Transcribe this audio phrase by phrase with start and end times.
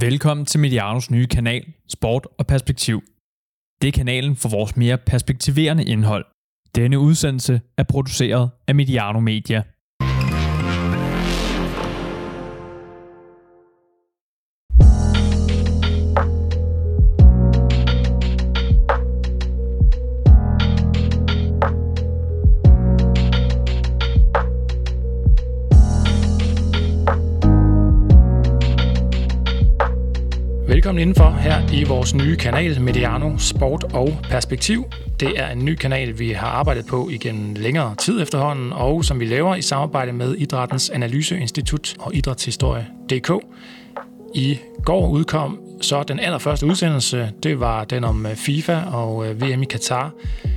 [0.00, 3.02] Velkommen til Medianos nye kanal, Sport og Perspektiv.
[3.82, 6.24] Det er kanalen for vores mere perspektiverende indhold.
[6.74, 9.62] Denne udsendelse er produceret af Mediano Media.
[30.94, 34.84] Velkommen indenfor her i vores nye kanal Mediano Sport og Perspektiv.
[35.20, 39.20] Det er en ny kanal, vi har arbejdet på igennem længere tid efterhånden, og som
[39.20, 43.30] vi laver i samarbejde med Idrættens Analyseinstitut og Idrætshistorie.dk.
[44.34, 49.42] I går udkom så den allerførste udsendelse, det var den om øh, FIFA og øh,
[49.42, 50.12] VM i Katar.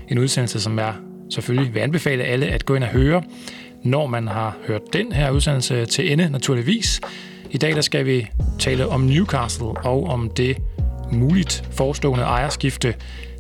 [0.08, 0.94] En udsendelse, som jeg
[1.30, 3.24] selvfølgelig vil anbefale alle at gå ind og høre,
[3.84, 7.02] når man har hørt den her udsendelse til ende, naturligvis.
[7.52, 8.28] I dag der skal vi
[8.60, 10.58] tale om Newcastle og om det
[11.12, 12.94] muligt forestående ejerskifte.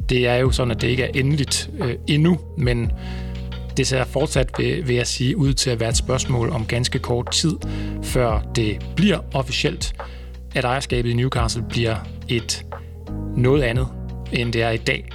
[0.09, 2.91] Det er jo sådan, at det ikke er endeligt øh, endnu, men
[3.77, 6.99] det ser fortsat, vil, vil jeg sige, ud til at være et spørgsmål om ganske
[6.99, 7.57] kort tid,
[8.03, 9.95] før det bliver officielt,
[10.55, 11.95] at ejerskabet i Newcastle bliver
[12.27, 12.65] et
[13.37, 13.87] noget andet,
[14.33, 15.09] end det er i dag.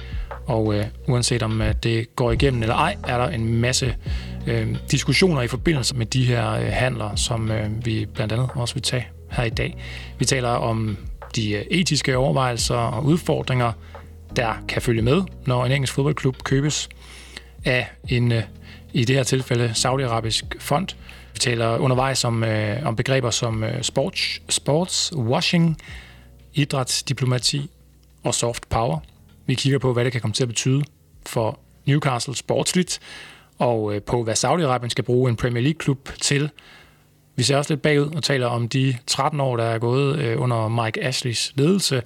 [0.45, 3.95] Og øh, uanset om øh, det går igennem eller ej, er der en masse
[4.47, 8.73] øh, diskussioner i forbindelse med de her øh, handler, som øh, vi blandt andet også
[8.73, 9.77] vil tage her i dag.
[10.19, 10.97] Vi taler om
[11.35, 13.71] de øh, etiske overvejelser og udfordringer,
[14.35, 16.89] der kan følge med, når en engelsk fodboldklub købes
[17.65, 18.43] af en, øh,
[18.93, 20.87] i det her tilfælde, saudiarabisk fond.
[21.33, 25.77] Vi taler undervejs om, øh, om begreber som øh, sports, sports washing,
[26.53, 27.69] idrætsdiplomati
[28.23, 28.99] og soft power.
[29.45, 30.83] Vi kigger på, hvad det kan komme til at betyde
[31.25, 32.99] for Newcastle sportsligt,
[33.63, 36.49] og øh, på, hvad Saudi-Arabien skal bruge en Premier League-klub til.
[37.35, 40.41] Vi ser også lidt bagud og taler om de 13 år, der er gået øh,
[40.41, 42.01] under Mike Ashleys ledelse,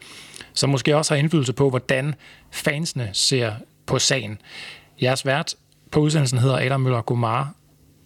[0.53, 2.15] som måske også har indflydelse på, hvordan
[2.51, 3.51] fansene ser
[3.85, 4.37] på sagen.
[5.01, 5.55] Jeres vært
[5.91, 7.53] på udsendelsen hedder Adam Møller Gomar.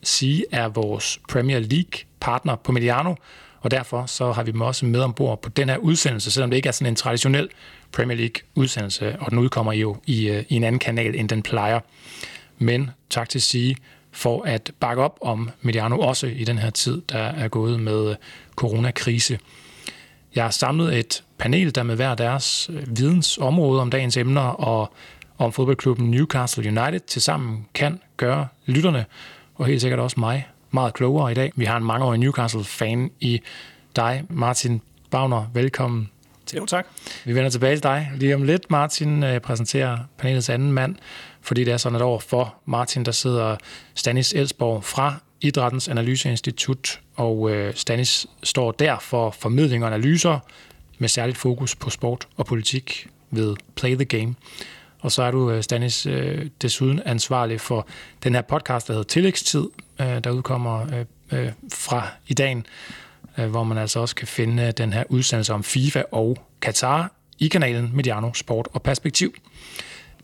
[0.03, 3.15] Sige er vores Premier League-partner på Mediano,
[3.59, 6.57] og derfor så har vi dem også med ombord på den her udsendelse, selvom det
[6.57, 7.49] ikke er sådan en traditionel
[7.91, 11.79] Premier League-udsendelse, og den udkommer jo i, øh, i en anden kanal, end den plejer
[12.61, 13.75] men tak til sige
[14.11, 18.15] for at bakke op om Mediano også i den her tid, der er gået med
[18.55, 19.39] coronakrise.
[20.35, 24.93] Jeg har samlet et panel, der med hver deres øh, vidensområde om dagens emner og
[25.37, 29.05] om fodboldklubben Newcastle United til sammen kan gøre lytterne,
[29.55, 31.51] og helt sikkert også mig, meget klogere i dag.
[31.55, 33.41] Vi har en mangeårig Newcastle-fan i
[33.95, 35.45] dig, Martin Bavner.
[35.53, 36.09] Velkommen.
[36.55, 36.87] Jo, tak.
[37.25, 38.71] Vi vender tilbage til dig lige om lidt.
[38.71, 40.95] Martin øh, præsenterer panelets anden mand
[41.41, 43.55] fordi det er sådan, at overfor Martin, der sidder
[43.95, 50.39] Stanis Elsborg fra Idrættens Analyseinstitut, og øh, Stanis står der for formidling og analyser
[50.97, 54.35] med særligt fokus på sport og politik ved Play the Game.
[54.99, 57.87] Og så er du, øh, Stanis, øh, desuden ansvarlig for
[58.23, 59.67] den her podcast, der hedder Tillægstid,
[60.01, 62.65] øh, der udkommer øh, fra i dagen,
[63.35, 67.89] hvor man altså også kan finde den her udsendelse om FIFA og Katar i kanalen
[67.93, 69.33] Mediano Sport og Perspektiv.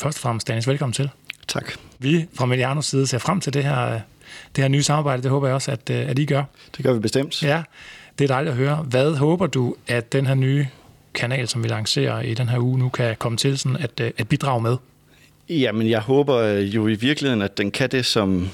[0.01, 1.09] Først og fremmest, Danis, velkommen til.
[1.47, 1.71] Tak.
[1.99, 3.99] Vi fra Medianos side ser frem til det her,
[4.55, 5.23] det her nye samarbejde.
[5.23, 6.43] Det håber jeg også, at, at I gør.
[6.77, 7.43] Det gør vi bestemt.
[7.43, 7.63] Ja,
[8.19, 8.75] det er dejligt at høre.
[8.75, 10.67] Hvad håber du, at den her nye
[11.13, 14.27] kanal, som vi lancerer i den her uge, nu kan komme til sådan at, at
[14.27, 14.77] bidrage med?
[15.49, 18.49] Jamen, jeg håber jo i virkeligheden, at den kan det, som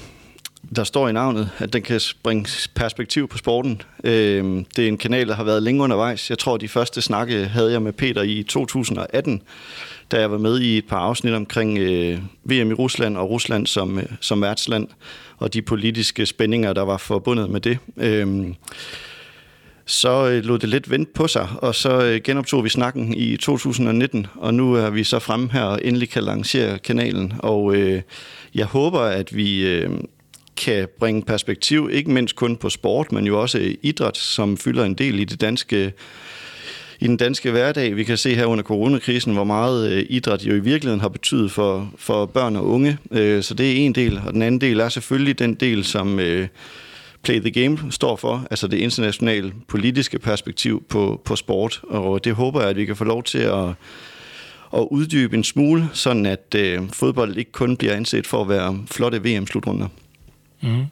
[0.76, 3.82] der står i navnet, at den kan springe perspektiv på sporten.
[4.04, 6.30] Øh, det er en kanal, der har været længe undervejs.
[6.30, 9.42] Jeg tror, de første snakke havde jeg med Peter i 2018,
[10.10, 13.66] da jeg var med i et par afsnit omkring øh, VM i Rusland og Rusland
[13.66, 14.88] som, øh, som værtsland,
[15.36, 17.78] og de politiske spændinger, der var forbundet med det.
[17.96, 18.46] Øh,
[19.86, 23.36] så øh, lod det lidt vente på sig, og så øh, genoptog vi snakken i
[23.36, 28.02] 2019, og nu er vi så fremme her og endelig kan lancere kanalen, og øh,
[28.54, 29.90] jeg håber, at vi øh,
[30.56, 34.94] kan bringe perspektiv, ikke mindst kun på sport, men jo også idræt, som fylder en
[34.94, 35.92] del i det danske
[37.00, 37.96] i den danske hverdag.
[37.96, 41.50] Vi kan se her under coronakrisen, hvor meget øh, idræt jo i virkeligheden har betydet
[41.50, 42.98] for, for børn og unge.
[43.10, 46.20] Øh, så det er en del, og den anden del er selvfølgelig den del, som
[46.20, 46.48] øh,
[47.22, 51.80] Play the Game står for, altså det internationale politiske perspektiv på, på sport.
[51.82, 53.68] Og det håber jeg, at vi kan få lov til at
[54.76, 58.78] at uddybe en smule, sådan at øh, fodbold ikke kun bliver anset for at være
[58.90, 59.88] flotte VM-slutrunder.
[60.64, 60.86] Mm.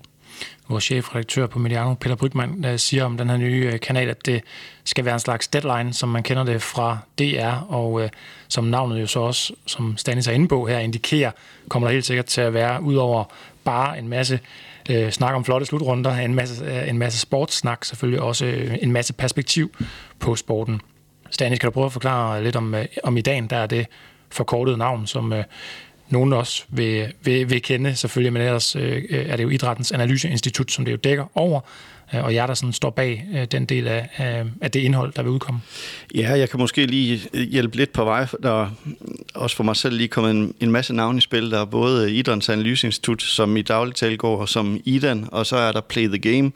[0.68, 4.26] Vores chefredaktør på Mediano, Peter Brygman, øh, siger om den her nye øh, kanal, at
[4.26, 4.42] det
[4.84, 8.08] skal være en slags deadline, som man kender det fra DR, og øh,
[8.48, 11.30] som navnet jo så også, som Stanis er inde på her, indikerer,
[11.68, 13.24] kommer der helt sikkert til at være, udover
[13.64, 14.40] bare en masse
[14.90, 18.92] øh, snak om flotte slutrunder, en masse, øh, en masse sportssnak, selvfølgelig også øh, en
[18.92, 19.74] masse perspektiv
[20.18, 20.80] på sporten.
[21.30, 23.86] Stanis, kan du prøve at forklare lidt om, øh, om i dagen, der er det
[24.30, 25.32] forkortede navn, som
[26.08, 29.92] nogen også vil, vil, vil kende selvfølgelig, men ellers øh, øh, er det jo Idrættens
[29.92, 31.60] Analyseinstitut, som det jo dækker over,
[32.14, 35.12] øh, og jeg der sådan står bag øh, den del af, øh, af det indhold,
[35.12, 35.60] der vil udkomme.
[36.14, 38.26] Ja, jeg kan måske lige øh, hjælpe lidt på vej.
[38.42, 38.70] Der er
[39.34, 41.50] også for mig selv lige kommet en, en masse navne i spil.
[41.50, 45.80] Der er både Idrættens Analyseinstitut, som i dagligtale går som IDAN, og så er der
[45.80, 46.52] Play the Game,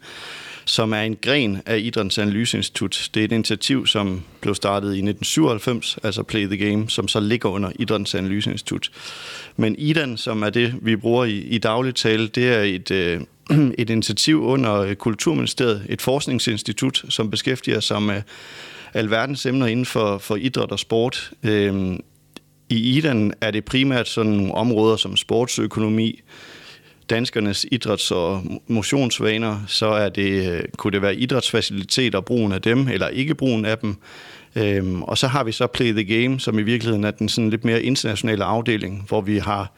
[0.67, 3.11] som er en gren af Idrættens Analyseinstitut.
[3.15, 7.21] Det er et initiativ, som blev startet i 1997, altså Play the Game, som så
[7.21, 8.91] ligger under Idrættens Analyseinstitut.
[9.57, 13.21] Men IDAN, som er det, vi bruger i, i dagligt tale, det er et, øh,
[13.79, 18.23] et initiativ under øh, Kulturministeriet, et forskningsinstitut, som beskæftiger sig med
[18.95, 21.31] alverdens emner inden for, for idræt og sport.
[21.43, 21.99] Øh,
[22.69, 26.21] I IDAN er det primært sådan nogle områder som sportsøkonomi,
[27.11, 32.89] danskernes idræts- og motionsvaner, så er det, øh, kunne det være idrætsfaciliteter, brugen af dem,
[32.89, 33.97] eller ikke brugen af dem.
[34.57, 37.51] Øhm, og så har vi så Play the Game, som i virkeligheden er den sådan
[37.51, 39.73] lidt mere internationale afdeling, hvor vi har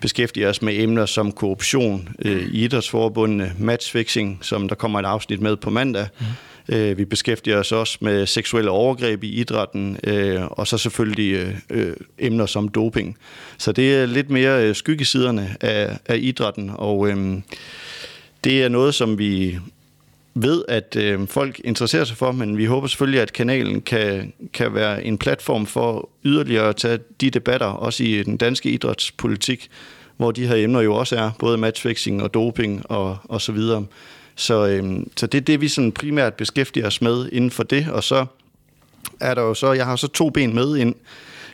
[0.00, 5.40] beskæftiget os med emner som korruption øh, i idrætsforbundene, matchfixing, som der kommer et afsnit
[5.40, 6.26] med på mandag, mm
[6.68, 11.54] Øh, vi beskæftiger os også med seksuelle overgreb i idrætten, øh, og så selvfølgelig øh,
[11.70, 13.16] øh emner som doping.
[13.58, 17.40] Så det er lidt mere øh, skyggesiderne af, af idrætten, og øh,
[18.44, 19.58] det er noget, som vi
[20.34, 24.74] ved, at øh, folk interesserer sig for, men vi håber selvfølgelig, at kanalen kan, kan
[24.74, 29.68] være en platform for yderligere at tage de debatter, også i den danske idrætspolitik,
[30.16, 33.84] hvor de her emner jo også er, både matchfixing og doping og, og så videre.
[34.38, 37.88] Så, øhm, så det er det, vi sådan primært beskæftiger os med inden for det,
[37.90, 38.26] og så
[39.20, 40.94] er der jo så, jeg har så to ben med ind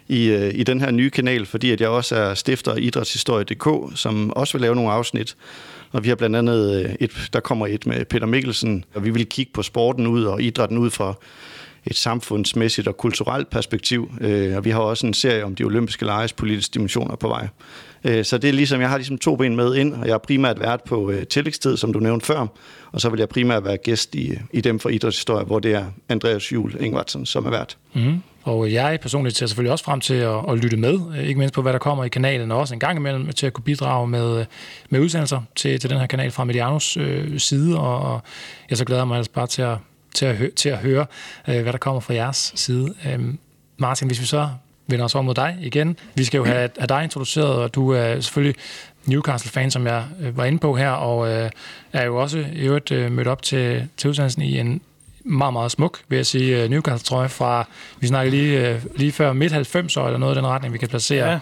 [0.09, 3.99] i, øh, i den her nye kanal, fordi at jeg også er stifter af idrætshistorie.dk,
[3.99, 5.37] som også vil lave nogle afsnit.
[5.93, 9.11] Og vi har blandt andet øh, et, der kommer et med Peter Mikkelsen, og vi
[9.11, 11.15] vil kigge på sporten ud og idrætten ud fra
[11.87, 14.11] et samfundsmæssigt og kulturelt perspektiv.
[14.21, 17.49] Øh, og vi har også en serie om de olympiske lejes politiske dimensioner på vej.
[18.05, 20.19] Øh, så det er ligesom, jeg har ligesom to ben med ind, og jeg har
[20.19, 22.47] primært været på øh, tillægstid, som du nævnte før,
[22.93, 25.85] og så vil jeg primært være gæst i, i dem for idrætshistorie, hvor det er
[26.09, 27.77] Andreas Juhl Ingvartsen, som er vært.
[27.93, 28.23] Mm.
[28.45, 31.55] Og jeg personligt ser selvfølgelig også frem til at, at lytte med, øh, ikke mindst
[31.55, 34.09] på, hvad der kommer i kanalen, og også en gang imellem til at kunne bidrage
[34.09, 34.47] med, øh,
[34.91, 38.23] med udsendelser til, til den her kanal fra Medianos øh, side, og, og
[38.71, 39.77] jeg så glæder mig altså bare til at,
[40.15, 41.07] til at, hø- til at høre,
[41.49, 42.95] øh, hvad der kommer fra jeres side.
[43.07, 43.21] Øh,
[43.77, 44.49] Martin, hvis vi så
[44.87, 45.97] vender os om mod dig igen.
[46.15, 48.55] Vi skal jo have, have dig introduceret, og du er selvfølgelig
[49.07, 51.51] Newcastle-fan, som jeg øh, var inde på her, og øh,
[51.93, 54.81] er jo også i øvrigt øh, mødt op til, til udsendelsen i en
[55.25, 57.69] meget, meget smuk, vil jeg sige, øh, Newcastle-trøje fra,
[58.01, 60.89] vi snakker lige, øh, lige før midt-90 år, eller noget i den retning, vi kan
[60.89, 61.39] placere ja.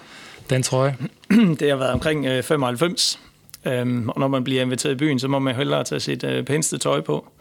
[0.51, 0.97] den trøje.
[1.61, 3.21] Det har været omkring øh, 95,
[3.65, 6.45] øhm, og når man bliver inviteret i byen, så må man hellere tage sit øh,
[6.45, 7.33] pæneste tøj på.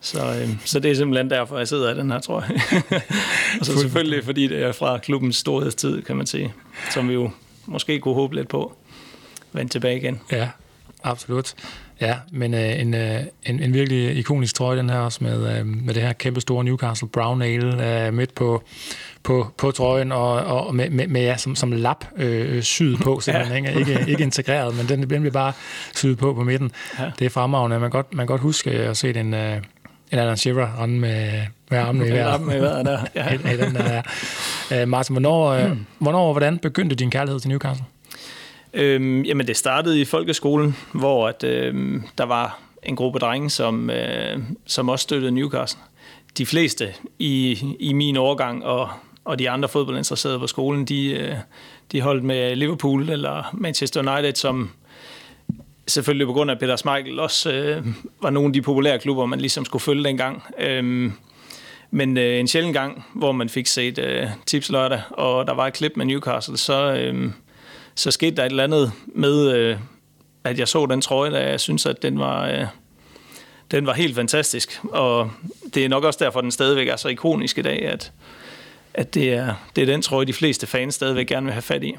[0.00, 2.82] Så, øh, så det er simpelthen derfor, jeg sidder i den her, tror jeg.
[3.60, 6.52] og så selvfølgelig, fordi det er fra klubbens storhedstid, kan man sige,
[6.90, 7.30] som vi jo
[7.66, 8.76] måske kunne håbe lidt på
[9.52, 10.20] vende tilbage igen.
[10.32, 10.48] Ja,
[11.02, 11.54] absolut.
[12.00, 15.66] Ja, men øh, en, øh, en, en virkelig ikonisk trøje, den her også med, øh,
[15.66, 18.62] med det her kæmpe store Newcastle Brown Ale øh, midt på,
[19.22, 23.20] på, på trøjen, og, og med, med, med ja, som, som lap øh, syet på,
[23.24, 23.64] simpelthen.
[23.64, 23.78] Ja.
[23.78, 25.52] Ikke, ikke integreret, men den, den bliver bare
[25.94, 26.72] syet på på midten.
[26.98, 27.10] Ja.
[27.18, 27.78] Det er fremragende.
[27.78, 29.34] Man kan godt, man kan godt huske at se den...
[29.34, 29.62] Øh,
[30.12, 32.40] en Alan Shearer rende med, med armene i vejret.
[32.40, 33.00] Med vejret der.
[33.14, 33.36] Ja.
[33.64, 34.02] den der,
[34.70, 34.82] ja.
[34.82, 35.86] Uh, Martin, hvornår, hmm.
[35.98, 37.84] hvornår og hvordan begyndte din kærlighed til Newcastle?
[38.72, 43.90] Øhm, jamen, det startede i folkeskolen, hvor at, øhm, der var en gruppe drenge, som,
[43.90, 45.80] øh, som også støttede Newcastle.
[46.38, 46.88] De fleste
[47.18, 48.88] i, i min årgang og,
[49.24, 51.34] og de andre fodboldinteresserede på skolen, de, øh,
[51.92, 54.70] de holdt med Liverpool eller Manchester United, som
[55.90, 57.86] selvfølgelig på grund af Peter Schmeichel også øh,
[58.22, 60.42] var nogle af de populære klubber, man ligesom skulle følge dengang.
[60.58, 61.12] Øhm,
[61.90, 65.66] men øh, en sjældent gang, hvor man fik set øh, tips lørdag, og der var
[65.66, 67.30] et klip med Newcastle, så, øh,
[67.94, 69.76] så skete der et eller andet med, øh,
[70.44, 72.66] at jeg så den trøje, der jeg synes, at den var, øh,
[73.70, 74.80] den var helt fantastisk.
[74.84, 75.30] Og
[75.74, 78.12] det er nok også derfor, den stadigvæk er så ikonisk i dag, at,
[78.94, 81.84] at det, er, det er den trøje, de fleste fans stadigvæk gerne vil have fat
[81.84, 81.96] i.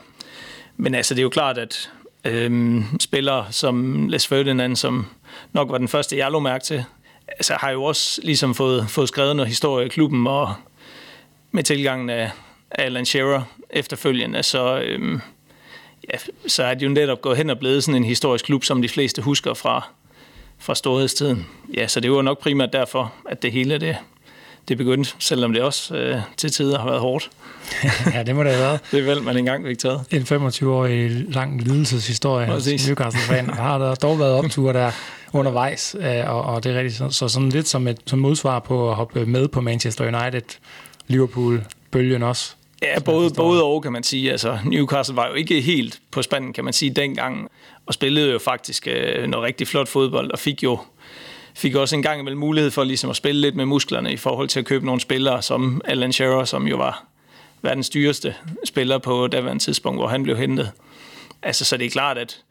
[0.78, 1.92] Men altså, det er jo klart, at
[2.26, 5.06] øhm, spillere som Les Ferdinand, som
[5.54, 6.84] nok var den første, jeg lå mærke til,
[7.28, 10.54] altså, har jo også ligesom fået, fået skrevet noget historie i klubben, og
[11.52, 12.32] med tilgangen af,
[12.72, 15.20] Alan Shearer efterfølgende, så, øh,
[16.14, 18.82] ja, så er det jo netop gået hen og blevet sådan en historisk klub, som
[18.82, 19.88] de fleste husker fra,
[20.58, 21.48] fra storhedstiden.
[21.74, 23.98] Ja, så det var nok primært derfor, at det hele det,
[24.68, 27.30] det begyndte, selvom det også øh, til tider har været hårdt.
[28.14, 28.80] ja, det må det have været.
[28.92, 30.02] det er vel, man engang fik taget.
[30.12, 32.88] En 25-årig lang lidelseshistorie Præcis.
[32.88, 33.50] Newcastle-fan.
[33.64, 34.92] Har der dog været opture der
[35.34, 38.60] undervejs, øh, og, og det er rigtigt så, så sådan lidt som et som modsvar
[38.60, 40.58] på at hoppe med på Manchester United
[41.08, 42.56] Liverpool-bølgen også.
[42.82, 44.32] Ja, både, både og, kan man sige.
[44.32, 47.50] Altså, Newcastle var jo ikke helt på spanden, kan man sige, dengang,
[47.86, 50.80] og spillede jo faktisk øh, noget rigtig flot fodbold, og fik jo
[51.62, 54.48] fik også en gang imellem mulighed for ligesom at spille lidt med musklerne i forhold
[54.48, 57.04] til at købe nogle spillere, som Alan Shearer, som jo var
[57.62, 60.72] verdens dyreste spiller på daværende tidspunkt, hvor han blev hentet.
[61.42, 62.44] Altså, så det er klart, at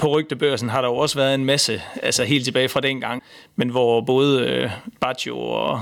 [0.00, 3.22] på rygtebørsen har der jo også været en masse, altså helt tilbage fra dengang,
[3.56, 4.70] men hvor både øh,
[5.00, 5.80] Baggio og,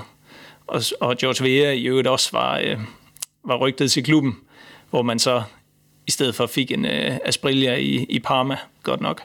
[0.67, 2.79] og, og George Vea i øvrigt også var, øh,
[3.45, 4.37] var rygtet til klubben,
[4.91, 5.43] hvor man så
[6.07, 9.23] i stedet for fik en øh, Asprilla i, i Parma, godt nok.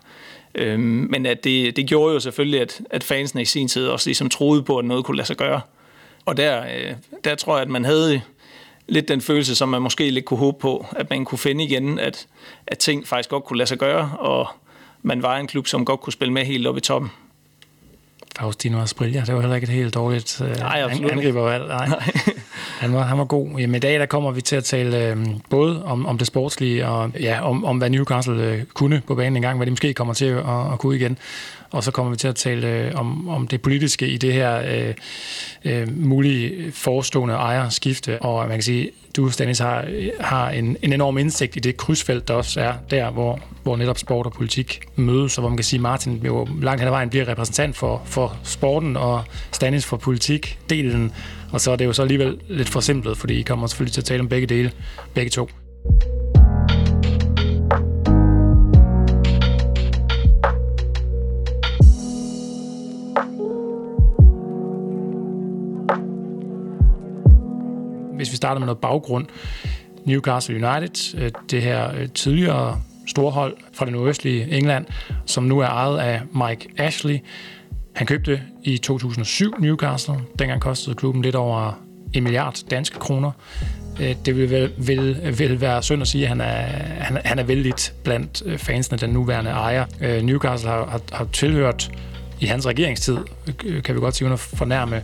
[0.55, 4.07] Øhm, men at det, det gjorde jo selvfølgelig, at, at fansene i sin tid også
[4.07, 5.61] ligesom troede på, at noget kunne lade sig gøre.
[6.25, 6.93] Og der, øh,
[7.23, 8.21] der tror jeg, at man havde
[8.87, 11.99] lidt den følelse, som man måske lidt kunne håbe på, at man kunne finde igen,
[11.99, 12.27] at,
[12.67, 14.47] at ting faktisk godt kunne lade sig gøre, og
[15.01, 17.11] man var en klub, som godt kunne spille med helt op i toppen.
[18.39, 21.67] Faustino Asprilla, det var heller ikke et helt dårligt uh, Nej, angribervalg.
[21.67, 21.87] Nej.
[21.87, 22.11] Nej
[22.83, 23.47] han, var, han var god.
[23.59, 25.17] Jamen, i dag der kommer vi til at tale øh,
[25.49, 29.35] både om, om det sportslige og ja, om, om hvad Newcastle øh, kunne på banen
[29.35, 30.37] engang, hvad de måske kommer til at,
[30.73, 31.17] at, kunne igen.
[31.73, 34.61] Og så kommer vi til at tale øh, om, om det politiske i det her
[34.67, 34.93] øh,
[35.65, 38.21] øh, mulige forestående ejerskifte.
[38.21, 39.85] Og man kan sige, du, Stanis, har,
[40.19, 43.97] har en, en enorm indsigt i det krydsfelt, der også er der, hvor, hvor netop
[43.97, 46.91] sport og politik mødes, og hvor man kan sige, at Martin jo langt hen ad
[46.91, 51.13] vejen bliver repræsentant for, for sporten, og Stanis for politik-delen.
[51.51, 54.05] Og så er det jo så alligevel lidt forsimplet, fordi I kommer selvfølgelig til at
[54.05, 54.71] tale om begge dele,
[55.13, 55.49] begge to.
[68.23, 69.25] Hvis vi starter med noget baggrund.
[70.05, 74.85] Newcastle United, øh, det her øh, tidligere storhold fra det nordøstlige England,
[75.25, 77.19] som nu er ejet af Mike Ashley.
[77.95, 80.15] Han købte i 2007 Newcastle.
[80.39, 83.31] Dengang kostede klubben lidt over en milliard danske kroner.
[84.01, 86.61] Øh, det vil, vel, vil, vil være synd at sige, at han er,
[87.03, 90.21] han, han er vældigt blandt fansene, den nuværende ejer.
[90.21, 91.91] Newcastle har, har, har tilhørt
[92.39, 93.17] i hans regeringstid,
[93.83, 95.01] kan vi godt sige, under fornærme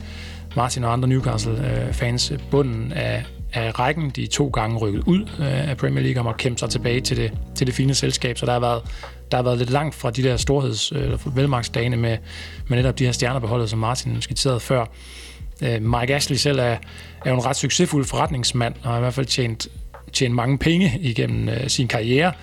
[0.59, 4.09] Martin og andre Newcastle-fans bunden af, af rækken.
[4.09, 7.17] De to gange rykket ud øh, af Premier League og måtte kæmpe sig tilbage til
[7.17, 8.37] det, til det fine selskab.
[8.37, 8.81] Så der har været,
[9.31, 12.17] der har været lidt langt fra de der storheds- øh, eller velmarksdagene med,
[12.67, 14.85] med netop de her stjerner som Martin skitserede før.
[15.61, 16.77] Øh, Mike Ashley selv er,
[17.25, 19.67] er jo en ret succesfuld forretningsmand, og har i hvert fald tjent,
[20.13, 22.33] tjent mange penge igennem øh, sin karriere.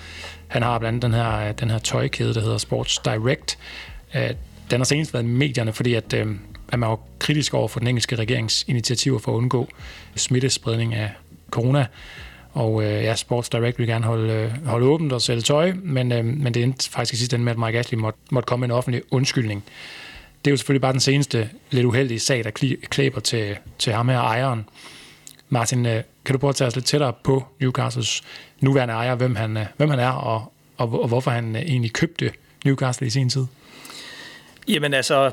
[0.49, 3.59] Han har blandt andet den her, den her tøjkæde, der hedder Sports Direct.
[4.15, 4.31] Øh,
[4.71, 6.27] den har senest været i medierne, fordi at, øh,
[6.69, 9.69] at man var kritisk over for den engelske regerings initiativer for at undgå
[10.17, 11.11] smittespredning af
[11.51, 11.87] corona.
[12.53, 16.13] Og øh, ja, Sports Direct vil gerne holde, øh, holde åbent og sælge tøj, men,
[16.13, 18.61] øh, men det endte faktisk i sidste ende med, at Mike Ashley måtte, måtte komme
[18.61, 19.65] med en offentlig undskyldning.
[20.45, 22.51] Det er jo selvfølgelig bare den seneste lidt uheldige sag, der
[22.91, 24.69] klæber til, til ham her, ejeren.
[25.49, 28.23] Martin, øh, kan du prøve at tage os lidt tættere på Newcastles
[28.61, 31.93] nuværende ejer, hvem han, øh, hvem han er, og, og, og hvorfor han øh, egentlig
[31.93, 32.33] købte
[32.65, 33.47] Newcastle i sin tid?
[34.69, 35.31] Jamen altså,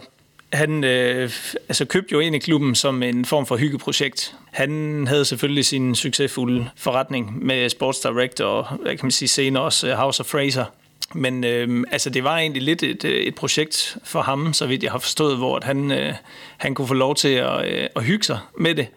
[0.54, 1.32] han øh,
[1.70, 4.36] altså købte jo en i klubben som en form for hyggeprojekt.
[4.52, 9.64] Han havde selvfølgelig sin succesfulde forretning med Sports Direct og hvad kan man sige, senere
[9.64, 10.66] også øh, House of Fraser.
[11.14, 14.84] Men øh, altså, det var egentlig lidt et, øh, et projekt for ham, så vidt
[14.84, 16.14] jeg har forstået, hvor at han, øh,
[16.58, 18.88] han kunne få lov til at, øh, at hygge sig med det.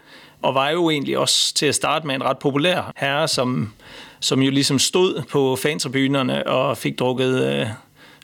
[0.43, 3.73] Og var jo egentlig også til at starte med en ret populær herre, som,
[4.21, 7.67] som jo ligesom stod på fantribunerne og fik drukket øh,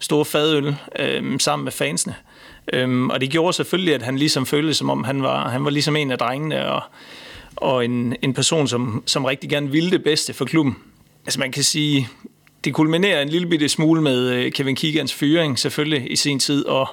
[0.00, 2.14] store fadøl øh, sammen med fansene.
[2.73, 5.71] Øhm, og det gjorde selvfølgelig, at han ligesom følte, som om han var, han var
[5.71, 6.83] ligesom en af drengene, og,
[7.57, 10.76] og en, en person, som, som rigtig gerne ville det bedste for klubben.
[11.25, 12.09] Altså man kan sige,
[12.64, 16.66] det kulminerer en lille bitte smule med øh, Kevin Keegans fyring selvfølgelig i sin tid,
[16.66, 16.88] og,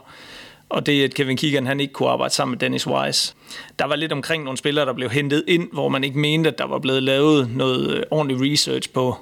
[0.70, 3.34] og det, at Kevin Keegan han ikke kunne arbejde sammen med Dennis Wise.
[3.80, 6.58] Der var lidt omkring nogle spillere, der blev hentet ind, hvor man ikke mente, at
[6.58, 9.18] der var blevet lavet noget øh, ordentlig research på,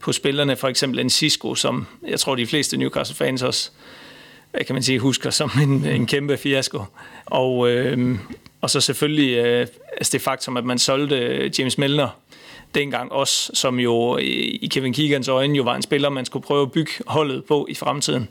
[0.00, 0.56] på spillerne.
[0.56, 3.70] For eksempel en Cisco, som jeg tror, de fleste Newcastle-fans også
[4.66, 6.82] kan man sige, husker som en, en kæmpe fiasko.
[7.26, 8.18] Og, øh,
[8.60, 12.08] og så selvfølgelig øh, altså det faktum, at man solgte James Milner
[12.74, 16.62] dengang også, som jo i Kevin Keegans øjne jo var en spiller, man skulle prøve
[16.62, 18.28] at bygge holdet på i fremtiden.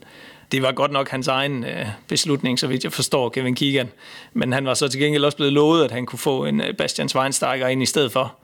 [0.52, 3.90] Det var godt nok hans egen øh, beslutning, så vidt jeg forstår Kevin Keegan.
[4.34, 6.74] Men han var så til gengæld også blevet lovet, at han kunne få en øh,
[6.74, 8.36] Bastian Schweinsteiger ind i stedet for.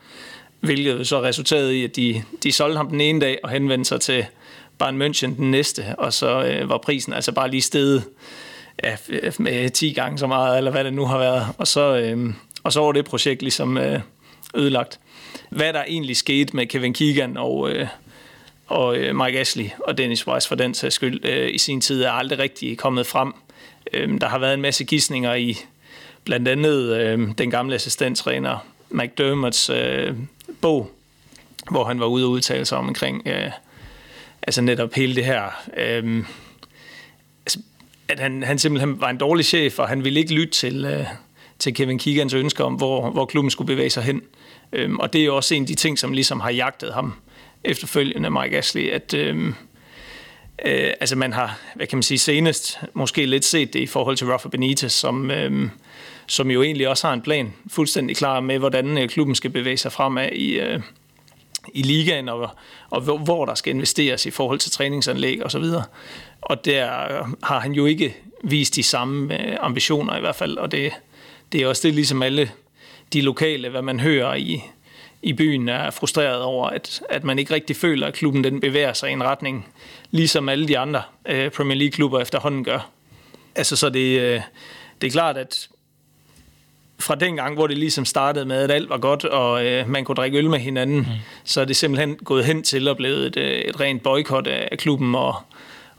[0.60, 4.02] Hvilket så resulterede i, at de, de solgte ham den ene dag og henvendte sig
[4.02, 4.26] til
[4.80, 8.04] Bayern München den næste, og så øh, var prisen altså bare lige steget
[8.84, 8.98] ja,
[9.40, 11.48] med 10 gange så meget, eller hvad det nu har været.
[11.58, 12.34] Og så, øh,
[12.64, 14.00] og så var det projekt ligesom øh,
[14.56, 15.00] ødelagt.
[15.50, 17.88] Hvad der egentlig skete med Kevin Keegan og, øh,
[18.68, 22.04] og øh, Mike Ashley og Dennis Weiss for den sags skyld øh, i sin tid,
[22.04, 23.34] er aldrig rigtig kommet frem.
[23.94, 25.58] Øh, der har været en masse gissninger i
[26.24, 28.58] blandt andet øh, den gamle assistenttræner
[28.90, 30.16] McDermotts øh,
[30.62, 30.92] bog,
[31.72, 33.52] hvor han var ude og udtale sig omkring øh,
[34.42, 35.44] altså netop hele det her...
[35.78, 36.24] Øh,
[37.46, 37.60] altså,
[38.08, 41.06] at han, han simpelthen var en dårlig chef, og han ville ikke lytte til, øh,
[41.60, 44.22] til Kevin Keegans ønsker om, hvor, hvor klubben skulle bevæge sig hen.
[44.74, 47.14] Øhm, og det er jo også en af de ting, som ligesom har jagtet ham
[47.64, 49.56] efterfølgende, Mike Ashley, at øhm,
[50.66, 54.18] øh, altså man har, hvad kan man sige, senest måske lidt set det i forhold
[54.18, 55.70] til Rafa Benitez, som, øhm,
[56.28, 59.78] som jo egentlig også har en plan fuldstændig klar med, hvordan øh, klubben skal bevæge
[59.78, 60.82] sig fremad i, øh,
[61.74, 62.50] i ligaen, og,
[62.90, 65.64] og hvor, hvor der skal investeres i forhold til træningsanlæg osv.
[65.64, 65.84] Og,
[66.42, 66.88] og der
[67.44, 70.92] har han jo ikke vist de samme øh, ambitioner i hvert fald, og det,
[71.52, 72.52] det er også det, ligesom alle
[73.14, 74.64] de lokale, hvad man hører i,
[75.22, 78.94] i byen, er frustreret over, at, at man ikke rigtig føler, at klubben den bevæger
[78.94, 79.68] sig i en retning,
[80.12, 82.90] ligesom alle de andre øh, Premier League-klubber efterhånden gør.
[83.56, 84.42] Altså, så det, øh,
[85.02, 85.70] det er klart, at
[87.00, 90.04] fra den gang, hvor det ligesom startede med, at alt var godt, og øh, man
[90.04, 91.06] kunne drikke øl med hinanden, mm.
[91.44, 94.78] så er det simpelthen gået hen til at blive et, øh, et rent boykot af
[94.78, 95.36] klubben, og,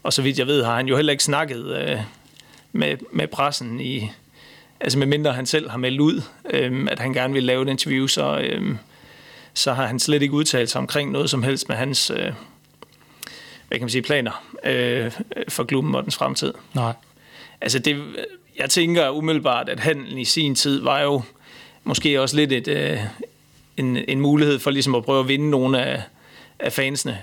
[0.03, 1.97] og så vidt jeg ved, har han jo heller ikke snakket øh,
[2.71, 4.11] med, med pressen i,
[4.79, 7.69] altså med mindre han selv har meldt ud, øh, at han gerne vil lave et
[7.69, 8.75] interview, så, øh,
[9.53, 12.31] så har han slet ikke udtalt sig omkring noget som helst med hans øh,
[13.71, 15.11] hvad kan man sige, planer øh,
[15.49, 16.53] for klubben og dens fremtid.
[16.73, 16.93] Nej.
[17.61, 18.03] Altså det,
[18.59, 21.21] jeg tænker umiddelbart, at handlen i sin tid var jo
[21.83, 22.99] måske også lidt et, øh,
[23.77, 26.01] en, en mulighed for ligesom at prøve at vinde nogle af,
[26.59, 27.17] af fansene.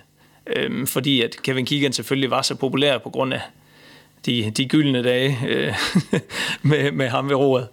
[0.46, 3.40] Øhm, fordi at Kevin Keegan selvfølgelig var så populær på grund af
[4.26, 5.74] de, de gyldne dage øh,
[6.62, 7.68] med, med ham ved roret.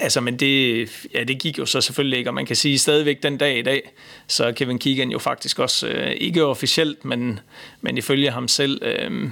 [0.00, 3.22] Altså, men det, ja, det gik jo så selvfølgelig ikke, og man kan sige stadigvæk
[3.22, 3.90] den dag i dag,
[4.26, 7.40] så er Kevin Keegan jo faktisk også, øh, ikke officielt, men,
[7.80, 9.30] men ifølge ham selv, øh,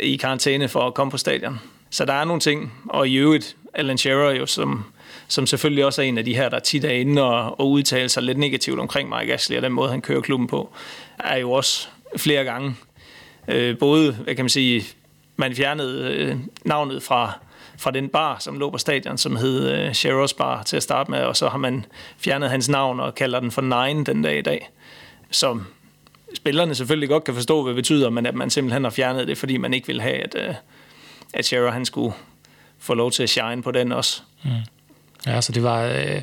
[0.00, 1.58] i karantæne for at komme på stadion.
[1.94, 4.84] Så der er nogle ting, og i øvrigt, Alan Shearer jo, som,
[5.28, 8.08] som selvfølgelig også er en af de her, der tit er inde og, og udtaler
[8.08, 10.72] sig lidt negativt omkring Mike Ashley og den måde, han kører klubben på,
[11.18, 12.76] er jo også flere gange.
[13.48, 14.84] Øh, både, hvad kan man sige,
[15.36, 17.32] man fjernede øh, navnet fra,
[17.78, 21.10] fra den bar, som lå på stadion, som hed øh, Shearers Bar til at starte
[21.10, 21.86] med, og så har man
[22.18, 24.70] fjernet hans navn og kalder den for Nine den dag i dag,
[25.30, 25.66] som
[26.36, 29.38] spillerne selvfølgelig godt kan forstå, hvad det betyder, men at man simpelthen har fjernet det,
[29.38, 30.54] fordi man ikke vil have, at, øh,
[31.34, 32.14] at Shearer han skulle
[32.78, 34.22] få lov til at shine på den også.
[34.44, 34.50] Mm.
[35.26, 35.82] Ja, så det var...
[35.82, 36.22] Øh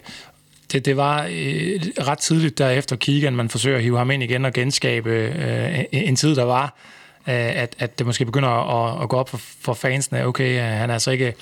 [0.72, 4.46] det, det var øh, ret tidligt derefter Keegan, man forsøger at hive ham ind igen
[4.46, 6.64] og genskabe øh, en tid, der var,
[7.28, 10.26] øh, at, at det måske begynder at, at gå op for, for fansene.
[10.26, 11.34] Okay, øh, han er altså ikke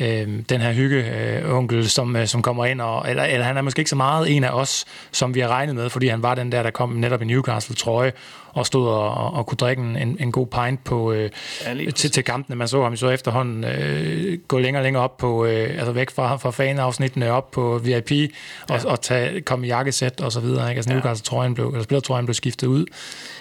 [0.00, 3.56] øh, den her hygge øh, onkel, som, øh, som kommer ind, og, eller, eller han
[3.56, 6.22] er måske ikke så meget en af os, som vi har regnet med, fordi han
[6.22, 8.12] var den der, der kom netop i Newcastle-trøje,
[8.54, 11.30] og stod og, og, og kunne drikke en, en god pint på, øh,
[11.66, 12.56] ja, til, til kampene.
[12.56, 16.10] Man så ham så efterhånden øh, gå længere og længere op på, øh, altså væk
[16.10, 18.12] fra, fra fanafsnittene op på VIP,
[18.68, 18.90] og, ja.
[18.90, 20.68] og tage, komme i jakkesæt og så videre.
[20.70, 20.78] Ikke?
[20.78, 20.96] Altså ja.
[20.96, 22.86] Newcastle-trøjen blev, eller spillertrøjen blev skiftet ud.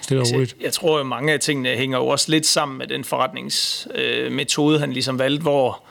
[0.01, 2.77] Stille og altså, jeg, jeg tror jo, mange af tingene hænger jo også lidt sammen
[2.77, 5.83] med den forretningsmetode, øh, han ligesom valgte, hvor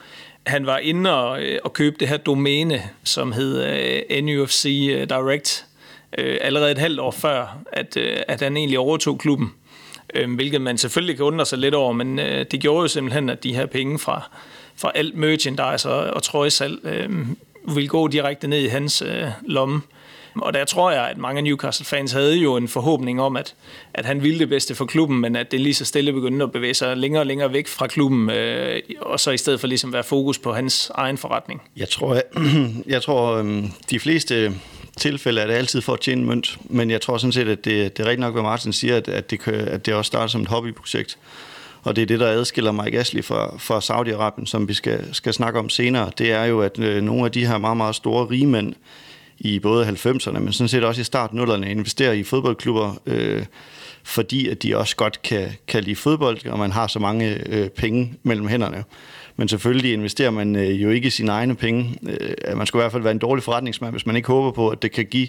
[0.46, 4.88] han var inde og, øh, og købe det her domæne, som hed øh, uh, NUFC
[4.90, 5.66] øh, Direct,
[6.18, 9.52] uh, allerede et halvt år før, at, uh, at han egentlig overtog klubben.
[10.20, 13.28] Uh, hvilket man selvfølgelig kan undre sig lidt over, men uh, det gjorde jo simpelthen,
[13.28, 14.30] at de her penge fra,
[14.76, 17.36] fra alt merchandise og, og trøjsal uh, øhm,
[17.74, 19.82] ville gå direkte ned i hans uh, lomme.
[20.34, 23.54] Og der tror jeg, at mange Newcastle-fans havde jo en forhåbning om, at,
[23.94, 26.52] at han ville det bedste for klubben, men at det lige så stille begyndte at
[26.52, 29.92] bevæge sig længere og længere væk fra klubben, øh, og så i stedet for ligesom
[29.92, 31.62] være fokus på hans egen forretning.
[31.76, 32.22] Jeg tror, jeg,
[32.94, 34.52] jeg tror øhm, de fleste
[34.96, 37.96] tilfælde er det altid for at tjene mønt, men jeg tror sådan set, at det,
[37.96, 40.42] det er rigtigt nok, hvad Martin siger, at, at, det, at det også starter som
[40.42, 41.18] et hobbyprojekt.
[41.82, 45.32] Og det er det, der adskiller Mike Ashley fra, fra Saudi-Arabien, som vi skal, skal
[45.32, 46.10] snakke om senere.
[46.18, 48.74] Det er jo, at øh, nogle af de her meget, meget store rigmænd,
[49.44, 53.44] i både 90'erne, men sådan set også i starten 0'erne, investerer i fodboldklubber, øh,
[54.02, 57.68] fordi at de også godt kan, kan lide fodbold, og man har så mange øh,
[57.68, 58.84] penge mellem hænderne.
[59.36, 61.98] Men selvfølgelig investerer man øh, jo ikke sine egne penge.
[62.08, 64.68] Øh, man skulle i hvert fald være en dårlig forretningsmand, hvis man ikke håber på,
[64.68, 65.28] at det kan give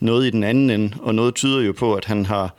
[0.00, 0.96] noget i den anden ende.
[1.00, 2.56] Og noget tyder jo på, at han har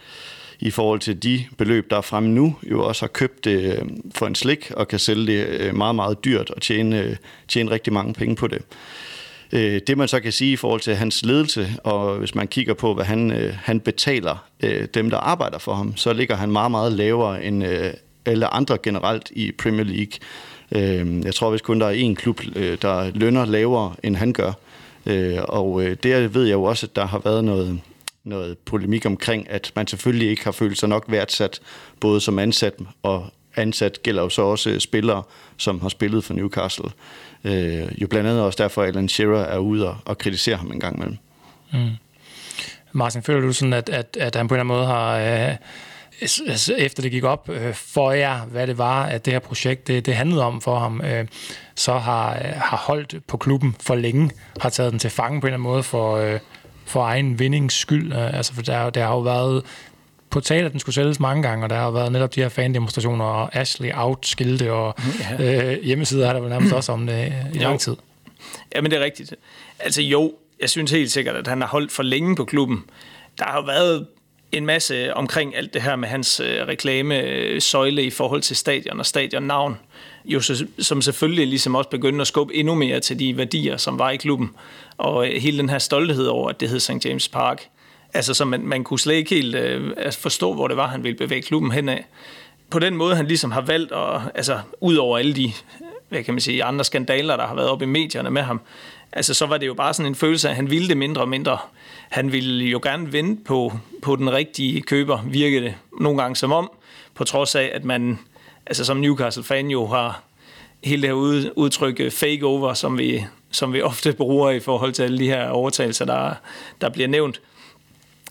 [0.60, 3.82] i forhold til de beløb, der er fremme nu, jo også har købt det øh,
[4.16, 7.16] for en slik og kan sælge det øh, meget, meget dyrt og tjene, øh,
[7.48, 8.62] tjene rigtig mange penge på det.
[9.56, 12.74] Øh, det man så kan sige i forhold til hans ledelse, og hvis man kigger
[12.74, 16.52] på, hvad han, øh, han betaler øh, dem, der arbejder for ham, så ligger han
[16.52, 17.94] meget, meget lavere end øh,
[18.26, 20.14] alle andre generelt i Premier League.
[20.72, 24.34] Øh, jeg tror hvis kun, der er én klub, øh, der lønner lavere, end han
[24.34, 24.52] gør.
[25.06, 27.80] Øh, og øh, det ved jeg jo også, at der har været noget,
[28.24, 31.60] noget polemik omkring, at man selvfølgelig ikke har følt sig nok værdsat,
[32.00, 35.24] både som ansat og ansat gælder jo så også spillere,
[35.58, 36.90] som har spillet for Newcastle.
[37.46, 40.72] Øh, jo blandt andet også derfor, at Alan Shearer er ude og, og kritisere ham
[40.72, 41.18] en gang imellem.
[41.74, 41.90] Mm.
[42.92, 45.18] Martin, føler du sådan, at, at, at han på en eller anden måde har...
[45.50, 45.56] Øh
[46.22, 49.88] altså, efter det gik op øh, for jer, hvad det var, at det her projekt
[49.88, 51.28] det, det handlede om for ham, øh,
[51.76, 54.32] så har, øh, har holdt på klubben for længe,
[54.62, 56.40] har taget den til fange på en eller anden måde for, øh,
[56.86, 58.14] for egen vindings skyld.
[58.14, 59.64] Øh, altså, for der, der har jo været
[60.36, 62.50] på tale, at den skulle sælges mange gange, og der har været netop de her
[62.50, 64.96] fan-demonstrationer, og Ashley out-skilte, og
[65.40, 65.74] ja.
[65.74, 67.96] øh, hjemmesider har der vel nærmest også om det i lang tid.
[68.76, 69.34] Ja, men det er rigtigt.
[69.80, 72.84] Altså jo, jeg synes helt sikkert, at han har holdt for længe på klubben.
[73.38, 74.08] Der har været
[74.52, 79.06] en masse omkring alt det her med hans øh, reklame-søjle i forhold til stadion og
[79.06, 79.78] stadionnavn,
[80.26, 84.00] jo så, som selvfølgelig ligesom også begyndte at skubbe endnu mere til de værdier, som
[84.00, 84.52] var i klubben.
[84.98, 87.06] Og øh, hele den her stolthed over, at det hed St.
[87.06, 87.68] James Park.
[88.16, 91.04] Altså, så man, man kunne slet ikke helt øh, altså, forstå, hvor det var, han
[91.04, 91.98] ville bevæge klubben henad.
[92.70, 95.54] På den måde, han ligesom har valgt, at, altså, ud over alle de
[96.10, 98.62] hvad kan man sige, andre skandaler, der har været op i medierne med ham,
[99.12, 101.22] altså så var det jo bare sådan en følelse af, at han ville det mindre
[101.22, 101.58] og mindre.
[102.10, 106.52] Han ville jo gerne vente på, på den rigtige køber, virkede det nogle gange som
[106.52, 106.72] om,
[107.16, 108.20] på trods af, at man
[108.66, 110.24] altså som Newcastle-fan jo har
[110.84, 114.94] hele det her udtryk øh, fake over, som vi, som vi ofte bruger i forhold
[114.94, 116.34] til alle de her overtagelser, der,
[116.82, 117.42] der bliver nævnt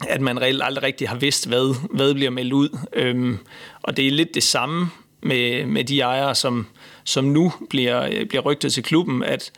[0.09, 2.79] at man reelt aldrig rigtig har vidst, hvad, hvad bliver meldt ud.
[2.93, 3.39] Øhm,
[3.83, 6.67] og det er lidt det samme med, med de ejere, som,
[7.05, 9.53] som nu bliver, øh, bliver rygtet til klubben, at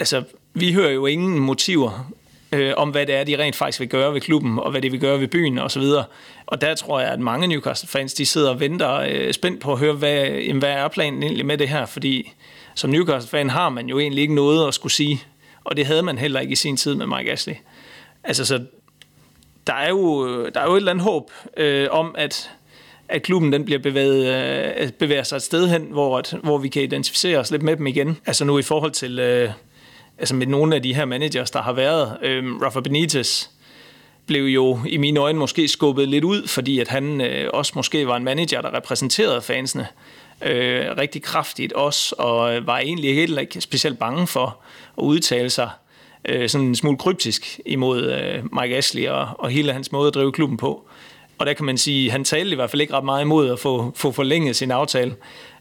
[0.00, 0.22] altså,
[0.54, 2.12] vi hører jo ingen motiver
[2.52, 4.90] øh, om, hvad det er, de rent faktisk vil gøre ved klubben, og hvad de
[4.90, 5.82] vil gøre ved byen osv.
[5.82, 6.04] Og,
[6.46, 9.78] og der tror jeg, at mange Newcastle-fans, de sidder og venter øh, spændt på at
[9.78, 12.32] høre, hvad, jamen, hvad er planen egentlig med det her, fordi
[12.74, 15.22] som Newcastle-fan har man jo egentlig ikke noget at skulle sige,
[15.64, 17.54] og det havde man heller ikke i sin tid med Mike Ashley.
[18.24, 18.64] Altså, så
[19.68, 22.50] der er jo, der er jo et eller andet håb øh, om, at
[23.08, 24.26] at klubben den bliver bevæget,
[24.80, 27.76] øh, bevæger sig et sted hen, hvor, at, hvor vi kan identificere os lidt med
[27.76, 28.18] dem igen.
[28.26, 29.50] Altså nu i forhold til øh,
[30.18, 32.16] altså med nogle af de her managers, der har været.
[32.22, 33.46] Øh, Rafa Benitez
[34.26, 38.06] blev jo i mine øjne måske skubbet lidt ud, fordi at han øh, også måske
[38.06, 39.86] var en manager, der repræsenterede fansene
[40.42, 44.58] øh, rigtig kraftigt også, og øh, var egentlig heller ikke specielt bange for
[44.98, 45.70] at udtale sig
[46.24, 50.14] øh, sådan en smule kryptisk imod øh, Mike Ashley og, og hele hans måde at
[50.14, 50.88] drive klubben på.
[51.38, 53.50] Og der kan man sige, at han talte i hvert fald ikke ret meget imod
[53.50, 55.14] at få, få forlænget sin aftale.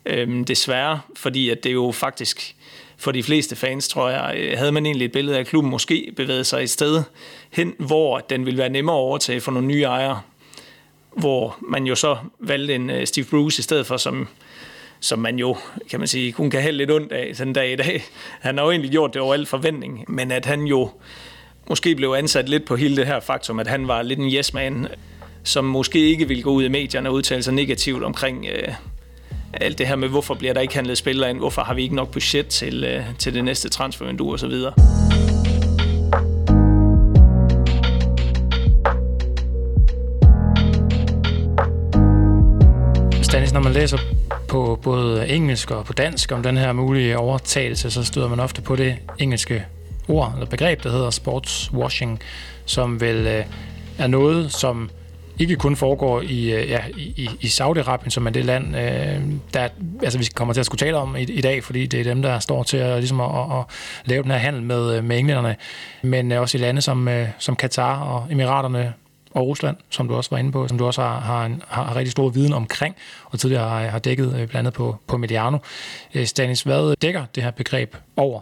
[0.05, 2.55] øh, desværre, fordi at det jo faktisk
[2.97, 5.71] for de fleste fans, tror jeg, øh, havde man egentlig et billede af, at klubben
[5.71, 7.03] måske bevægede sig et sted
[7.51, 10.21] hen, hvor den ville være nemmere at overtage for nogle nye ejere.
[11.11, 14.27] Hvor man jo så valgte en øh, Steve Bruce i stedet for, som,
[14.99, 15.57] som man jo,
[15.89, 18.03] kan man sige, kun kan have lidt ondt af den dag i dag.
[18.39, 20.89] Han har jo egentlig gjort det over al forventning, men at han jo
[21.69, 24.87] måske blev ansat lidt på hele det her faktum, at han var lidt en yes-man,
[25.43, 28.73] som måske ikke vil gå ud i medierne og udtale sig negativt omkring øh,
[29.53, 31.95] alt det her med, hvorfor bliver der ikke handlet spillere ind, hvorfor har vi ikke
[31.95, 34.53] nok budget til, øh, til det næste transfervindue osv.
[43.47, 43.97] Stanis, når man læser
[44.47, 48.61] på både engelsk og på dansk om den her mulige overtagelse, så støder man ofte
[48.61, 49.65] på det engelske
[50.07, 52.19] ord eller begreb, der hedder sportswashing,
[52.65, 53.45] som vel øh,
[53.97, 54.89] er noget, som
[55.39, 59.21] ikke kun foregår i, øh, ja, i, i Saudi-Arabien, som er det land, øh,
[59.53, 59.67] der
[60.03, 62.21] altså, vi kommer til at skulle tale om i, i dag, fordi det er dem,
[62.21, 63.65] der står til at, ligesom at, at, at
[64.05, 65.55] lave den her handel med, øh, med englænderne,
[66.01, 68.93] men øh, også i lande som, øh, som Katar og Emiraterne
[69.37, 71.95] og Rusland, som du også var inde på, som du også har, har, en, har
[71.95, 72.95] rigtig stor viden omkring,
[73.25, 75.57] og tidligere har, har dækket blandt andet på, på Mediano.
[76.25, 78.41] Stanis, hvad dækker det her begreb over?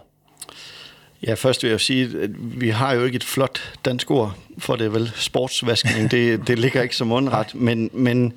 [1.26, 4.76] Ja, først vil jeg sige, at vi har jo ikke et flot dansk ord for
[4.76, 5.12] det, vel?
[5.14, 7.54] Sportsvaskning, det, det ligger ikke som underret.
[7.54, 8.32] Men, men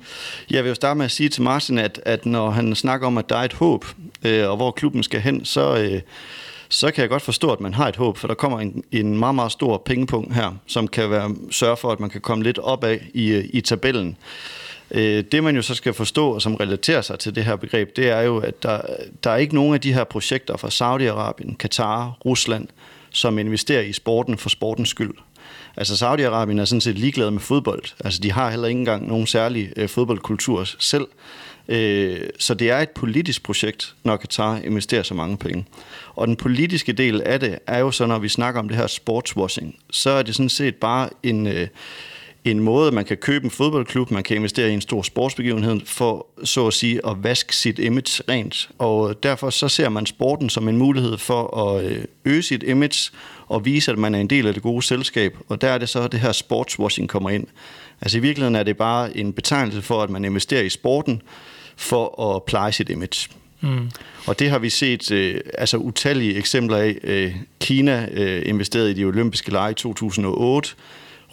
[0.50, 3.18] jeg vil jo starte med at sige til Martin, at, at når han snakker om,
[3.18, 3.84] at der er et håb,
[4.24, 6.00] øh, og hvor klubben skal hen, så, øh,
[6.70, 9.18] så kan jeg godt forstå, at man har et håb, for der kommer en, en
[9.18, 12.58] meget, meget stor pengepunkt her, som kan være, sørge for, at man kan komme lidt
[12.58, 14.16] opad i, øh, i tabellen.
[14.90, 17.96] Øh, det man jo så skal forstå, og som relaterer sig til det her begreb,
[17.96, 18.80] det er jo, at der,
[19.24, 22.68] der er ikke nogen af de her projekter fra Saudi-Arabien, Katar, Rusland,
[23.10, 25.14] som investerer i sporten for sportens skyld.
[25.76, 27.82] Altså Saudi-Arabien er sådan set ligeglade med fodbold.
[28.04, 31.06] Altså de har heller ikke engang nogen særlig øh, fodboldkultur selv.
[31.68, 35.66] Øh, så det er et politisk projekt, når Qatar investerer så mange penge.
[36.14, 38.86] Og den politiske del af det er jo så, når vi snakker om det her
[38.86, 41.68] sportswashing, så er det sådan set bare en, øh,
[42.44, 46.26] en måde, man kan købe en fodboldklub, man kan investere i en stor sportsbegivenhed for
[46.44, 48.70] så at sige at vaske sit image rent.
[48.78, 53.10] Og derfor så ser man sporten som en mulighed for at øh, øge sit image
[53.48, 55.36] og vise, at man er en del af det gode selskab.
[55.48, 57.46] Og der er det så, at det her sportswashing kommer ind.
[58.00, 61.22] Altså i virkeligheden er det bare en betegnelse for, at man investerer i sporten,
[61.80, 63.28] for at pleje sit image.
[63.60, 63.90] Mm.
[64.26, 66.98] Og det har vi set øh, altså utallige eksempler af.
[67.04, 70.70] Øh, Kina øh, investerede i de olympiske lege i 2008,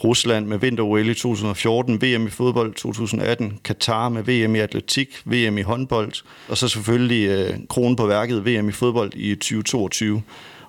[0.03, 5.57] Rusland med vinter-OL i 2014, VM i fodbold 2018, Katar med VM i atletik, VM
[5.57, 6.11] i håndbold,
[6.47, 10.21] og så selvfølgelig øh, kronen på værket VM i fodbold i 2022.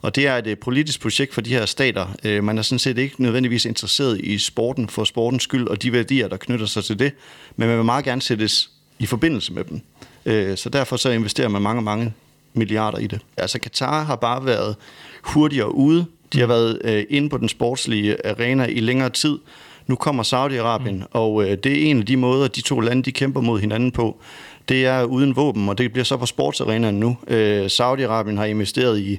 [0.02, 2.06] Og det er et øh, politisk projekt for de her stater.
[2.24, 5.92] Øh, man er sådan set ikke nødvendigvis interesseret i sporten for sportens skyld og de
[5.92, 7.12] værdier, der knytter sig til det,
[7.56, 9.80] men man vil meget gerne sættes i forbindelse med dem.
[10.26, 12.12] Øh, så derfor så investerer man mange, mange
[12.54, 13.20] milliarder i det.
[13.36, 14.76] Altså Katar har bare været
[15.22, 16.06] hurtigere ude.
[16.32, 19.38] De har været øh, inde på den sportslige arena i længere tid.
[19.86, 21.02] Nu kommer Saudi-Arabien, mm.
[21.10, 23.90] og øh, det er en af de måder, de to lande de kæmper mod hinanden
[23.90, 24.20] på.
[24.68, 27.16] Det er uden våben, og det bliver så på sportsarenaen nu.
[27.26, 29.18] Øh, Saudi-Arabien har investeret i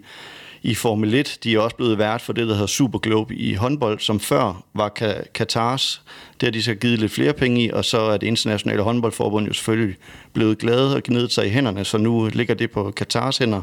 [0.61, 1.37] i Formel 1.
[1.43, 4.63] De er også blevet vært for det, der hedder Super Globe i håndbold, som før
[4.73, 4.89] var
[5.33, 6.01] Katars.
[6.39, 9.47] Det har de så givet lidt flere penge i, og så er det internationale håndboldforbund
[9.47, 9.95] jo selvfølgelig
[10.33, 13.61] blevet glade og gnidet sig i hænderne, så nu ligger det på Katars hænder.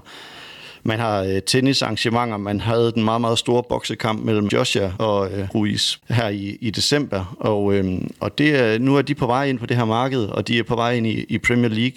[0.87, 2.37] Man har øh, tennisarrangementer.
[2.37, 6.71] Man havde den meget, meget store boksekamp mellem Joshua og øh, Ruiz her i, i
[6.71, 7.37] december.
[7.41, 10.49] Og, øh, og det, nu er de på vej ind på det her marked, og
[10.49, 11.97] de er på vej ind i, i Premier League.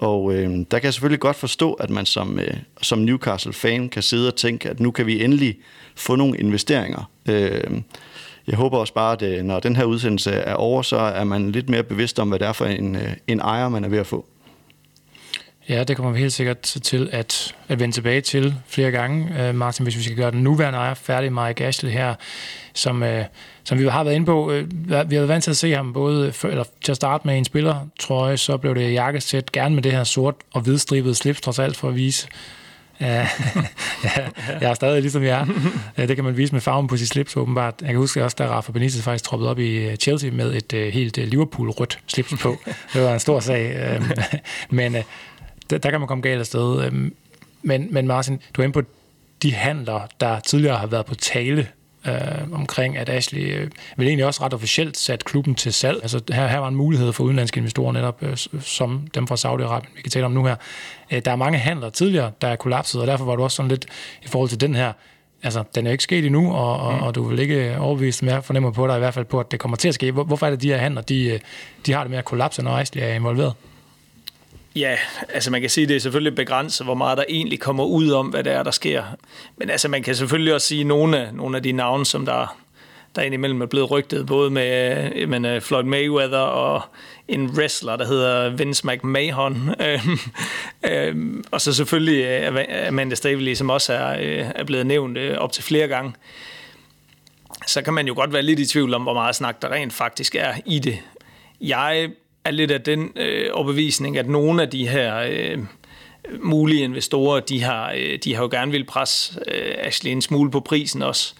[0.00, 4.02] Og øh, der kan jeg selvfølgelig godt forstå, at man som, øh, som Newcastle-fan kan
[4.02, 5.58] sidde og tænke, at nu kan vi endelig
[5.96, 7.10] få nogle investeringer.
[7.28, 7.80] Øh,
[8.46, 11.52] jeg håber også bare, at øh, når den her udsendelse er over, så er man
[11.52, 13.98] lidt mere bevidst om, hvad det er for en, øh, en ejer, man er ved
[13.98, 14.26] at få.
[15.70, 19.54] Ja, det kommer vi helt sikkert til at, at vende tilbage til flere gange, øh,
[19.54, 22.14] Martin, hvis vi skal gøre den nuværende ejer færdig, Mike Ashley her,
[22.74, 23.24] som, øh,
[23.64, 24.50] som vi har været inde på.
[24.50, 27.26] Øh, vi har været vant til at se ham både for, eller til at starte
[27.26, 30.60] med en spiller, tror jeg, så blev det jakkesæt, gerne med det her sort og
[30.60, 32.28] hvidstribede slips, trods alt for at vise,
[33.00, 33.28] Ja,
[34.60, 35.46] jeg er stadig ligesom jeg
[35.96, 36.06] er.
[36.06, 37.74] Det kan man vise med farven på sit slips, åbenbart.
[37.80, 40.72] Jeg kan huske også, da Rafa Benitez faktisk troppede op i øh, Chelsea med et
[40.72, 42.56] øh, helt øh, Liverpool-rødt slips på.
[42.94, 44.00] Det var en stor sag.
[44.70, 44.96] Men
[45.70, 46.84] der, der kan man komme galt afsted.
[46.84, 47.14] Øhm,
[47.62, 48.82] men, men Martin, du er inde på
[49.42, 51.68] de handler, der tidligere har været på tale
[52.06, 55.98] øh, omkring, at Ashley øh, vil egentlig også ret officielt sat klubben til salg.
[56.02, 59.96] Altså her, her var en mulighed for udenlandske investorer netop, øh, som dem fra Saudi-Arabien,
[59.96, 60.56] vi kan tale om nu her.
[61.12, 63.68] Øh, der er mange handler tidligere, der er kollapset, og derfor var du også sådan
[63.68, 63.86] lidt
[64.22, 64.92] i forhold til den her,
[65.42, 67.02] altså den er ikke sket endnu, og, og, mm.
[67.02, 69.60] og du vil ikke overbevise mere fornemmer på dig i hvert fald på, at det
[69.60, 70.12] kommer til at ske.
[70.12, 71.40] Hvorfor er det, de her handler, de, øh,
[71.86, 73.54] de har det med at kollapse, når Ashley er involveret?
[74.76, 74.96] Ja,
[75.28, 78.10] altså man kan sige, at det er selvfølgelig begrænset, hvor meget der egentlig kommer ud
[78.10, 79.04] om, hvad det er, der sker.
[79.56, 82.26] Men altså man kan selvfølgelig også sige, at nogle af, nogle af de navne, som
[82.26, 82.56] der,
[83.16, 86.82] der indimellem er blevet rygtet, både med øh, men, øh, Floyd Mayweather og
[87.28, 89.74] en wrestler, der hedder Vince McMahon.
[89.86, 90.18] Øhm,
[90.84, 94.12] øhm, og så selvfølgelig øh, Amanda Stavely, som også er,
[94.54, 96.12] er blevet nævnt op til flere gange.
[97.66, 99.92] Så kan man jo godt være lidt i tvivl om, hvor meget snak der rent
[99.92, 100.98] faktisk er i det.
[101.60, 102.10] Jeg
[102.44, 105.58] er lidt af den øh, overbevisning, at nogle af de her øh,
[106.42, 110.50] mulige investorer, de har, øh, de har jo gerne vil presse øh, Ashley en smule
[110.50, 111.34] på prisen også.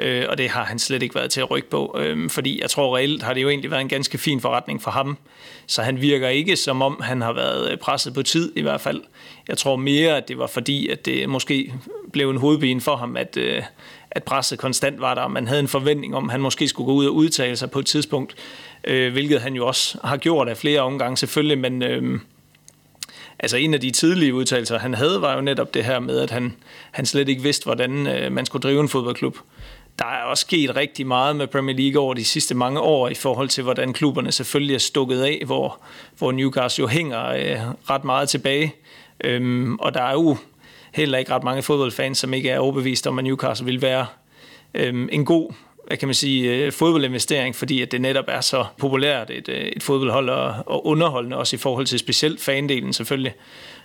[0.00, 2.70] Øh, og det har han slet ikke været til at rykke på, øh, fordi jeg
[2.70, 5.18] tror reelt har det jo egentlig været en ganske fin forretning for ham.
[5.66, 8.80] Så han virker ikke som om han har været øh, presset på tid i hvert
[8.80, 9.02] fald.
[9.48, 11.72] Jeg tror mere, at det var fordi, at det måske
[12.12, 13.62] blev en hovedben for ham, at, øh,
[14.16, 15.28] at presset konstant var der.
[15.28, 17.78] Man havde en forventning om, at han måske skulle gå ud og udtale sig på
[17.78, 18.34] et tidspunkt
[18.86, 22.20] øh, hvilket han jo også har gjort af flere omgange selvfølgelig, men øh,
[23.38, 26.30] altså en af de tidlige udtalelser, han havde, var jo netop det her med, at
[26.30, 26.56] han,
[26.90, 29.38] han slet ikke vidste, hvordan øh, man skulle drive en fodboldklub.
[29.98, 33.14] Der er også sket rigtig meget med Premier League over de sidste mange år i
[33.14, 35.80] forhold til, hvordan klubberne selvfølgelig er stukket af, hvor,
[36.18, 38.74] hvor Newcastle jo hænger øh, ret meget tilbage.
[39.24, 40.36] Øhm, og der er jo
[40.96, 44.06] heller ikke ret mange fodboldfans, som ikke er overbevist om, at Newcastle vil være
[44.74, 45.52] øh, en god
[45.86, 49.60] hvad kan man sige, øh, fodboldinvestering, fordi at det netop er så populært et, øh,
[49.60, 53.34] et fodboldhold og, og underholdende, også i forhold til specielt fandelen selvfølgelig.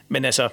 [0.09, 0.49] Men altså,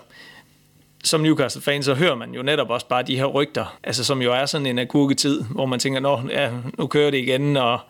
[1.05, 4.33] som Newcastle-fan, så hører man jo netop også bare de her rygter, altså som jo
[4.33, 7.81] er sådan en agurketid, hvor man tænker, Nå, ja, nu kører det igen, og,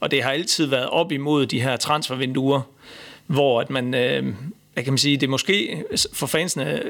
[0.00, 2.60] og det har altid været op imod de her transfervinduer,
[3.26, 4.34] hvor at man, øh,
[4.74, 6.82] hvad kan man sige, det måske for fansene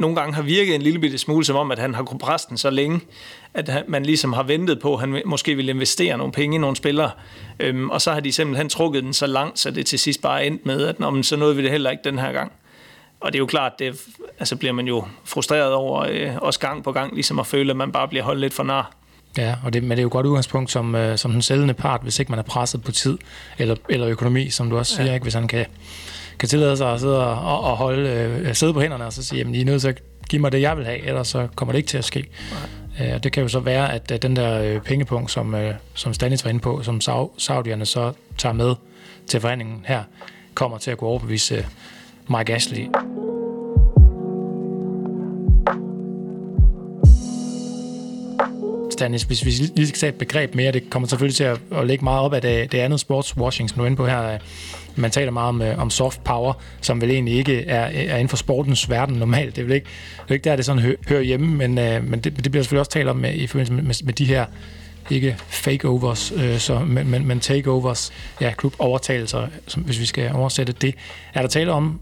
[0.00, 2.48] nogle gange har virket en lille bitte smule som om, at han har kunnet presse
[2.48, 3.00] den så længe,
[3.54, 6.76] at man ligesom har ventet på, at han måske vil investere nogle penge i nogle
[6.76, 7.10] spillere.
[7.60, 10.46] Øhm, og så har de simpelthen trukket den så langt, så det til sidst bare
[10.46, 12.52] endt med, at når, så nåede vi det heller ikke den her gang.
[13.20, 14.00] Og det er jo klart, det
[14.38, 17.76] altså bliver man jo frustreret over, øh, også gang på gang, ligesom at føle, at
[17.76, 18.92] man bare bliver holdt lidt for nar.
[19.38, 22.02] Ja, og det, men det er jo godt udgangspunkt som, øh, som den sælgende part,
[22.02, 23.18] hvis ikke man er presset på tid
[23.58, 25.14] eller, eller økonomi, som du også siger, ja.
[25.14, 25.24] ikke?
[25.24, 25.66] hvis han kan
[26.40, 29.38] kan tillade sig at sidde og, og holde, øh, sidde på hænderne og så sige,
[29.38, 31.72] jamen I er nødt til at give mig det, jeg vil have, ellers så kommer
[31.72, 32.26] det ikke til at ske.
[33.00, 35.74] Øh, og det kan jo så være, at, at den der øh, pengepunkt, som, øh,
[35.94, 37.00] som Stanis var inde på, som
[37.38, 38.74] Saudierne så tager med
[39.26, 40.02] til forhandlingen her,
[40.54, 41.64] kommer til at kunne overbevise øh,
[42.28, 42.86] Mike Ashley.
[48.92, 51.86] Stanis, hvis vi lige skal tage et begreb mere, det kommer selvfølgelig til at, at
[51.86, 54.38] lægge meget op af det, det andet sportswashing, som du er inde på her.
[54.96, 58.28] Man taler meget om, øh, om soft power, som vel egentlig ikke er, er inden
[58.28, 59.56] for sportens verden normalt.
[59.56, 59.86] Det er vel ikke,
[60.22, 62.62] det er ikke der, det sådan hø, hører hjemme, men, øh, men det, det bliver
[62.62, 64.46] selvfølgelig også talt om med, i forbindelse med, med, med de her
[65.10, 70.72] ikke fake-overs, øh, så, men, men, men takeovers, ja, klubovertagelser, som, hvis vi skal oversætte
[70.72, 70.94] det.
[71.34, 72.00] Er der tale om,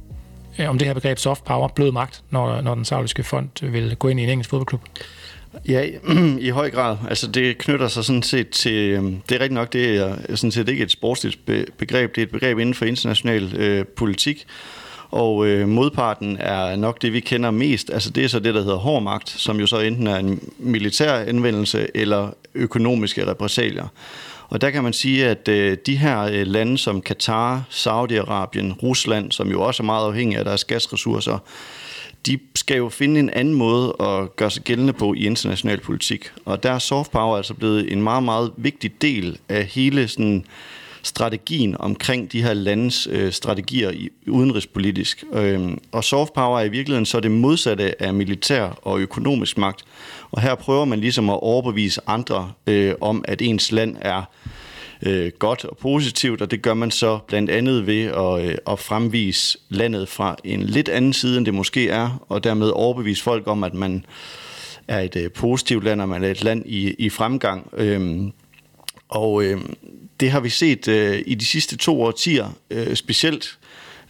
[0.58, 3.96] øh, om det her begreb soft power, blød magt, når, når den saudiske fond vil
[3.96, 4.80] gå ind i en engelsk fodboldklub?
[5.68, 5.86] Ja,
[6.48, 6.96] i høj grad.
[7.08, 10.50] Altså det knytter sig sådan set til, øhm, det er rigtigt nok, det er sådan
[10.50, 11.38] set ikke et sportsligt
[11.78, 14.46] begreb, det er et begreb inden for international øh, politik,
[15.10, 17.90] og øh, modparten er nok det, vi kender mest.
[17.90, 20.52] Altså det er så det, der hedder hård magt, som jo så enten er en
[20.58, 23.86] militær anvendelse eller økonomiske repræsalier.
[24.48, 29.32] Og der kan man sige, at øh, de her øh, lande som Katar, Saudi-Arabien, Rusland,
[29.32, 31.38] som jo også er meget afhængige af deres gasressourcer,
[32.26, 36.30] de skal jo finde en anden måde at gøre sig gældende på i international politik.
[36.44, 40.44] Og der er soft power altså blevet en meget, meget vigtig del af hele sådan
[41.02, 45.24] strategien omkring de her landes øh, strategier i, udenrigspolitisk.
[45.32, 49.84] Øhm, og soft power er i virkeligheden så det modsatte af militær og økonomisk magt.
[50.30, 54.22] Og her prøver man ligesom at overbevise andre øh, om, at ens land er
[55.06, 58.78] øh, godt og positivt, og det gør man så blandt andet ved at, øh, at
[58.78, 63.46] fremvise landet fra en lidt anden side, end det måske er, og dermed overbevise folk
[63.46, 64.04] om, at man
[64.88, 67.70] er et øh, positivt land, og man er et land i, i fremgang.
[67.76, 68.20] Øh,
[69.08, 69.60] og øh,
[70.20, 73.58] det har vi set øh, i de sidste to årtier, øh, specielt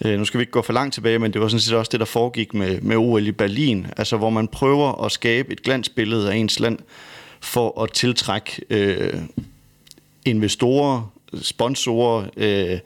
[0.04, 1.88] Øh, nu skal vi ikke gå for langt tilbage, men det var sådan set også
[1.92, 5.62] det, der foregik med, med OL i Berlin, altså hvor man prøver at skabe et
[5.62, 6.78] glansbillede af ens land
[7.40, 9.12] for at tiltrække øh,
[10.24, 11.10] investorer,
[11.42, 12.78] sponsorer, øh,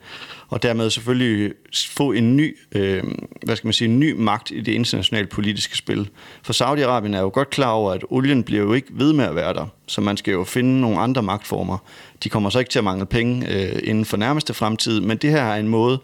[0.47, 1.53] og dermed selvfølgelig
[1.89, 3.03] få en ny, øh,
[3.43, 6.09] hvad skal man sige, en ny magt i det internationale politiske spil.
[6.43, 9.35] For Saudi-Arabien er jo godt klar over, at olien bliver jo ikke ved med at
[9.35, 11.77] være der, så man skal jo finde nogle andre magtformer.
[12.23, 15.29] De kommer så ikke til at mangle penge øh, inden for nærmeste fremtid, men det
[15.31, 15.99] her er en måde,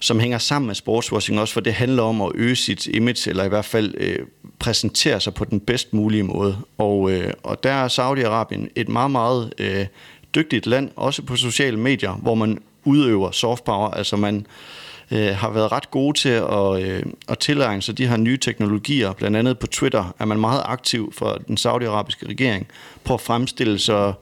[0.00, 3.44] som hænger sammen med sportswashing også, for det handler om at øge sit image, eller
[3.44, 4.18] i hvert fald øh,
[4.58, 6.56] præsentere sig på den bedst mulige måde.
[6.78, 9.86] Og, øh, og der er Saudi-Arabien et meget, meget øh,
[10.34, 14.46] dygtigt land, også på sociale medier, hvor man udøver soft power, altså man
[15.10, 19.12] øh, har været ret gode til at, øh, at tilegne sig de her nye teknologier.
[19.12, 22.66] Blandt andet på Twitter er man meget aktiv for den saudiarabiske regering
[23.04, 24.12] på at fremstille sig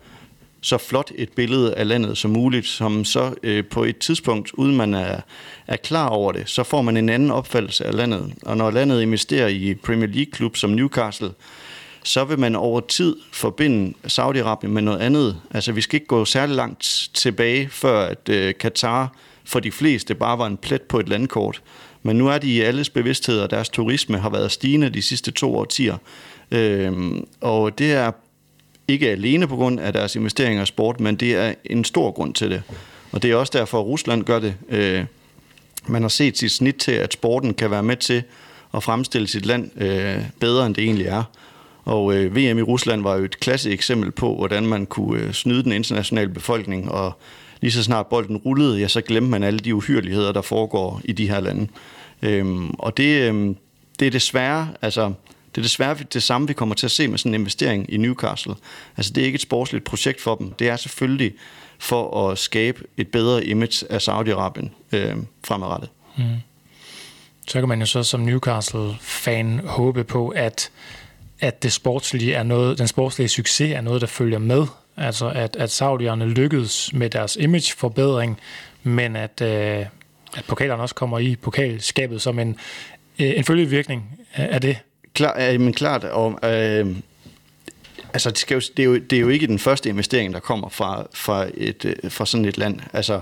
[0.60, 4.76] så flot et billede af landet som muligt, som så øh, på et tidspunkt, uden
[4.76, 5.20] man er,
[5.66, 8.32] er klar over det, så får man en anden opfattelse af landet.
[8.42, 11.30] Og når landet investerer i Premier League-klub som Newcastle,
[12.04, 15.40] så vil man over tid forbinde Saudi-Arabien med noget andet.
[15.50, 20.14] Altså vi skal ikke gå særlig langt tilbage, før at øh, Katar for de fleste
[20.14, 21.62] bare var en plet på et landkort.
[22.02, 25.30] Men nu er de i alles bevidsthed, og deres turisme har været stigende de sidste
[25.30, 25.96] to årtier.
[26.50, 26.92] Øh,
[27.40, 28.12] og det er
[28.88, 32.34] ikke alene på grund af deres investeringer i sport, men det er en stor grund
[32.34, 32.62] til det.
[33.12, 34.54] Og det er også derfor, at Rusland gør det.
[34.68, 35.04] Øh,
[35.86, 38.22] man har set sit snit til, at sporten kan være med til
[38.74, 41.22] at fremstille sit land øh, bedre, end det egentlig er.
[41.84, 45.32] Og øh, VM i Rusland var jo et klassisk eksempel på, hvordan man kunne øh,
[45.32, 47.12] snyde den internationale befolkning, og
[47.60, 51.12] lige så snart bolden rullede, ja, så glemte man alle de uhyrligheder, der foregår i
[51.12, 51.68] de her lande.
[52.22, 53.56] Øhm, og det, øhm,
[53.98, 55.12] det er desværre, altså,
[55.58, 57.96] det er desværre det samme, vi kommer til at se med sådan en investering i
[57.96, 58.54] Newcastle.
[58.96, 60.52] Altså det er ikke et sportsligt projekt for dem.
[60.52, 61.34] Det er selvfølgelig
[61.78, 65.90] for at skabe et bedre image af Saudi-Arabien øh, fremadrettet.
[66.16, 66.24] Mm.
[67.48, 70.70] Så kan man jo så som Newcastle-fan håbe på, at
[71.40, 74.66] at det sportslige er noget, den sportslige succes er noget, der følger med.
[74.96, 78.40] Altså at, at saudierne lykkedes med deres imageforbedring,
[78.82, 79.86] men at, øh,
[80.36, 82.56] at pokalerne også kommer i pokalskabet som en,
[83.18, 84.76] øh, en følgevirkning af det.
[85.18, 86.86] Klar, men klart, og, øh,
[88.12, 90.40] altså det, skal jo, det, er jo, det er jo ikke den første investering, der
[90.40, 92.80] kommer fra, fra, et, øh, fra sådan et land.
[92.92, 93.20] Altså,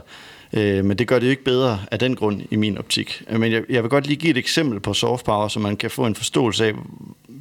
[0.52, 3.22] øh, men det gør det jo ikke bedre af den grund i min optik.
[3.30, 5.76] Øh, men jeg, jeg vil godt lige give et eksempel på soft power, så man
[5.76, 6.72] kan få en forståelse af,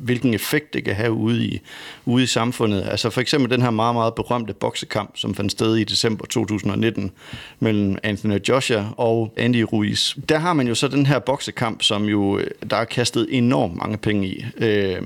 [0.05, 1.61] hvilken effekt det kan have ude i,
[2.05, 2.87] ude i samfundet.
[2.91, 7.11] Altså for eksempel den her meget, meget berømte boksekamp, som fandt sted i december 2019
[7.59, 10.15] mellem Anthony Joshua og Andy Ruiz.
[10.29, 13.75] Der har man jo så den her boksekamp, som jo øh, der er kastet enormt
[13.75, 14.45] mange penge i.
[14.57, 15.01] Øh,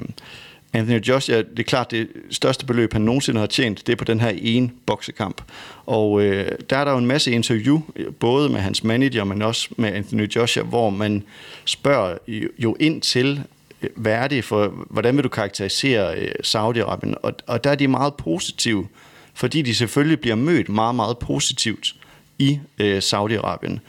[0.73, 4.03] Anthony Joshua, det er klart, det største beløb, han nogensinde har tjent, det er på
[4.03, 5.41] den her ene boksekamp.
[5.85, 7.81] Og øh, der er der jo en masse interview,
[8.19, 11.23] både med hans manager, men også med Anthony Joshua, hvor man
[11.65, 12.17] spørger
[12.57, 13.43] jo ind til,
[13.81, 17.13] øh, hvad er det for, hvordan vil du karakterisere øh, Saudi-Arabien?
[17.23, 18.87] Og, og der er de meget positive,
[19.33, 21.95] fordi de selvfølgelig bliver mødt meget, meget positivt
[22.39, 23.79] i øh, Saudi-Arabien.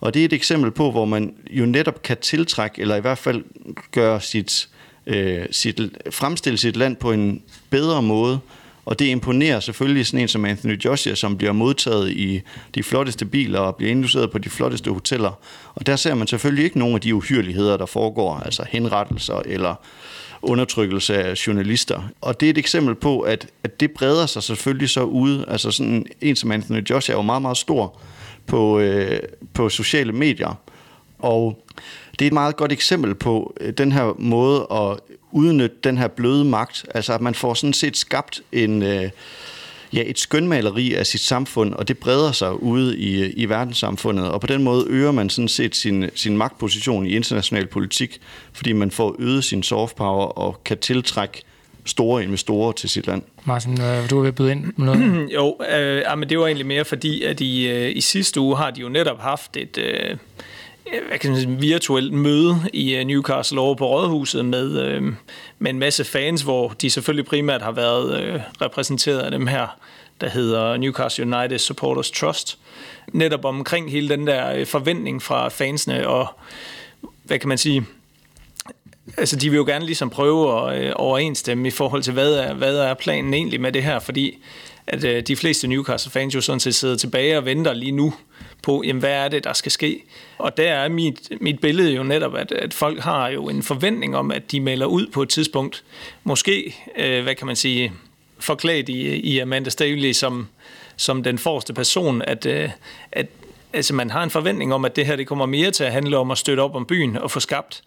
[0.00, 3.18] Og det er et eksempel på, hvor man jo netop kan tiltrække, eller i hvert
[3.18, 3.44] fald
[3.92, 4.68] gøre sit,
[5.06, 5.80] øh, sit,
[6.10, 8.40] fremstille sit land på en bedre måde,
[8.84, 12.40] og det imponerer selvfølgelig sådan en som Anthony Joshua, som bliver modtaget i
[12.74, 15.38] de flotteste biler og bliver induceret på de flotteste hoteller.
[15.74, 19.74] Og der ser man selvfølgelig ikke nogen af de uhyreligheder, der foregår, altså henrettelser eller
[20.42, 22.02] undertrykkelse af journalister.
[22.20, 25.44] Og det er et eksempel på, at, at det breder sig selvfølgelig så ud.
[25.48, 28.00] Altså sådan en som Anthony Joshua er jo meget, meget stor
[28.46, 29.18] på, øh,
[29.54, 30.60] på sociale medier.
[31.18, 31.64] Og
[32.18, 36.08] det er et meget godt eksempel på øh, den her måde at udnytte den her
[36.08, 36.86] bløde magt.
[36.94, 39.10] Altså at man får sådan set skabt en, øh,
[39.92, 44.28] ja, et skønmaleri af sit samfund, og det breder sig ude i, i verdenssamfundet.
[44.28, 48.20] Og på den måde øger man sådan set sin, sin magtposition i international politik,
[48.52, 51.42] fordi man får øget sin soft power og kan tiltrække
[51.84, 53.22] store investorer til sit land.
[53.44, 55.28] Martin, øh, du er ved at byde ind med noget?
[55.34, 58.56] jo, øh, ja, men det var egentlig mere fordi, at i, øh, i sidste uge
[58.56, 59.78] har de jo netop haft et...
[59.78, 60.16] Øh,
[60.92, 65.02] Øh, hvad kan man sige, virtuelt møde i øh, Newcastle over på Rådhuset med, øh,
[65.58, 69.66] med en masse fans, hvor de selvfølgelig primært har været øh, repræsenteret af dem her,
[70.20, 72.58] der hedder Newcastle United Supporters Trust.
[73.12, 76.26] Netop omkring hele den der øh, forventning fra fansene, og
[77.24, 77.86] hvad kan man sige,
[79.16, 82.54] altså de vil jo gerne ligesom prøve at øh, overensstemme i forhold til, hvad er,
[82.54, 84.38] hvad er planen egentlig med det her, fordi
[84.86, 88.14] at øh, de fleste Newcastle-fans jo sådan set sidder tilbage og venter lige nu
[88.62, 90.02] på, jamen, hvad er det, der skal ske?
[90.38, 94.16] Og der er mit, mit billede jo netop, at, at folk har jo en forventning
[94.16, 95.84] om, at de melder ud på et tidspunkt,
[96.24, 97.92] måske, øh, hvad kan man sige,
[98.38, 100.48] forklædt i, i Amanda Stavely som,
[100.96, 102.70] som den forreste person, at, øh,
[103.12, 103.26] at
[103.72, 106.18] altså man har en forventning om, at det her det kommer mere til at handle
[106.18, 107.82] om at støtte op om byen og få skabt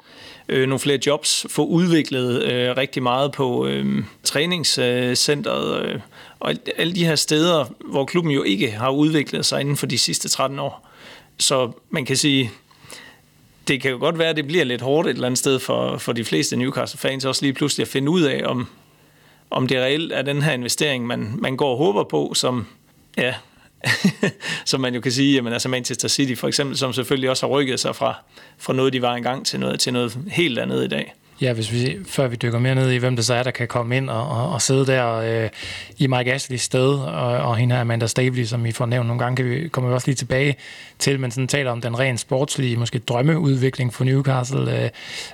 [0.50, 6.00] øh, nogle flere jobs, få udviklet øh, rigtig meget på øh, træningscenteret øh,
[6.40, 9.98] og alle de her steder, hvor klubben jo ikke har udviklet sig inden for de
[9.98, 10.88] sidste 13 år.
[11.40, 12.52] Så man kan sige,
[13.68, 15.98] det kan jo godt være, at det bliver lidt hårdt et eller andet sted for,
[15.98, 18.68] for de fleste Newcastle-fans også lige pludselig at finde ud af, om,
[19.50, 22.68] om det reelt er den her investering, man, man går og håber på, som,
[23.18, 23.34] ja,
[24.66, 27.54] som man jo kan sige, jamen altså Manchester City for eksempel, som selvfølgelig også har
[27.54, 28.16] rykket sig fra,
[28.58, 31.14] fra noget, de var engang til noget, til noget helt andet i dag.
[31.42, 33.68] Ja, hvis vi, før vi dykker mere ned i, hvem det så er, der kan
[33.68, 35.50] komme ind og, og, og sidde der øh,
[35.98, 39.24] i Mike Ashley's sted, og, og hende her Amanda Stavely, som vi får nævnt nogle
[39.24, 40.56] gange, kan vi, kommer vi også lige tilbage
[41.00, 44.84] til, men sådan taler om den rent sportslige, måske drømmeudvikling for Newcastle.
[44.84, 44.90] Øh,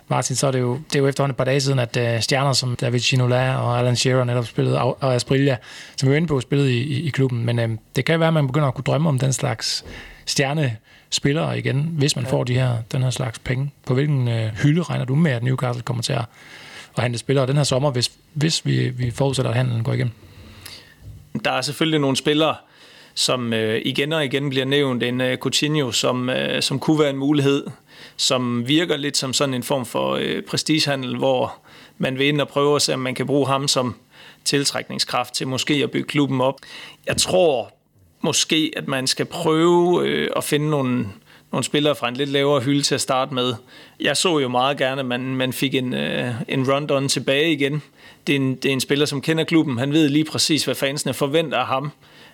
[0.07, 2.21] Martin, så er det jo, det er jo efterhånden et par dage siden, at øh,
[2.21, 5.57] stjerner som David Ginola og Alan Shearer netop spillede, og Asprilla,
[5.97, 8.27] som vi var inde på, spillede i, i, i klubben, men øh, det kan være,
[8.27, 9.85] at man begynder at kunne drømme om den slags
[10.25, 10.77] stjerne
[11.13, 12.31] spillere igen, hvis man ja.
[12.31, 13.71] får de her, den her slags penge.
[13.85, 16.25] På hvilken øh, hylde regner du med, at Newcastle kommer til at,
[16.97, 20.13] at handle spillere den her sommer, hvis, hvis vi, vi forudsætter, at handlen går igennem?
[21.45, 22.55] Der er selvfølgelig nogle spillere,
[23.13, 25.03] som øh, igen og igen bliver nævnt.
[25.03, 27.67] En øh, Coutinho, som, øh, som kunne være en mulighed,
[28.17, 31.55] som virker lidt som sådan en form for øh, prestigehandel, hvor
[31.97, 33.95] man vil ind og prøve at se, om man kan bruge ham som
[34.45, 36.59] tiltrækningskraft til måske at bygge klubben op.
[37.07, 37.73] Jeg tror
[38.23, 41.07] måske, at man skal prøve øh, at finde nogle,
[41.51, 43.53] nogle spillere fra en lidt lavere hylde til at starte med.
[43.99, 47.81] Jeg så jo meget gerne, at man, man fik en, øh, en Rondon tilbage igen.
[48.27, 49.77] Det er, en, det er en spiller, som kender klubben.
[49.77, 51.91] Han ved lige præcis, hvad fansene forventer af ham.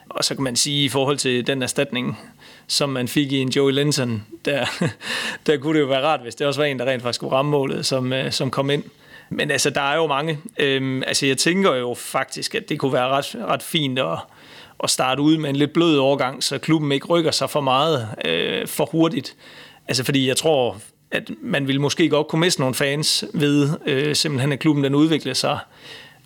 [0.10, 2.20] Og så kan man sige, i forhold til den erstatning,
[2.68, 4.66] som man fik i en Joey Linton, der,
[5.46, 7.36] der kunne det jo være rart, hvis det også var en, der rent faktisk skulle
[7.36, 8.84] ramme målet, som, øh, som kom ind.
[9.30, 10.40] Men altså, der er jo mange.
[10.60, 14.18] Øhm, altså, jeg tænker jo faktisk, at det kunne være ret, ret fint at,
[14.84, 18.08] at starte ud med en lidt blød overgang, så klubben ikke rykker sig for meget
[18.26, 19.36] øh, for hurtigt.
[19.88, 20.78] Altså fordi jeg tror,
[21.12, 24.96] at man ville måske godt kunne miste nogle fans ved øh, simpelthen, at klubben den
[24.96, 25.60] udvikler sig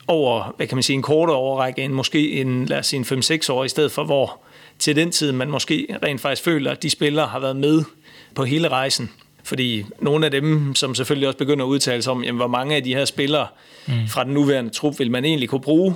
[0.07, 3.19] over, hvad kan man sige, en kortere overrække end måske en, lad os sige, en
[3.19, 4.39] 5-6 år, i stedet for hvor
[4.79, 7.83] til den tid man måske rent faktisk føler, at de spillere har været med
[8.35, 9.11] på hele rejsen.
[9.43, 12.75] Fordi nogle af dem, som selvfølgelig også begynder at udtale sig om, jamen, hvor mange
[12.75, 13.47] af de her spillere
[13.87, 13.93] mm.
[14.07, 15.95] fra den nuværende trup vil man egentlig kunne bruge.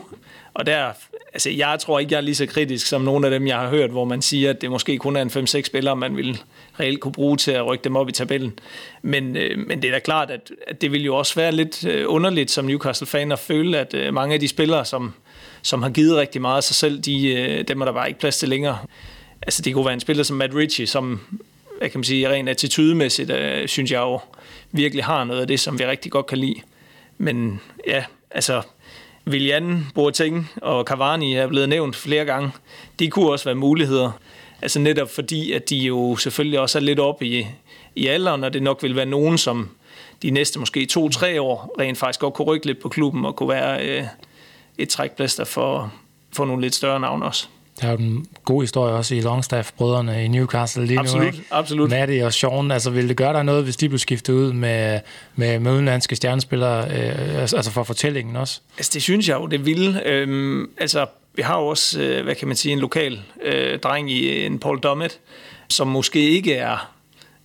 [0.54, 0.92] Og der
[1.38, 3.70] altså, jeg tror ikke, jeg er lige så kritisk som nogle af dem, jeg har
[3.70, 6.42] hørt, hvor man siger, at det måske kun er en 5-6 spillere, man vil
[6.80, 8.60] reelt kunne bruge til at rykke dem op i tabellen.
[9.02, 11.86] Men, øh, men det er da klart, at, at det vil jo også være lidt
[11.86, 15.14] øh, underligt som Newcastle-fan at føle, at øh, mange af de spillere, som,
[15.62, 18.20] som har givet rigtig meget af sig selv, de, øh, dem er der bare ikke
[18.20, 18.78] plads til længere.
[19.42, 21.20] Altså det kunne være en spiller som Matt Ritchie, som
[21.78, 24.20] hvad kan man sige, rent attitudemæssigt, øh, synes jeg jo
[24.72, 26.62] virkelig har noget af det, som vi rigtig godt kan lide.
[27.18, 28.62] Men ja, altså
[29.28, 32.52] Willian, Boateng og Cavani er blevet nævnt flere gange.
[33.00, 34.12] De kunne også være muligheder.
[34.62, 37.48] Altså netop fordi, at de jo selvfølgelig også er lidt oppe i,
[37.96, 39.70] i alderen, og det nok vil være nogen, som
[40.22, 43.50] de næste måske to-tre år rent faktisk godt kunne rykke lidt på klubben og kunne
[43.50, 44.04] være øh,
[44.78, 45.94] et trækplaster for,
[46.34, 47.48] for nogle lidt større navne også.
[47.82, 51.28] Der er jo den gode historie også i Longstaff-brødrene i Newcastle lige absolut, nu.
[51.28, 51.44] Ikke?
[51.52, 54.54] Absolut, Maddie og Sean, altså ville det gøre dig noget, hvis de blev skiftet ud
[54.54, 55.00] med,
[55.36, 58.62] med, med udenlandske stjernespillere, øh, altså for fortællingen også?
[58.78, 60.08] Altså det synes jeg jo, det ville.
[60.08, 64.12] Øhm, altså vi har jo også, øh, hvad kan man sige, en lokal øh, dreng
[64.12, 65.20] i en Paul Dommet,
[65.70, 66.97] som måske ikke er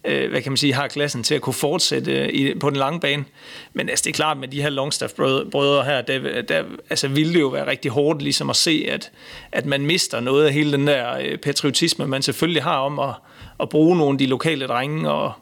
[0.05, 2.79] øh, hvad kan man sige, har klassen til at kunne fortsætte øh, i, på den
[2.79, 3.25] lange bane.
[3.73, 7.41] Men altså, det er klart, med de her Longstaff-brødre her, der, der altså, ville det
[7.41, 9.11] jo være rigtig hårdt ligesom at se, at,
[9.53, 13.15] at man mister noget af hele den der øh, patriotisme, man selvfølgelig har om at,
[13.61, 15.11] at bruge nogle af de lokale drenge.
[15.11, 15.33] Og,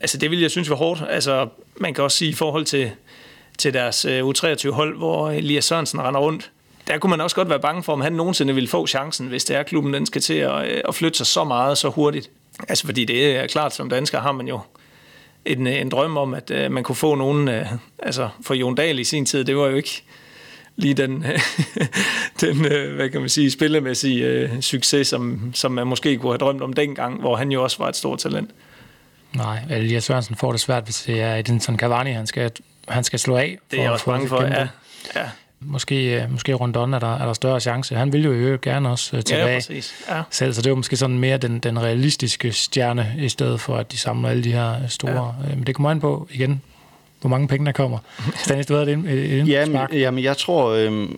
[0.00, 1.02] altså, det ville jeg synes var hårdt.
[1.08, 2.90] Altså, man kan også sige i forhold til,
[3.58, 6.50] til deres øh, U23-hold, hvor Elias Sørensen render rundt,
[6.86, 9.44] der kunne man også godt være bange for, om han nogensinde ville få chancen, hvis
[9.44, 12.30] det er klubben, den skal til at, øh, at flytte sig så meget så hurtigt.
[12.68, 14.60] Altså fordi det er klart, som dansker har man jo
[15.44, 18.98] en, en drøm om, at uh, man kunne få nogen, uh, altså for Jon Dahl
[18.98, 20.02] i sin tid, det var jo ikke
[20.76, 21.24] lige den,
[22.40, 26.38] den uh, hvad kan man sige, spillemæssige uh, succes, som, som man måske kunne have
[26.38, 28.50] drømt om dengang, hvor han jo også var et stort talent.
[29.32, 32.50] Nej, Elias Sørensen får det svært, hvis det er Edinson Cavani, han skal,
[32.88, 33.58] han skal slå af.
[33.58, 34.68] For, det er jeg også bange for, ja.
[35.16, 35.28] ja.
[35.62, 37.96] Måske, øh, måske Rondon er der, er der større chance.
[37.96, 39.94] Han vil jo jo gerne også uh, tilbage ja, præcis.
[40.08, 40.22] Ja.
[40.30, 43.76] selv, så det er jo måske sådan mere den, den realistiske stjerne, i stedet for
[43.76, 45.34] at de samler alle de her store.
[45.48, 45.54] Ja.
[45.54, 46.62] Men det kommer an på igen,
[47.20, 47.98] hvor mange penge der kommer.
[48.44, 51.08] Stanis, du havde et, et, et jamen, jamen, jeg tror, øh,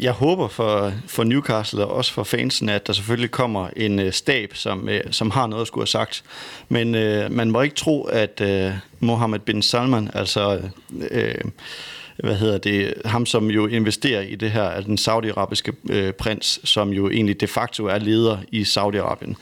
[0.00, 4.12] jeg håber for, for Newcastle og også for fansen, at der selvfølgelig kommer en øh,
[4.12, 6.22] stab, som, øh, som har noget at skulle have sagt.
[6.68, 10.60] Men øh, man må ikke tro, at øh, Mohammed bin Salman, altså...
[11.10, 11.34] Øh,
[12.18, 16.60] hvad hedder det, ham som jo investerer i det her, er den saudiarabiske øh, prins,
[16.64, 19.34] som jo egentlig de facto er leder i Saudi-Arabien.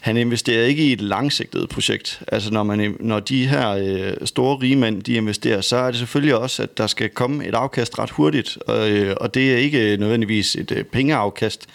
[0.00, 2.22] Han investerer ikke i et langsigtet projekt.
[2.28, 6.34] Altså når, man, når de her øh, store rigmænd, de investerer, så er det selvfølgelig
[6.34, 9.96] også, at der skal komme et afkast ret hurtigt, og, øh, og det er ikke
[9.96, 11.66] nødvendigvis et øh, pengeafkast,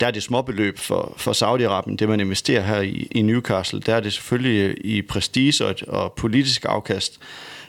[0.00, 3.94] der er det småbeløb for, for Saudi-Arabien, det man investerer her i, i Newcastle, der
[3.94, 7.18] er det selvfølgelig øh, i prestige og, og politisk afkast.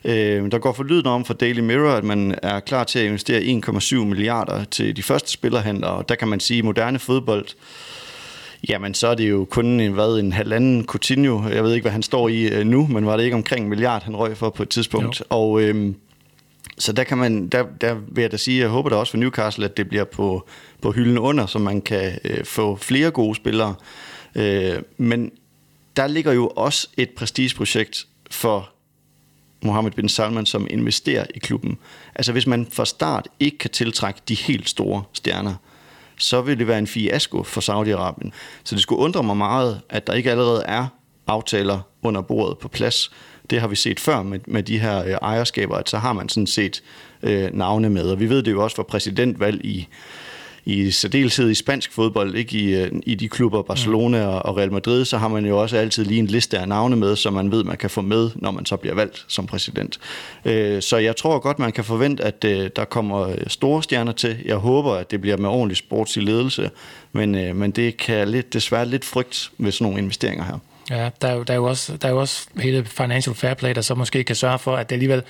[0.08, 3.06] Øh, der går for lyden om for Daily Mirror, at man er klar til at
[3.06, 7.46] investere 1,7 milliarder til de første spillerhandlere, og der kan man sige, at moderne fodbold,
[8.70, 11.92] jamen så er det jo kun en, hvad, en halvanden Coutinho, jeg ved ikke, hvad
[11.92, 14.50] han står i øh, nu, men var det ikke omkring en milliard, han røg for
[14.50, 15.26] på et tidspunkt, jo.
[15.30, 15.62] og...
[15.62, 15.94] Øh,
[16.80, 19.18] så der kan man, der, der vil jeg da sige, jeg håber da også for
[19.18, 20.48] Newcastle, at det bliver på,
[20.82, 23.76] på hylden under, så man kan øh, få flere gode spillere.
[24.36, 25.32] Øh, men
[25.96, 28.70] der ligger jo også et prestigeprojekt for
[29.62, 31.78] Mohammed bin Salman, som investerer i klubben.
[32.16, 35.56] Altså hvis man fra start ikke kan tiltrække de helt store stjerner,
[36.18, 38.32] så vil det være en fiasko for Saudi-Arabien.
[38.64, 40.88] Så det skulle undre mig meget, at der ikke allerede er
[41.28, 43.12] aftaler under bordet på plads.
[43.50, 46.30] Det har vi set før med, med de her øh, ejerskaber, at så har man
[46.30, 46.84] sådan set
[47.24, 48.10] øh, navne med.
[48.12, 49.88] Og vi ved det jo også fra præsidentvalg i
[50.68, 55.06] i særdeleshed i spansk fodbold, ikke i, øh, i de klubber Barcelona og Real Madrid,
[55.06, 57.64] så har man jo også altid lige en liste af navne med, som man ved,
[57.64, 60.00] man kan få med, når man så bliver valgt som præsident.
[60.46, 64.38] Øh, så jeg tror godt, man kan forvente, at øh, der kommer store stjerner til.
[64.46, 66.70] Jeg håber, at det bliver med ordentlig sportslig ledelse,
[67.12, 70.60] men, men det kan lidt, desværre lidt frygt ved sådan nogle investeringer her.
[70.90, 73.54] Ja, der er, jo, der, er jo også, der er jo også hele financial fair
[73.54, 75.24] play, der så måske kan sørge for, at det alligevel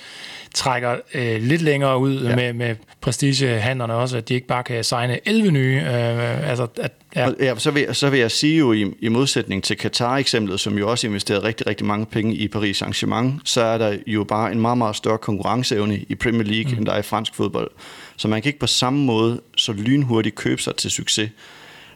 [0.54, 2.36] trækker øh, lidt længere ud ja.
[2.36, 5.76] med, med prestigehandlerne også, at de ikke bare kan signe 11 nye.
[5.76, 7.28] Øh, altså, at, ja.
[7.40, 10.90] Ja, så, vil, så vil jeg sige jo, i, i modsætning til Qatar-eksemplet, som jo
[10.90, 14.60] også investerede rigtig, rigtig mange penge i Paris Saint-Germain, så er der jo bare en
[14.60, 16.78] meget, meget større konkurrenceevne i Premier League, mm.
[16.78, 17.70] end der er i fransk fodbold.
[18.16, 21.30] Så man kan ikke på samme måde så lynhurtigt købe sig til succes.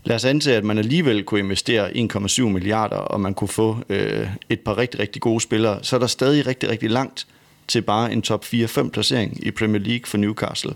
[0.05, 4.28] Lad os antage, at man alligevel kunne investere 1,7 milliarder, og man kunne få øh,
[4.48, 7.26] et par rigtig, rigtig gode spillere, så er der stadig rigtig, rigtig langt
[7.68, 10.74] til bare en top 4-5 placering i Premier League for Newcastle.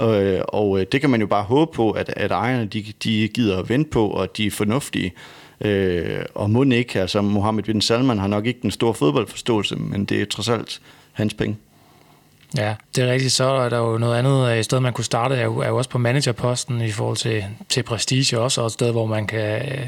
[0.00, 3.28] Øh, og øh, det kan man jo bare håbe på, at, at ejerne de, de
[3.28, 5.12] gider at vente på, og de er fornuftige.
[5.60, 10.04] Øh, og må ikke, altså Mohammed bin Salman har nok ikke den store fodboldforståelse, men
[10.04, 10.80] det er trods alt
[11.12, 11.56] hans penge.
[12.56, 13.32] Ja, det er rigtigt.
[13.32, 15.76] Så er der jo noget andet øh, sted, man kunne starte, er jo, er jo
[15.76, 19.62] også på managerposten i forhold til, til prestige også, og et sted, hvor man kan,
[19.62, 19.86] øh,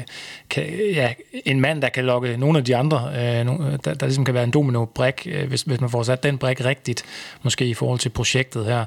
[0.49, 1.13] kan ja,
[1.45, 3.45] en mand, der kan lokke nogle af de andre, øh,
[3.85, 7.03] der, der ligesom kan være en domino-brik, hvis, hvis man får sat den brik rigtigt,
[7.43, 8.85] måske i forhold til projektet her.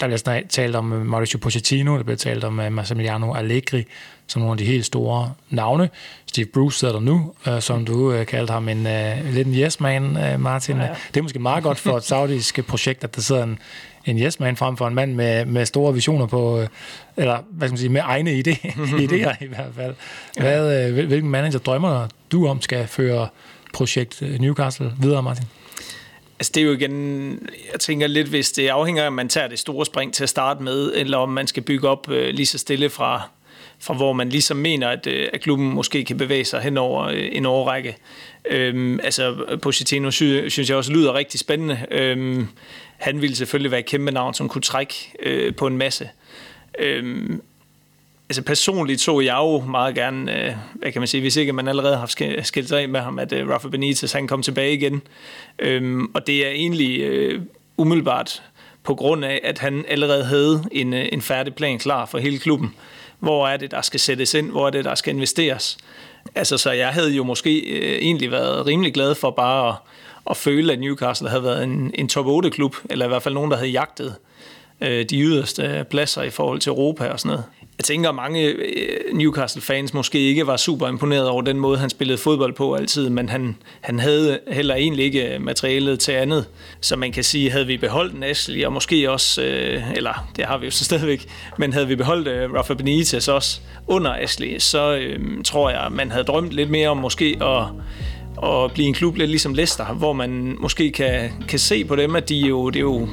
[0.00, 3.84] Der bliver talt om Mauricio Pochettino, der bliver talt om Massimiliano Allegri,
[4.26, 5.90] som nogle af de helt store navne.
[6.26, 9.54] Steve Bruce sidder der nu, øh, som du øh, kaldte ham en øh, lidt en
[9.54, 10.76] yes-man, øh, Martin.
[10.76, 10.94] Ja, ja.
[11.14, 13.58] Det er måske meget godt for et saudisk projekt, at der sidder en,
[14.04, 16.68] en yes-man frem for en mand med, med store visioner på, øh,
[17.16, 18.68] eller hvad skal man sige, med egne idé,
[19.06, 19.94] idéer i hvert fald.
[20.36, 23.28] Hvad, øh, hvilken manager drømmer du om skal føre
[23.74, 25.44] projekt øh, Newcastle videre, Martin?
[26.38, 29.48] Altså det er jo igen, jeg tænker lidt, hvis det afhænger af, om man tager
[29.48, 32.46] det store spring til at starte med, eller om man skal bygge op øh, lige
[32.46, 33.28] så stille fra,
[33.78, 37.04] fra hvor man ligesom mener, at, øh, at klubben måske kan bevæge sig hen over
[37.04, 37.96] øh, en årrække.
[38.50, 41.86] Øhm, altså, Pochettino sy- synes jeg også lyder rigtig spændende.
[41.90, 42.48] Øhm,
[42.96, 46.08] han ville selvfølgelig være et kæmpe navn, som kunne trække øh, på en masse.
[46.78, 47.42] Øhm,
[48.28, 51.68] altså personligt så jeg jo meget gerne, øh, hvad kan man sige, hvis ikke man
[51.68, 52.06] allerede har
[52.42, 55.02] skilt sig af med ham, at øh, Rafa Benitez han kom tilbage igen.
[55.58, 57.42] Øhm, og det er egentlig øh,
[57.76, 58.42] umiddelbart
[58.84, 62.38] på grund af, at han allerede havde en, øh, en færdig plan klar for hele
[62.38, 62.74] klubben.
[63.18, 64.50] Hvor er det, der skal sættes ind?
[64.50, 65.78] Hvor er det, der skal investeres?
[66.34, 69.74] Altså, så jeg havde jo måske øh, egentlig været rimelig glad for bare at,
[70.30, 73.50] at føle, at Newcastle havde været en, en top 8-klub, eller i hvert fald nogen,
[73.50, 74.14] der havde jagtet
[74.80, 77.44] øh, de yderste pladser i forhold til Europa og sådan noget.
[77.78, 81.90] Jeg tænker, at mange øh, Newcastle-fans måske ikke var super imponeret over den måde, han
[81.90, 86.46] spillede fodbold på altid, men han, han havde heller egentlig ikke øh, materialet til andet.
[86.80, 90.58] Så man kan sige, havde vi beholdt Ashley, og måske også, øh, eller det har
[90.58, 91.26] vi jo så stadigvæk,
[91.58, 96.10] men havde vi beholdt øh, Rafa Benitez også under Ashley, så øh, tror jeg, man
[96.10, 97.64] havde drømt lidt mere om måske at
[98.42, 102.16] at blive en klub lidt ligesom Leicester, hvor man måske kan, kan se på dem,
[102.16, 103.08] at de jo, det er jo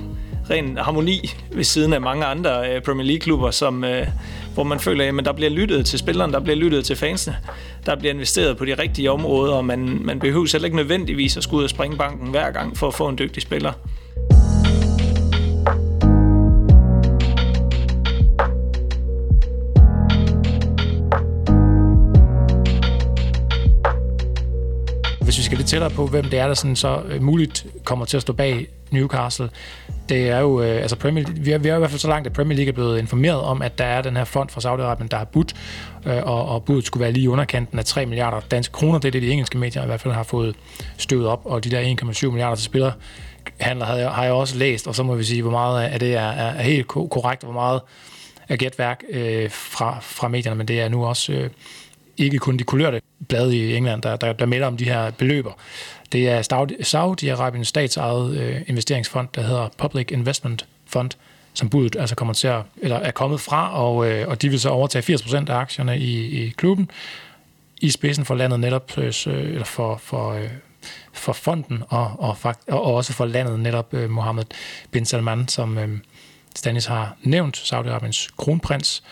[0.49, 3.83] ren harmoni ved siden af mange andre øh, Premier League-klubber, som,
[4.53, 7.37] hvor man føler, at der bliver lyttet til spilleren, der bliver lyttet til fansene,
[7.85, 11.43] der bliver investeret på de rigtige områder, og man, man behøver selv ikke nødvendigvis at
[11.43, 13.73] skulle ud og springe banken hver gang for at få en dygtig spiller.
[25.33, 28.05] Hvis vi skal lidt tættere på, hvem det er, der sådan så øh, muligt kommer
[28.05, 29.49] til at stå bag Newcastle,
[30.09, 32.27] det er jo, øh, altså Premier, vi, er, vi er i hvert fald så langt,
[32.27, 35.07] at Premier League er blevet informeret om, at der er den her fond fra Saudi-Arabien,
[35.07, 35.53] der har budt,
[36.05, 38.99] øh, og, og budet skulle være lige underkanten af 3 milliarder danske kroner.
[38.99, 40.55] Det er det, de engelske medier i hvert fald har fået
[40.97, 42.91] støvet op, og de der 1,7 milliarder til spillere
[43.57, 45.99] handler har jeg, har jeg også læst, og så må vi sige, hvor meget af
[45.99, 47.81] det er, er, er helt korrekt, og hvor meget
[48.49, 51.49] er gætværk øh, fra, fra medierne, men det er nu også øh,
[52.17, 55.51] ikke kun de kulørte blad i England, der, der, der melder om de her beløber.
[56.11, 56.41] Det er
[56.83, 61.09] Saudi-Arabiens statsejet øh, investeringsfond, der hedder Public Investment Fund,
[61.53, 64.59] som budet altså kommer til at, eller er kommet fra, og, øh, og de vil
[64.59, 66.91] så overtage 80% af aktierne i, i klubben,
[67.81, 70.49] i spidsen for landet netop, øh, øh eller for, for, øh,
[71.13, 74.45] for fonden, og, og, og også for landet netop øh, Mohammed
[74.91, 75.97] bin Salman, som øh,
[76.55, 79.03] Stanis har nævnt, Saudi-Arabiens kronprins.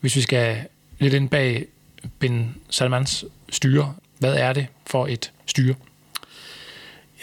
[0.00, 0.56] Hvis vi skal
[0.98, 1.66] lidt ind bag
[2.18, 5.74] bin Salmans styre, hvad er det for et styre?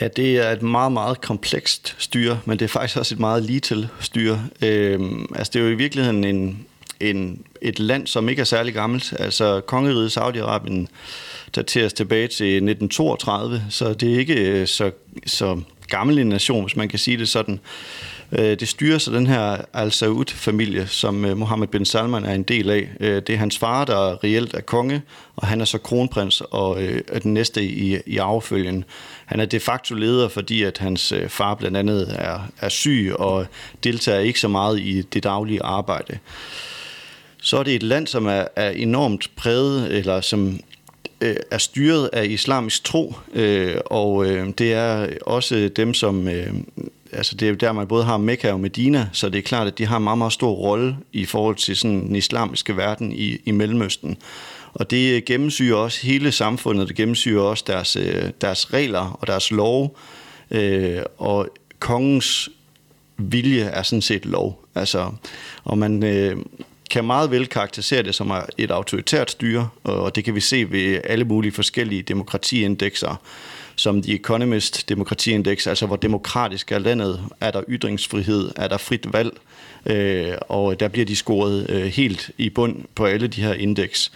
[0.01, 3.43] Ja, det er et meget, meget komplekst styre, men det er faktisk også et meget
[3.43, 4.47] ligetil styre.
[4.61, 6.65] Øhm, altså, det er jo i virkeligheden en,
[6.99, 9.13] en, et land, som ikke er særlig gammelt.
[9.19, 10.87] Altså, kongeriget Saudi-Arabien
[11.55, 14.91] dateres tilbage til 1932, så det er ikke øh, så,
[15.25, 17.59] så gammel en nation, hvis man kan sige det sådan.
[18.37, 22.43] Øh, det styres af den her Al Saud-familie, som øh, Mohammed bin Salman er en
[22.43, 22.89] del af.
[22.99, 25.01] Øh, det er hans far, der reelt er konge,
[25.35, 28.83] og han er så kronprins og er den næste i, i arvefølgen.
[29.25, 33.45] Han er de facto leder, fordi at hans far blandt andet er, er syg og
[33.83, 36.17] deltager ikke så meget i det daglige arbejde.
[37.41, 40.59] Så er det et land, som er, er enormt præget, eller som
[41.51, 43.15] er styret af islamisk tro,
[43.85, 44.25] og
[44.57, 46.29] det er også dem, som
[47.15, 49.77] altså det er der, man både har Mekka og Medina, så det er klart, at
[49.77, 53.37] de har en meget, meget stor rolle i forhold til sådan den islamiske verden i,
[53.45, 54.17] i Mellemøsten.
[54.73, 59.27] Og det øh, gennemsyrer også hele samfundet, det gennemsyrer også deres, øh, deres regler og
[59.27, 59.97] deres lov,
[60.51, 61.47] øh, og
[61.79, 62.49] kongens
[63.17, 64.65] vilje er sådan set lov.
[64.75, 65.11] Altså,
[65.63, 66.37] og man øh,
[66.89, 71.01] kan meget vel karakterisere det som et autoritært styre, og det kan vi se ved
[71.03, 73.21] alle mulige forskellige demokratiindekser
[73.75, 79.13] som The Economist demokratiindeks, altså hvor demokratisk er landet, er der ytringsfrihed, er der frit
[79.13, 79.37] valg,
[79.85, 84.11] øh, og der bliver de scoret øh, helt i bund på alle de her indeks.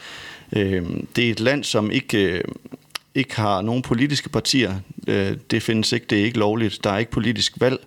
[0.53, 0.84] Øh,
[1.16, 2.18] det er et land, som ikke...
[2.18, 2.43] Øh,
[3.16, 4.76] ikke har nogen politiske partier.
[5.07, 6.84] Øh, det findes ikke, det er ikke lovligt.
[6.84, 7.80] Der er ikke politisk valg.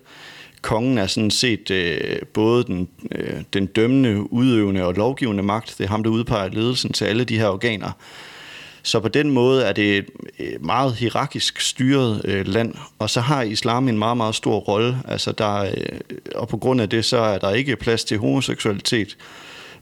[0.61, 5.75] Kongen er sådan set øh, både den, øh, den dømmende, udøvende og lovgivende magt.
[5.77, 7.91] Det er ham, der udpeger ledelsen til alle de her organer.
[8.83, 10.05] Så på den måde er det et
[10.39, 14.97] øh, meget hierarkisk styret øh, land, og så har islam en meget, meget stor rolle.
[15.07, 15.99] Altså der, øh,
[16.35, 19.17] og på grund af det, så er der ikke plads til homoseksualitet.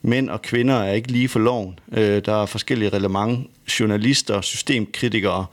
[0.02, 1.80] Mænd og kvinder er ikke lige for loven.
[1.92, 3.48] Øh, der er forskellige relevant.
[3.80, 5.46] Journalister, systemkritikere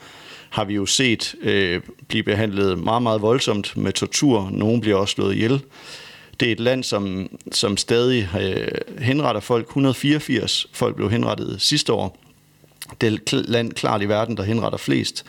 [0.50, 4.48] har vi jo set øh, blive behandlet meget, meget voldsomt med tortur.
[4.52, 5.60] Nogle bliver også slået ihjel.
[6.40, 8.68] Det er et land, som, som stadig øh,
[9.04, 9.66] henretter folk.
[9.66, 12.27] 184 folk blev henrettet sidste år
[13.00, 15.24] det land klart i verden, der henretter flest.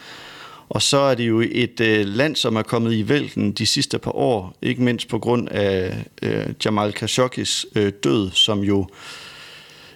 [0.70, 3.99] Og så er det jo et øh, land, som er kommet i vælten de sidste
[3.99, 8.88] par år, ikke mindst på grund af øh, Jamal Khashoggis øh, død, som jo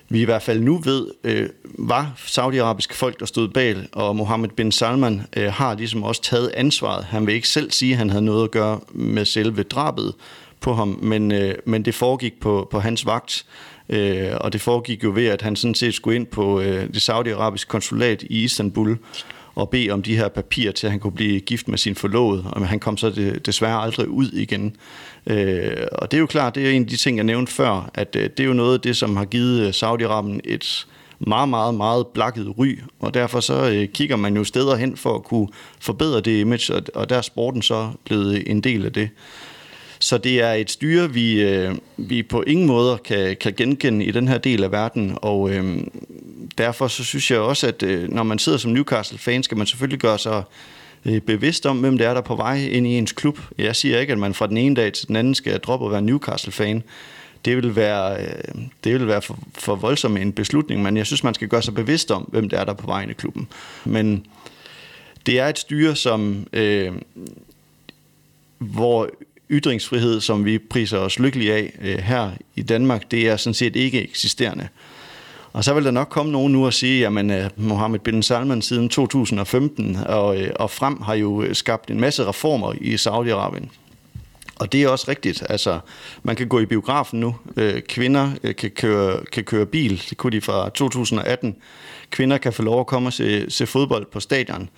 [0.09, 4.49] vi i hvert fald nu ved, øh, var saudiarabiske folk, der stod bag, og Mohammed
[4.49, 7.05] bin Salman øh, har ligesom også taget ansvaret.
[7.05, 10.14] Han vil ikke selv sige, at han havde noget at gøre med selve drabet
[10.59, 13.45] på ham, men, øh, men det foregik på, på hans vagt,
[13.90, 17.02] øh, og det foregik jo ved, at han sådan set skulle ind på øh, det
[17.02, 18.98] saudiarabiske konsulat i Istanbul
[19.56, 22.44] og bede om de her papirer til, at han kunne blive gift med sin forlovede,
[22.46, 24.76] og han kom så desværre aldrig ud igen.
[25.28, 27.92] Øh, og det er jo klart, det er en af de ting, jeg nævnte før,
[27.94, 30.88] at øh, det er jo noget af det, som har givet øh, Saudi-Arabien et
[31.20, 35.16] meget, meget, meget blakket ry, og derfor så øh, kigger man jo steder hen for
[35.16, 35.48] at kunne
[35.80, 39.10] forbedre det image, og, og der er sporten så blevet en del af det.
[40.04, 44.12] Så det er et styre, vi, øh, vi på ingen måder kan, kan genkende i
[44.12, 45.78] den her del af verden, og øh,
[46.58, 49.99] derfor så synes jeg også, at øh, når man sidder som Newcastle-fan, skal man selvfølgelig
[49.99, 50.43] gøre sig
[51.06, 53.39] øh, bevidst om, hvem det er, der er på vej ind i ens klub.
[53.58, 55.91] Jeg siger ikke, at man fra den ene dag til den anden skal droppe at
[55.91, 56.84] være Newcastle-fan.
[57.45, 61.24] Det vil være, øh, det vil være for, for voldsom en beslutning, men jeg synes,
[61.24, 63.14] man skal gøre sig bevidst om, hvem det er, der er på vej ind i
[63.14, 63.47] klubben.
[63.86, 64.26] Men
[65.26, 66.91] det er et styre, som, øh,
[68.58, 69.10] hvor
[69.54, 73.76] ytringsfrihed, som vi priser os lykkelige af øh, her i Danmark, det er sådan set
[73.76, 74.68] ikke eksisterende.
[75.54, 78.62] Og så vil der nok komme nogen nu og sige, at øh, Mohammed bin Salman
[78.62, 83.70] siden 2015 og, øh, og frem har jo øh, skabt en masse reformer i Saudi-Arabien.
[84.56, 85.43] Og det er også rigtigt.
[85.49, 85.80] Altså,
[86.24, 87.36] man kan gå i biografen nu.
[87.58, 90.04] Øh, kvinder øh, kan, køre, kan køre bil.
[90.10, 91.56] Det kunne de fra 2018.
[92.10, 94.70] Kvinder kan få lov at komme og se, se fodbold på stadion.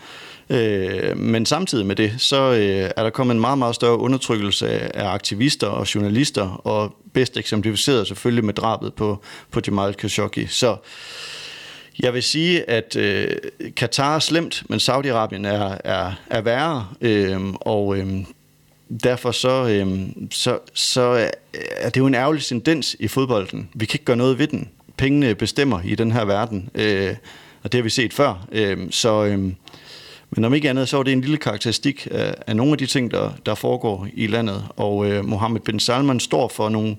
[0.49, 4.95] Øh, men samtidig med det, så øh, er der kommet en meget, meget større undertrykkelse
[4.95, 9.21] af aktivister og journalister, og bedst eksemplificeret selvfølgelig med drabet på,
[9.51, 10.47] på Jamal Khashoggi.
[10.47, 10.77] Så
[11.99, 13.27] jeg vil sige, at øh,
[13.75, 18.07] Katar er slemt, men Saudi-Arabien er, er, er værre, øh, og øh,
[19.03, 21.29] derfor så, øh, så, så
[21.71, 23.69] er det jo en ærgerlig tendens i fodbolden.
[23.73, 24.69] Vi kan ikke gøre noget ved den.
[24.97, 27.15] Pengene bestemmer i den her verden, øh,
[27.63, 28.47] og det har vi set før.
[28.51, 29.25] Øh, så...
[29.25, 29.51] Øh,
[30.35, 32.85] men om ikke andet, så er det en lille karakteristik af, af nogle af de
[32.85, 34.63] ting, der, der foregår i landet.
[34.75, 36.95] Og øh, Mohammed bin Salman står for nogle,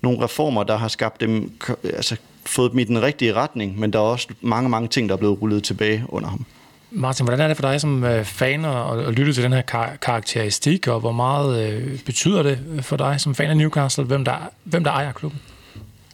[0.00, 1.52] nogle reformer, der har skabt dem,
[1.84, 5.14] altså fået dem i den rigtige retning, men der er også mange, mange ting, der
[5.14, 6.44] er blevet rullet tilbage under ham.
[6.90, 9.62] Martin, hvordan er det for dig som øh, fan at, at lytte til den her
[9.62, 14.24] kar- karakteristik, og hvor meget øh, betyder det for dig som fan af Newcastle, hvem
[14.24, 15.40] der, hvem der ejer klubben?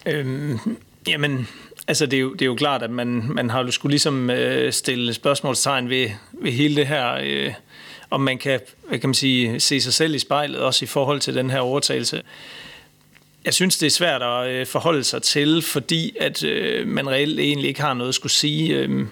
[0.07, 0.59] Øhm,
[1.09, 1.49] jamen,
[1.89, 4.30] Altså, det er jo, det er jo klart, at man, man har jo skulle ligesom
[4.30, 7.53] øh, stille spørgsmålstegn ved, ved hele det her, øh,
[8.11, 11.20] om man kan, hvad kan man sige, se sig selv i spejlet, også i forhold
[11.20, 12.22] til den her overtagelse.
[13.45, 17.41] Jeg synes, det er svært at øh, forholde sig til, fordi at øh, man reelt
[17.41, 18.74] egentlig ikke har noget at skulle sige.
[18.74, 19.07] Øh,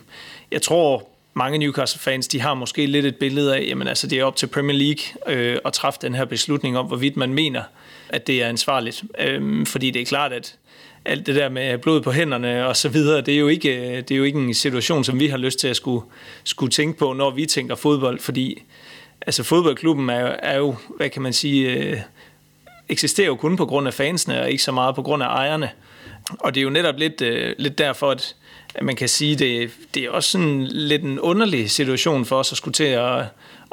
[0.51, 4.25] jeg tror, mange Newcastle-fans, de har måske lidt et billede af, jamen altså, det er
[4.25, 7.63] op til Premier League øh, at træffe den her beslutning om, hvorvidt man mener,
[8.09, 9.05] at det er ansvarligt.
[9.19, 10.57] Øh, fordi det er klart, at
[11.05, 14.11] alt det der med blod på hænderne og så videre, det er jo ikke, det
[14.11, 16.05] er jo ikke en situation, som vi har lyst til at skulle,
[16.45, 18.63] skulle tænke på, når vi tænker fodbold, fordi
[19.27, 22.01] altså fodboldklubben er, jo, er jo, hvad kan man sige, øh,
[22.89, 25.71] eksisterer jo kun på grund af fansene, og ikke så meget på grund af ejerne.
[26.31, 28.35] Og det er jo netop lidt, øh, lidt derfor, at,
[28.75, 32.53] at man kan sige, det, det er også sådan lidt en underlig situation for os
[32.53, 33.25] at skulle til at,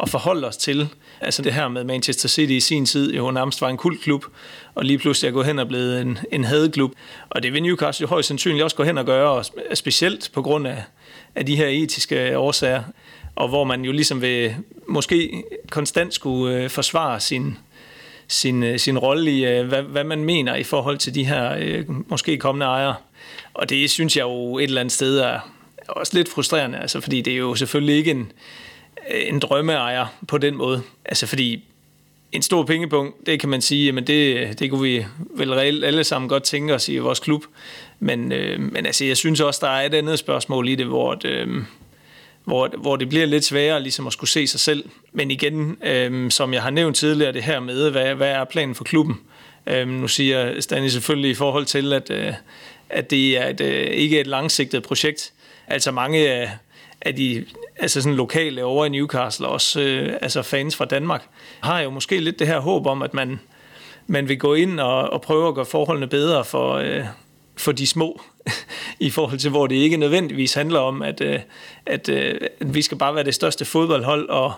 [0.01, 0.89] at forholde os til.
[1.21, 4.25] Altså det her med Manchester City i sin tid jo nærmest var en kultklub,
[4.75, 6.91] og lige pludselig er gået hen og blevet en, en hadeklub.
[7.29, 10.41] Og det vil Newcastle jo højst sandsynligt også gå hen og gøre, og specielt på
[10.41, 10.83] grund af,
[11.35, 12.83] af de her etiske årsager,
[13.35, 14.55] og hvor man jo ligesom vil
[14.87, 17.57] måske konstant skulle øh, forsvare sin,
[18.32, 21.55] sin, øh, sin rolle i, øh, hvad, hvad man mener i forhold til de her
[21.59, 22.95] øh, måske kommende ejere.
[23.53, 25.39] Og det synes jeg jo et eller andet sted er
[25.88, 28.32] også lidt frustrerende, altså, fordi det er jo selvfølgelig ikke en,
[29.09, 30.82] en drømmeejer på den måde.
[31.05, 31.63] Altså fordi
[32.32, 35.05] en stor pengepunkt, det kan man sige, men det, det kunne vi
[35.36, 37.43] vel reelt alle sammen godt tænke os i vores klub.
[37.99, 41.15] Men, øh, men altså, jeg synes også, der er et andet spørgsmål i det, hvor,
[41.15, 41.63] det, øh,
[42.45, 44.89] hvor, hvor det bliver lidt sværere ligesom at skulle se sig selv.
[45.11, 48.75] Men igen, øhm, som jeg har nævnt tidligere, det her med, hvad, hvad er planen
[48.75, 49.19] for klubben?
[49.67, 52.33] Øhm, nu siger Stanley selvfølgelig i forhold til, at, øh,
[52.89, 55.33] at det er et, øh, ikke er et langsigtet projekt.
[55.67, 56.51] Altså mange af,
[57.01, 57.45] af de
[57.77, 61.27] altså sådan lokale over i Newcastle, også øh, altså fans fra Danmark,
[61.59, 63.39] har jo måske lidt det her håb om, at man,
[64.07, 67.05] man vil gå ind og, og prøve at gøre forholdene bedre for, øh,
[67.62, 68.22] for de små,
[68.99, 71.39] i forhold til, hvor det ikke nødvendigvis handler om, at, øh,
[71.86, 74.30] at, øh, at vi skal bare være det største fodboldhold.
[74.30, 74.53] Og,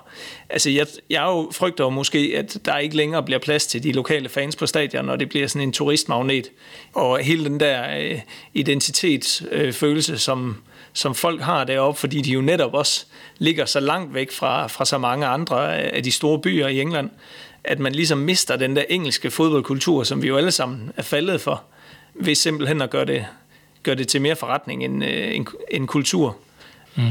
[0.49, 3.91] altså, jeg, jeg jo frygter jo måske, at der ikke længere bliver plads til de
[3.91, 6.49] lokale fans på stadion, og det bliver sådan en turistmagnet.
[6.93, 8.19] Og hele den der øh,
[8.53, 10.57] identitetsfølelse, øh, som,
[10.93, 13.05] som folk har deroppe, fordi de jo netop også
[13.37, 17.09] ligger så langt væk fra, fra så mange andre af de store byer i England,
[17.63, 21.41] at man ligesom mister den der engelske fodboldkultur, som vi jo alle sammen er faldet
[21.41, 21.63] for,
[22.15, 23.25] ved simpelthen at gøre det,
[23.83, 26.37] gøre det til mere forretning end, øh, end, end kultur.
[26.95, 27.03] Mm.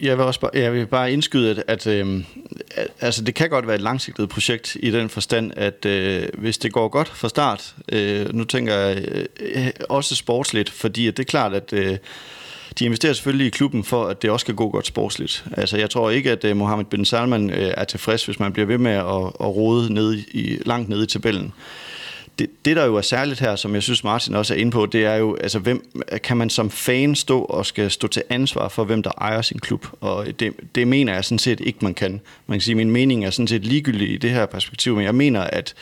[0.00, 2.24] Jeg vil også bare, jeg vil bare indskyde, at, at, øh,
[2.70, 6.58] at altså det kan godt være et langsigtet projekt i den forstand, at øh, hvis
[6.58, 11.22] det går godt fra start, øh, nu tænker jeg øh, også sportsligt, fordi at det
[11.22, 11.98] er klart, at øh,
[12.78, 15.44] de investerer selvfølgelig i klubben for, at det også skal gå godt sportsligt.
[15.56, 18.66] Altså, jeg tror ikke, at uh, Mohammed bin Salman øh, er tilfreds, hvis man bliver
[18.66, 21.52] ved med at, at rode ned i, langt nede i tabellen.
[22.38, 24.86] Det, det, der jo er særligt her, som jeg synes Martin også er inde på,
[24.86, 28.68] det er jo, altså, hvem, kan man som fan stå og skal stå til ansvar
[28.68, 29.86] for, hvem der ejer sin klub?
[30.00, 32.20] Og det, det mener jeg sådan set ikke, man kan.
[32.46, 35.04] Man kan sige, at min mening er sådan set ligegyldig i det her perspektiv, men
[35.04, 35.74] jeg mener, at,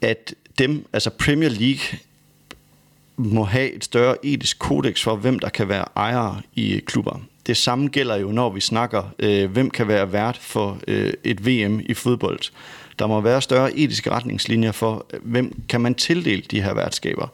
[0.00, 1.98] at dem, altså Premier League
[3.16, 7.20] må have et større etisk kodex for, hvem der kan være ejere i klubber.
[7.46, 11.46] Det samme gælder jo, når vi snakker, øh, hvem kan være vært for øh, et
[11.46, 12.40] VM i fodbold.
[12.98, 17.28] Der må være større etiske retningslinjer for, øh, hvem kan man tildele de her værtskaber.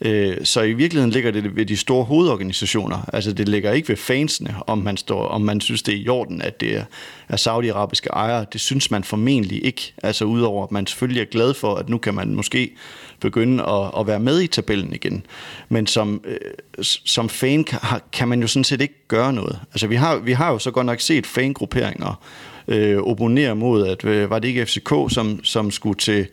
[0.00, 3.10] Øh, så i virkeligheden ligger det ved de store hovedorganisationer.
[3.12, 6.08] Altså det ligger ikke ved fansene, om man, står, om man synes, det er i
[6.08, 6.84] orden, at det
[7.28, 8.46] er saudiarabiske ejere.
[8.52, 9.92] Det synes man formentlig ikke.
[10.02, 12.72] Altså udover, at man selvfølgelig er glad for, at nu kan man måske
[13.20, 15.26] begynde at, at være med i tabellen igen.
[15.68, 16.36] Men som, øh,
[16.82, 17.78] som fan kan,
[18.12, 19.60] kan man jo sådan set ikke gøre noget.
[19.72, 22.20] Altså vi har, vi har jo så godt nok set fangrupperinger
[22.68, 26.26] øh, opponere mod, at øh, var det ikke FCK, som, som skulle til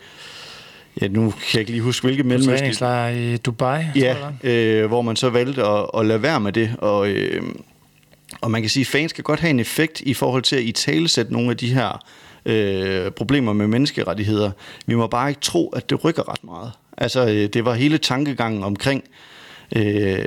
[1.01, 3.33] Ja, nu kan jeg ikke lige huske, hvilke mellemøstlige...
[3.33, 7.09] i Dubai, Ja, øh, hvor man så valgte at, at lade være med det, og,
[7.09, 7.43] øh,
[8.41, 10.61] og man kan sige, at fans kan godt have en effekt i forhold til at
[10.63, 12.03] i talesætte nogle af de her
[12.45, 14.51] øh, problemer med menneskerettigheder.
[14.85, 16.71] Vi må bare ikke tro, at det rykker ret meget.
[16.97, 19.03] Altså, øh, det var hele tankegangen omkring
[19.75, 20.25] øh,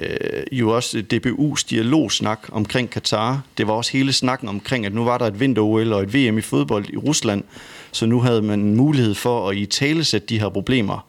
[0.52, 3.42] jo også DBU's dialogsnak omkring Katar.
[3.58, 6.38] Det var også hele snakken omkring, at nu var der et vinter-OL og et VM
[6.38, 7.44] i fodbold i Rusland,
[7.92, 11.06] så nu havde man mulighed for at i tale sætte de her problemer.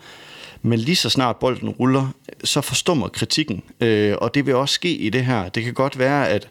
[0.62, 2.08] Men lige så snart bolden ruller,
[2.44, 5.50] så forstummer kritikken, øh, og det vil også ske i det her.
[5.50, 6.50] Det kan godt være, at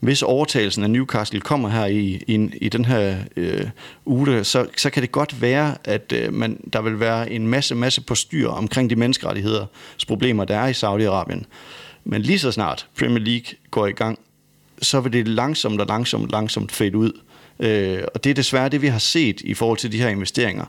[0.00, 3.64] hvis overtagelsen af Newcastle kommer her i, i, i den her øh,
[4.06, 7.74] uge, så, så kan det godt være, at øh, man, der vil være en masse,
[7.74, 11.44] masse på styr omkring de menneskerettighedsproblemer, der er i Saudi-Arabien.
[12.04, 14.18] Men lige så snart Premier League går i gang,
[14.82, 17.12] så vil det langsomt og langsomt, langsomt fade ud.
[17.60, 20.64] Øh, og det er desværre det, vi har set i forhold til de her investeringer.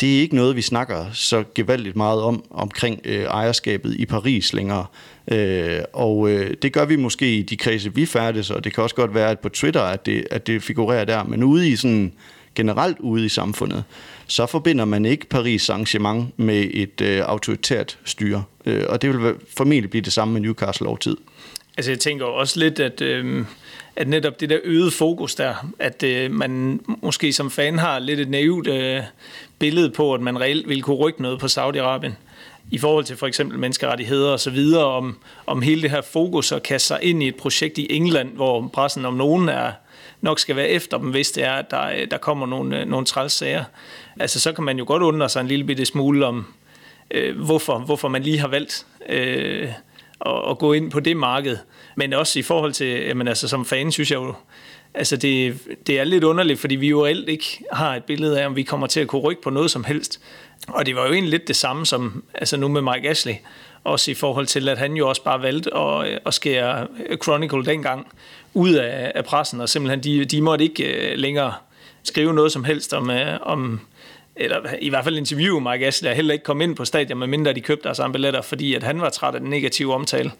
[0.00, 4.52] Det er ikke noget, vi snakker så gevaldigt meget om omkring øh, ejerskabet i Paris
[4.52, 4.86] længere.
[5.28, 8.82] Øh, og øh, det gør vi måske i de kredse, vi færdes, og det kan
[8.82, 11.24] også godt være at på Twitter, at det, at det figurerer der.
[11.24, 12.12] Men ude i sådan
[12.54, 13.84] generelt ude i samfundet,
[14.26, 18.44] så forbinder man ikke Paris arrangement med et øh, autoritært styre.
[18.66, 21.16] Øh, og det vil formentlig blive det samme med Newcastle over tid.
[21.76, 23.44] Altså jeg tænker også lidt, at, øh,
[23.96, 28.20] at netop det der øgede fokus der, at øh, man måske som fan har lidt
[28.20, 29.00] et naivt øh,
[29.58, 32.12] billede på, at man reelt vil kunne rykke noget på Saudi-Arabien
[32.70, 36.52] i forhold til for eksempel menneskerettigheder og så videre, om, om hele det her fokus
[36.52, 39.72] og kaste sig ind i et projekt i England, hvor pressen om nogen er,
[40.20, 42.88] nok skal være efter dem, hvis det er, at der, øh, der kommer nogle, øh,
[42.88, 43.64] nogle træls sager.
[44.20, 46.46] Altså så kan man jo godt undre sig en lille bitte smule om,
[47.10, 49.68] øh, hvorfor, hvorfor man lige har valgt øh,
[50.26, 51.56] at, at gå ind på det marked.
[51.96, 54.34] Men også i forhold til, jamen altså som fan synes jeg jo,
[54.94, 58.46] altså det, det er lidt underligt, fordi vi jo reelt ikke har et billede af,
[58.46, 60.20] om vi kommer til at kunne rykke på noget som helst.
[60.68, 63.34] Og det var jo egentlig lidt det samme som altså nu med Mike Ashley,
[63.84, 66.86] også i forhold til, at han jo også bare valgte at, at skære
[67.22, 68.06] Chronicle dengang
[68.54, 71.54] ud af, af pressen, og simpelthen de, de måtte ikke øh, længere
[72.02, 73.80] skrive noget som helst om, øh, om
[74.36, 77.52] eller i hvert fald interviewe Mike Ashley, der heller ikke kom ind på stadion, medmindre
[77.52, 80.30] de købte deres billetter, fordi at han var træt af den negative omtale.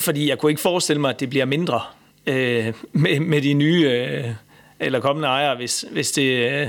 [0.00, 1.80] Fordi jeg kunne ikke forestille mig, at det bliver mindre
[2.26, 4.24] øh, med, med de nye øh,
[4.80, 6.68] eller kommende ejere, hvis, hvis det øh,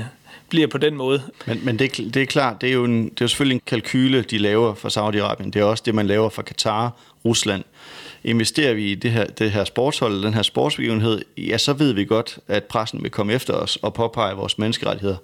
[0.49, 1.21] bliver på den måde.
[1.45, 3.61] Men, men det, det er klart, det er, jo en, det er jo selvfølgelig en
[3.65, 5.45] kalkyle, de laver for Saudi-Arabien.
[5.45, 6.91] Det er også det, man laver for Katar,
[7.25, 7.63] Rusland.
[8.23, 12.05] Investerer vi i det her, det her sportshold, den her sportsbegivenhed, ja, så ved vi
[12.05, 15.17] godt, at pressen vil komme efter os og påpege vores menneskerettigheder.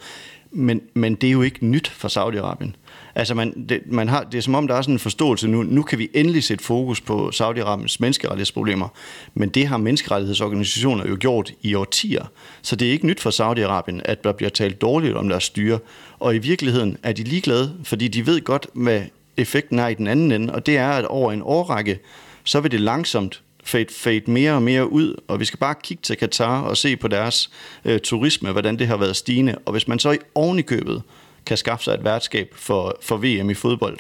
[0.52, 2.72] Men, men det er jo ikke nyt for Saudi-Arabien.
[3.18, 5.64] Altså man, det, man har, det er som om, der er sådan en forståelse nu.
[5.64, 8.88] Nu kan vi endelig sætte fokus på Saudi-Arabiens menneskerettighedsproblemer.
[9.34, 12.26] Men det har menneskerettighedsorganisationer jo gjort i årtier.
[12.62, 15.80] Så det er ikke nyt for Saudi-Arabien, at der bliver talt dårligt om deres styre.
[16.20, 19.02] Og i virkeligheden er de ligeglade, fordi de ved godt, hvad
[19.38, 20.54] effekten er i den anden ende.
[20.54, 22.00] Og det er, at over en årrække,
[22.44, 26.02] så vil det langsomt fade, fade mere og mere ud, og vi skal bare kigge
[26.02, 27.50] til Katar og se på deres
[27.86, 29.56] øh, turisme, hvordan det har været stigende.
[29.66, 31.02] Og hvis man så i ovenikøbet
[31.48, 33.98] kan skaffe sig et værtskab for, for VM i fodbold.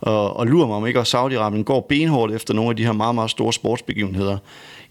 [0.00, 2.92] Og, og lurer mig om ikke, også Saudi-Arabien går benhårdt efter nogle af de her
[2.92, 4.38] meget, meget store sportsbegivenheder,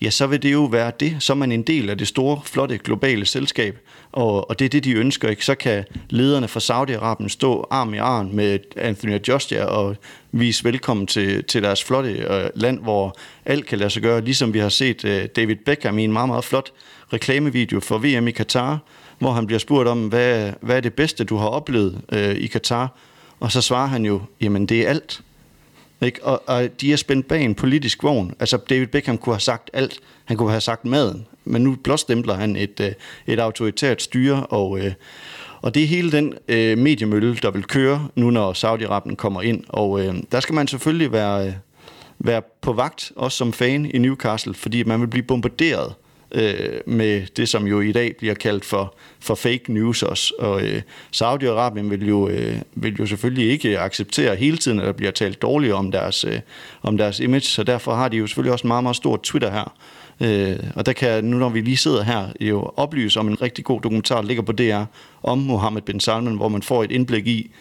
[0.02, 1.16] ja, så vil det jo være det.
[1.20, 3.78] Så er man en del af det store, flotte, globale selskab,
[4.12, 5.30] og, og det er det, de ønsker.
[5.30, 5.46] Ikke?
[5.46, 9.96] Så kan lederne fra Saudi-Arabien stå arm i arm med Anthony Joshua og
[10.32, 14.54] vise velkommen til, til deres flotte øh, land, hvor alt kan lade sig gøre, ligesom
[14.54, 16.72] vi har set øh, David Beckham i en meget, meget flot
[17.14, 18.80] reklamevideo for VM i Katar,
[19.20, 22.48] hvor han bliver spurgt om, hvad, hvad er det bedste, du har oplevet øh, i
[22.48, 22.98] Katar?
[23.40, 25.22] Og så svarer han jo, jamen det er alt.
[26.02, 26.26] Ikke?
[26.26, 28.34] Og, og de er spændt bag en politisk vogn.
[28.40, 30.00] Altså David Beckham kunne have sagt alt.
[30.26, 31.28] Han kunne have sagt maden.
[31.46, 32.92] Men nu blåstempler han et, øh,
[33.28, 34.94] et autoritært styre, og, øh,
[35.62, 39.64] og det er hele den øh, mediemølle, der vil køre nu, når Saudi-Arabien kommer ind.
[39.70, 41.54] Og øh, der skal man selvfølgelig være, øh,
[42.20, 46.80] være på vagt, også som fan i Newcastle, fordi man vil blive bombarderet øh, Øh,
[46.86, 50.34] med det, som jo i dag bliver kaldt for, for fake news også.
[50.40, 50.82] Og øh,
[51.16, 55.42] Saudi-Arabien vil jo, øh, vil jo selvfølgelig ikke acceptere hele tiden, at der bliver talt
[55.42, 56.40] dårligt om deres, øh,
[56.82, 59.52] om deres image, så derfor har de jo selvfølgelig også en meget, meget stor Twitter
[59.52, 59.74] her.
[60.22, 63.66] Øh, og der kan nu, når vi lige sidder her, jo oplyse om en rigtig
[63.66, 64.84] god dokumentar, der ligger på DR,
[65.24, 67.52] om Mohammed bin Salman, hvor man får et indblik i,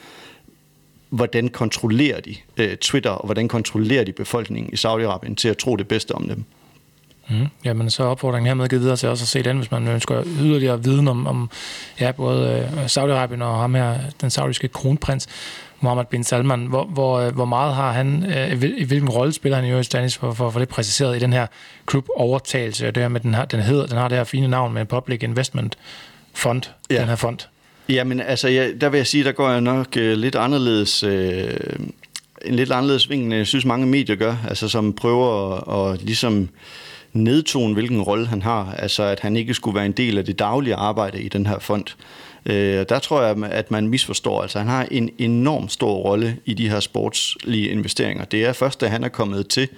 [1.10, 5.76] hvordan kontrollerer de øh, Twitter, og hvordan kontrollerer de befolkningen i Saudi-Arabien til at tro
[5.76, 6.44] det bedste om dem.
[7.30, 7.46] Mm.
[7.64, 10.22] Jamen, så er opfordringen hermed givet videre til også at se den, hvis man ønsker
[10.40, 11.50] yderligere viden om, om
[12.00, 15.26] ja, både øh, Saudi-Arabien og ham her, den saudiske kronprins,
[15.80, 16.66] Mohammed bin Salman.
[16.66, 19.86] Hvor, hvor, øh, hvor meget har han, øh, i hvilken rolle spiller han i øvrigt,
[19.86, 21.46] Stanis, for, for, for det præciseret i den her
[21.86, 24.84] klubovertagelse, det her med, den, her, den, hedder, den har det her fine navn med
[24.84, 25.78] Public Investment
[26.34, 27.00] Fund, ja.
[27.00, 27.38] den her fond?
[27.88, 31.02] Jamen, altså, ja, der vil jeg sige, der går jeg nok øh, lidt anderledes...
[31.02, 31.50] Øh,
[32.44, 36.48] en lidt anderledes vinkel, jeg synes mange medier gør, altså som prøver at, at ligesom
[37.16, 40.38] nedtone, hvilken rolle han har, altså at han ikke skulle være en del af det
[40.38, 41.84] daglige arbejde i den her fond.
[42.46, 44.42] Øh, der tror jeg, at man misforstår.
[44.42, 48.24] Altså han har en enorm stor rolle i de her sportslige investeringer.
[48.24, 49.68] Det er først, da han er kommet til,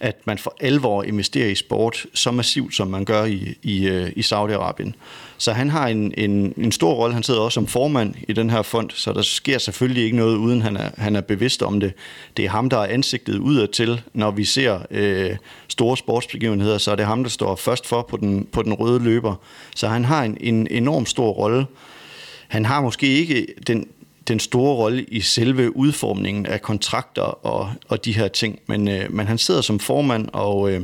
[0.00, 4.12] at man for alvor investerer i sport så massivt, som man gør i, i, øh,
[4.16, 4.92] i Saudi-Arabien.
[5.44, 7.14] Så han har en, en, en stor rolle.
[7.14, 10.36] Han sidder også som formand i den her fond, så der sker selvfølgelig ikke noget,
[10.36, 11.92] uden han er, han er bevidst om det.
[12.36, 15.36] Det er ham, der er ansigtet udad til, når vi ser øh,
[15.68, 18.98] store sportsbegivenheder, så er det ham, der står først for på den, på den røde
[18.98, 19.34] løber.
[19.76, 21.66] Så han har en, en enorm stor rolle.
[22.48, 23.88] Han har måske ikke den,
[24.28, 28.58] den store rolle i selve udformningen af kontrakter og, og de her ting.
[28.66, 30.82] Men, øh, men han sidder som formand, og, øh,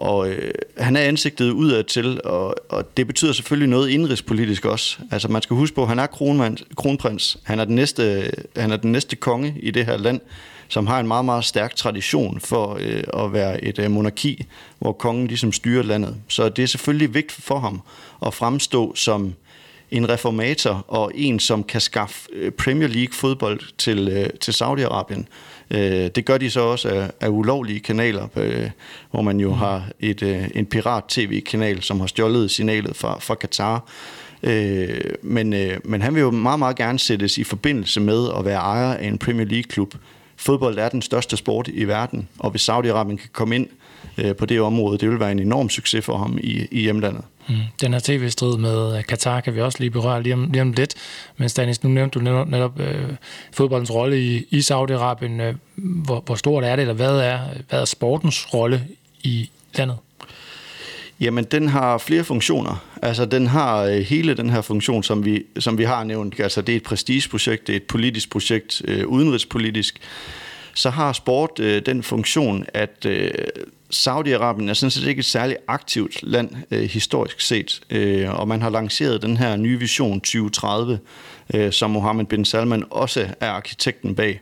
[0.00, 4.98] og øh, han er ansigtet udad til, og, og det betyder selvfølgelig noget indrigspolitisk også.
[5.10, 7.38] Altså man skal huske på, at han er kronmand, kronprins.
[7.42, 10.20] Han er, den næste, øh, han er den næste konge i det her land,
[10.68, 14.46] som har en meget, meget stærk tradition for øh, at være et øh, monarki,
[14.78, 16.16] hvor kongen ligesom styrer landet.
[16.28, 17.82] Så det er selvfølgelig vigtigt for ham
[18.26, 19.34] at fremstå som
[19.90, 25.24] en reformator og en, som kan skaffe øh, Premier League fodbold til, øh, til Saudi-Arabien.
[25.70, 28.28] Øh, det gør de så også af, af ulovlige kanaler,
[29.10, 29.54] hvor man jo mm.
[29.54, 33.84] har et, en pirat-tv-kanal, som har stjålet signalet fra, fra Katar.
[35.22, 35.54] men,
[35.84, 39.06] men han vil jo meget, meget gerne sættes i forbindelse med at være ejer af
[39.06, 39.94] en Premier League-klub.
[40.36, 43.66] Fodbold er den største sport i verden, og hvis Saudi-Arabien kan komme ind
[44.38, 47.24] på det område, det vil være en enorm succes for ham i, i hjemlandet.
[47.48, 47.56] Mm.
[47.80, 50.72] Den her tv-strid med øh, Katar kan vi også lige berøre lige om, lige om
[50.72, 50.94] lidt.
[51.36, 53.08] Men Stanis, nu nævnte du netop, netop øh,
[53.52, 55.42] fodboldens rolle i, i Saudi-Arabien.
[55.42, 57.38] Øh, hvor, hvor stort er det, eller hvad er,
[57.68, 58.84] hvad er sportens rolle
[59.22, 59.96] i landet?
[61.20, 62.84] Jamen, den har flere funktioner.
[63.02, 66.40] Altså, den har øh, hele den her funktion, som vi, som vi har nævnt.
[66.40, 69.98] Altså, det er et prestigeprojekt, det er et politisk projekt, øh, udenrigspolitisk.
[70.74, 73.30] Så har sport øh, den funktion, at øh,
[73.94, 78.62] Saudi-Arabien er sådan set ikke et særligt aktivt land øh, historisk set, øh, og man
[78.62, 80.98] har lanceret den her nye vision 2030,
[81.54, 84.40] øh, som Mohammed bin Salman også er arkitekten bag.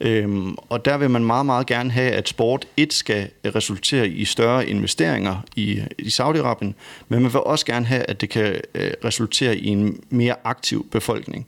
[0.00, 4.24] Øhm, og der vil man meget, meget gerne have, at sport et skal resultere i
[4.24, 6.72] større investeringer i, i Saudi-Arabien,
[7.08, 10.86] men man vil også gerne have, at det kan øh, resultere i en mere aktiv
[10.90, 11.46] befolkning.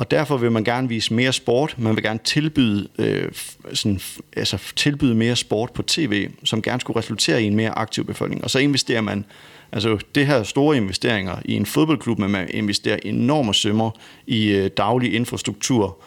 [0.00, 1.74] Og derfor vil man gerne vise mere sport.
[1.78, 3.32] Man vil gerne tilbyde, øh,
[3.72, 4.00] sådan,
[4.36, 8.44] altså tilbyde mere sport på tv, som gerne skulle resultere i en mere aktiv befolkning.
[8.44, 9.24] Og så investerer man
[9.72, 13.90] Altså det her store investeringer i en fodboldklub, men man investerer enorme sømmer
[14.26, 15.98] i øh, daglig infrastruktur,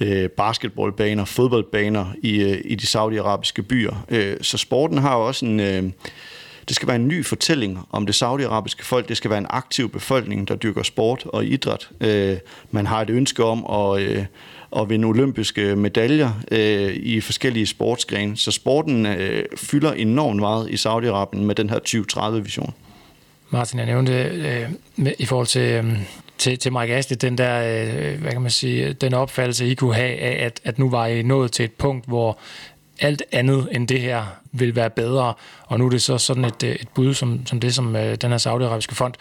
[0.00, 4.04] øh, basketballbaner, fodboldbaner i, øh, i de saudiarabiske byer.
[4.08, 5.60] Øh, så sporten har også en...
[5.60, 5.84] Øh,
[6.68, 9.08] det skal være en ny fortælling om det saudiarabiske folk.
[9.08, 11.88] Det skal være en aktiv befolkning, der dyrker sport og idræt.
[12.00, 12.36] Øh,
[12.70, 14.24] man har et ønske om at, øh,
[14.76, 18.36] at vinde olympiske medaljer øh, i forskellige sportsgrene.
[18.36, 22.74] Så sporten øh, fylder enormt meget i Saudi-Arabien med den her 2030-vision.
[23.50, 25.60] Martin, jeg nævnte øh, med, i forhold til...
[25.60, 25.98] Øh
[26.38, 29.94] til, til Mike Ashley, den der, øh, hvad kan man sige, den opfattelse, I kunne
[29.94, 32.38] have af, at, at nu var I nået til et punkt, hvor
[33.00, 35.34] alt andet end det her vil være bedre.
[35.66, 38.14] Og nu er det så sådan et, øh, et bud, som, som det, som øh,
[38.14, 39.14] den her saudiarabiske fond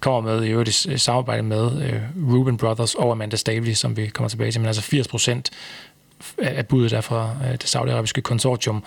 [0.00, 2.00] kommer med, i øvrigt i øh, samarbejde med øh,
[2.34, 5.50] Ruben Brothers og Amanda Stavely, som vi kommer tilbage til, men altså 80 procent
[6.38, 8.84] af budet der fra øh, det saudiarabiske konsortium.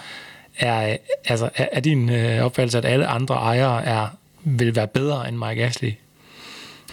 [0.60, 4.08] Er, øh, altså, er, er din øh, opfattelse, at alle andre ejere er,
[4.44, 5.94] vil være bedre end Mike Ashley?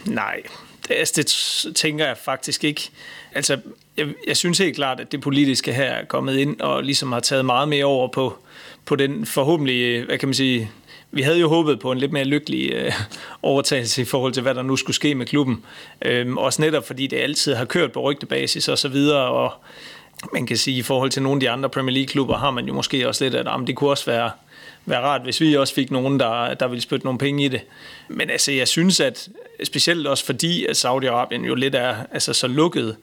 [0.05, 0.43] Nej,
[0.89, 2.91] det, altså, det tænker jeg faktisk ikke.
[3.35, 3.61] Altså,
[3.97, 7.21] jeg, jeg synes helt klart, at det politiske her er kommet ind og ligesom har
[7.21, 8.39] taget meget mere over på,
[8.85, 10.71] på den forhåbentlig, hvad kan man sige,
[11.11, 12.93] vi havde jo håbet på en lidt mere lykkelig øh,
[13.43, 15.65] overtagelse i forhold til, hvad der nu skulle ske med klubben.
[16.03, 19.53] Øhm, også netop fordi det altid har kørt på rygtebasis og så videre, og
[20.33, 22.73] man kan sige, i forhold til nogle af de andre Premier League-klubber, har man jo
[22.73, 24.31] måske også lidt, at ah, jamen, det kunne også være,
[24.87, 27.61] være rart, hvis vi også fik nogen, der, der ville spytte nogle penge i det.
[28.09, 29.29] Men altså, jeg synes, at
[29.65, 32.97] specielt også fordi, at Saudi-Arabien jo lidt er altså, så lukket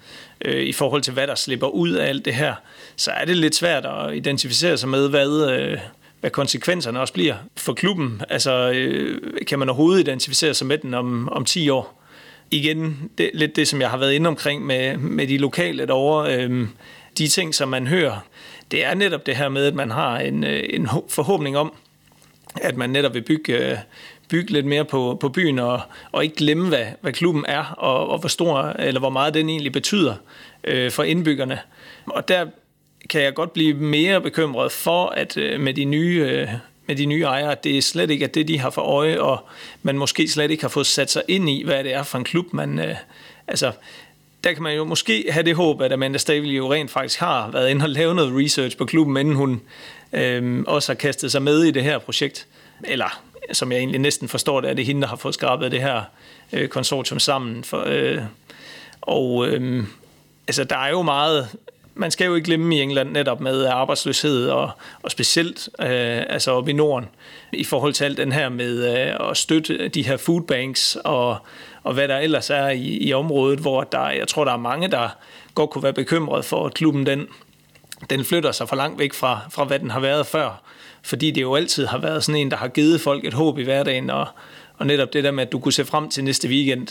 [0.45, 2.55] øh, i forhold til, hvad der slipper ud af alt det her,
[2.95, 5.77] så er det lidt svært at identificere sig med, hvad, øh,
[6.19, 8.21] hvad konsekvenserne også bliver for klubben.
[8.29, 12.01] Altså, øh, kan man overhovedet identificere sig med den om, om 10 år?
[12.51, 16.35] Igen, det, lidt det, som jeg har været inde omkring med, med de lokale derovre,
[16.35, 16.67] øh,
[17.17, 18.25] de ting, som man hører,
[18.71, 21.73] det er netop det her med, at man har en, øh, en forhåbning om,
[22.61, 23.77] at man netop vil bygge, øh,
[24.29, 28.09] bygge lidt mere på, på byen og, og ikke glemme, hvad, hvad klubben er og,
[28.09, 30.15] og hvor stor eller hvor meget den egentlig betyder
[30.63, 31.59] øh, for indbyggerne.
[32.05, 32.45] Og der
[33.09, 36.47] kan jeg godt blive mere bekymret for, at øh, med de nye øh,
[36.87, 39.19] med de nye ejere, at det er slet ikke at det, de har for øje,
[39.19, 39.47] og
[39.81, 42.23] man måske slet ikke har fået sat sig ind i, hvad det er for en
[42.23, 42.79] klub, man...
[42.79, 42.95] Øh,
[43.47, 43.71] altså,
[44.43, 47.51] der kan man jo måske have det håb, at Amanda Stavely jo rent faktisk har
[47.51, 49.61] været inde og lavet noget research på klubben, inden hun
[50.13, 52.47] øh, også har kastet sig med i det her projekt.
[52.83, 53.21] Eller,
[53.51, 56.01] som jeg egentlig næsten forstår det, er det hende, der har fået skrabet det her
[56.53, 57.63] øh, konsortium sammen.
[57.63, 58.21] For, øh,
[59.01, 59.83] og øh,
[60.47, 61.49] altså, der er jo meget
[62.01, 64.71] man skal jo ikke glemme i England netop med arbejdsløshed, og,
[65.03, 67.09] og specielt øh, altså op i Norden,
[67.53, 71.37] i forhold til alt den her med øh, at støtte de her foodbanks, og,
[71.83, 74.87] og hvad der ellers er i, i området, hvor der, jeg tror, der er mange,
[74.87, 75.09] der
[75.55, 77.27] godt kunne være bekymret for, at klubben den,
[78.09, 80.63] den flytter sig for langt væk fra, fra, hvad den har været før.
[81.03, 83.63] Fordi det jo altid har været sådan en, der har givet folk et håb i
[83.63, 84.27] hverdagen, og,
[84.77, 86.87] og netop det der med, at du kunne se frem til næste weekend,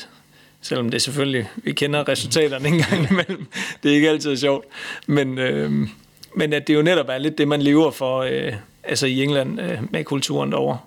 [0.63, 3.47] Selvom det selvfølgelig, vi kender resultaterne en gang imellem.
[3.83, 4.65] Det er ikke altid sjovt.
[5.07, 5.89] Men, øh,
[6.37, 8.53] men at det jo netop er lidt det, man lever for øh,
[8.83, 10.79] altså i England øh, med kulturen derovre.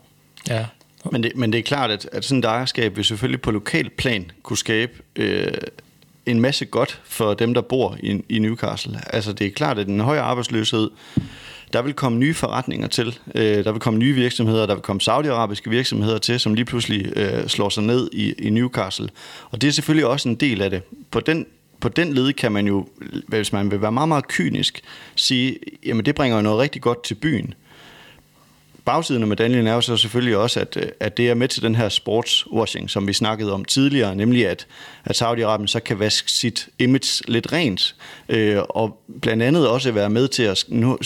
[0.50, 0.66] Ja.
[1.12, 3.90] Men det, men det er klart, at, at sådan et ejerskab vil selvfølgelig på lokal
[3.90, 5.48] plan kunne skabe øh,
[6.26, 9.00] en masse godt for dem, der bor i, i Newcastle.
[9.14, 10.90] Altså det er klart, at den høje arbejdsløshed
[11.74, 13.20] der vil komme nye forretninger til.
[13.36, 17.14] Øh, der vil komme nye virksomheder, der vil komme saudiarabiske virksomheder til, som lige pludselig
[17.16, 19.10] øh, slår sig ned i, i Newcastle.
[19.52, 20.82] Og det er selvfølgelig også en del af det.
[21.12, 21.46] På den
[21.80, 22.88] på den led kan man jo,
[23.28, 24.82] hvis man vil være meget, meget kynisk,
[25.16, 27.54] sige, jamen det bringer jo noget rigtig godt til byen.
[28.86, 31.62] Bagsiden af medaljen er jo så selvfølgelig også, at, øh, at det er med til
[31.62, 34.68] den her sportswashing, som vi snakkede om tidligere, nemlig at,
[35.06, 37.96] at Saudi-Arabien så kan vaske sit image lidt rent,
[38.30, 40.98] øh, og blandt andet også være med til at nu,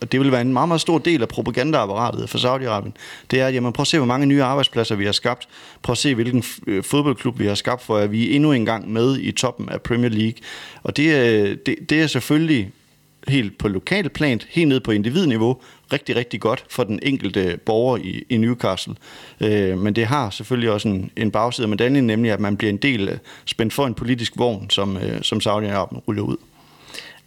[0.00, 2.92] og det vil være en meget, meget stor del af propagandaapparatet for Saudi-Arabien,
[3.30, 5.48] det er, at jamen, prøv at se, hvor mange nye arbejdspladser vi har skabt.
[5.82, 8.92] Prøv at se, hvilken øh, fodboldklub vi har skabt, for at vi er endnu engang
[8.92, 10.34] med i toppen af Premier League.
[10.82, 12.70] Og det, øh, det, det er selvfølgelig
[13.28, 15.60] helt på lokal plan, helt ned på individniveau,
[15.92, 18.94] rigtig, rigtig godt for den enkelte borger i, i Newcastle.
[19.40, 22.70] Øh, men det har selvfølgelig også en, en bagside af medaljen, nemlig at man bliver
[22.70, 26.36] en del øh, spændt for en politisk vogn, som, øh, som Saudi-Arabien ruller ud.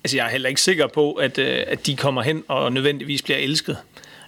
[0.03, 3.21] Altså, jeg er heller ikke sikker på, at, øh, at de kommer hen og nødvendigvis
[3.21, 3.77] bliver elsket.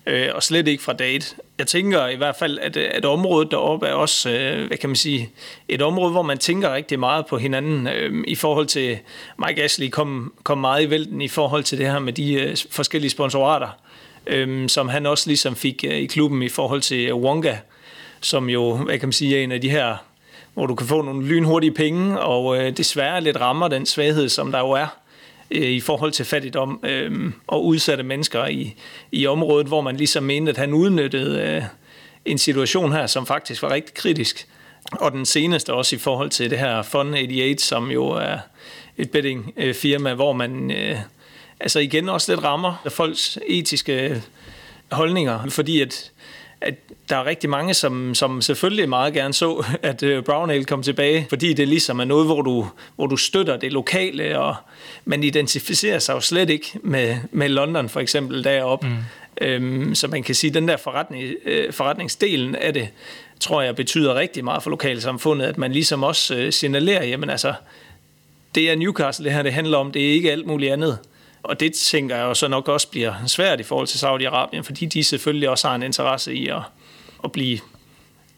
[0.08, 1.36] Øh, og slet ikke fra date.
[1.58, 4.90] Jeg tænker i hvert fald, at, øh, at området deroppe er også, øh, hvad kan
[4.90, 5.30] man sige,
[5.68, 7.88] et område, hvor man tænker rigtig meget på hinanden.
[7.88, 9.00] Øhm, I forhold til,
[9.48, 12.58] Mike Ashley kom, kom meget i vælten i forhold til det her med de øh,
[12.72, 13.68] forskellige sponsorater,
[14.28, 17.58] øhm, som han også ligesom fik øh, i klubben i forhold til Wonga,
[18.22, 19.96] som jo, hvad kan man sige, er en af de her
[20.54, 24.60] hvor du kan få nogle lynhurtige penge, og desværre lidt rammer den svaghed, som der
[24.60, 24.88] jo er
[25.54, 28.76] øh, i forhold til fattigdom øh, og udsatte mennesker i,
[29.12, 31.64] i området, hvor man ligesom mente, at han udnyttede øh,
[32.26, 34.48] en situation her, som faktisk var rigtig kritisk.
[34.92, 38.38] Og den seneste også i forhold til det her Fund 88, som jo er
[38.98, 40.98] et bettingfirma, øh, hvor man øh,
[41.60, 44.22] altså igen også lidt rammer folks etiske
[44.92, 46.12] holdninger, fordi at
[46.64, 46.76] at
[47.10, 51.26] der er rigtig mange, som, som selvfølgelig meget gerne så, at øh, Brownhill kom tilbage,
[51.30, 54.56] fordi det ligesom er noget, hvor du, hvor du støtter det lokale, og
[55.06, 58.88] man identificerer sig jo slet ikke med, med London for eksempel deroppe.
[58.88, 58.96] Mm.
[59.42, 62.90] Øhm, så man kan sige, at den der forretning, øh, forretningsdelen af det,
[63.40, 67.54] tror jeg betyder rigtig meget for lokalsamfundet, at man ligesom også øh, signalerer, jamen altså,
[68.56, 70.98] det er Newcastle, det her det handler om, det er ikke alt muligt andet.
[71.44, 74.86] Og det tænker jeg jo så nok også bliver svært i forhold til Saudi-Arabien, fordi
[74.86, 76.62] de selvfølgelig også har en interesse i at,
[77.24, 77.60] at blive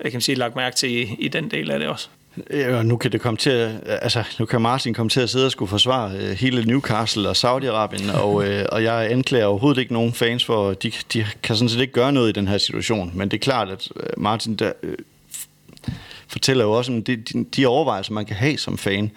[0.03, 2.07] jeg kan sige, lagt mærke til i, i den del af det også.
[2.51, 5.45] Ja, nu kan det komme til at, altså, nu kan Martin komme til at sidde
[5.45, 9.93] og skulle forsvare øh, hele Newcastle og Saudi-Arabien, og, øh, og jeg anklager overhovedet ikke
[9.93, 13.11] nogen fans for, de, de kan sådan set ikke gøre noget i den her situation,
[13.13, 14.97] men det er klart, at øh, Martin, der, øh,
[16.27, 17.15] fortæller jo også om de,
[17.55, 19.11] de, overvejelser, man kan have som fan.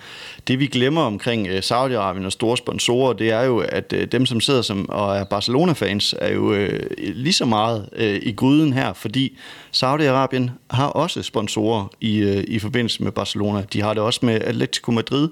[0.48, 4.26] Det vi glemmer omkring øh, Saudi-Arabien og store sponsorer, det er jo, at øh, dem,
[4.26, 8.72] som sidder som og er Barcelona-fans, er jo øh, lige så meget øh, i gryden
[8.72, 9.38] her, fordi
[9.76, 13.64] Saudi-Arabien har også sponsorer i, øh, i forbindelse med Barcelona.
[13.72, 15.28] De har det også med Atletico Madrid.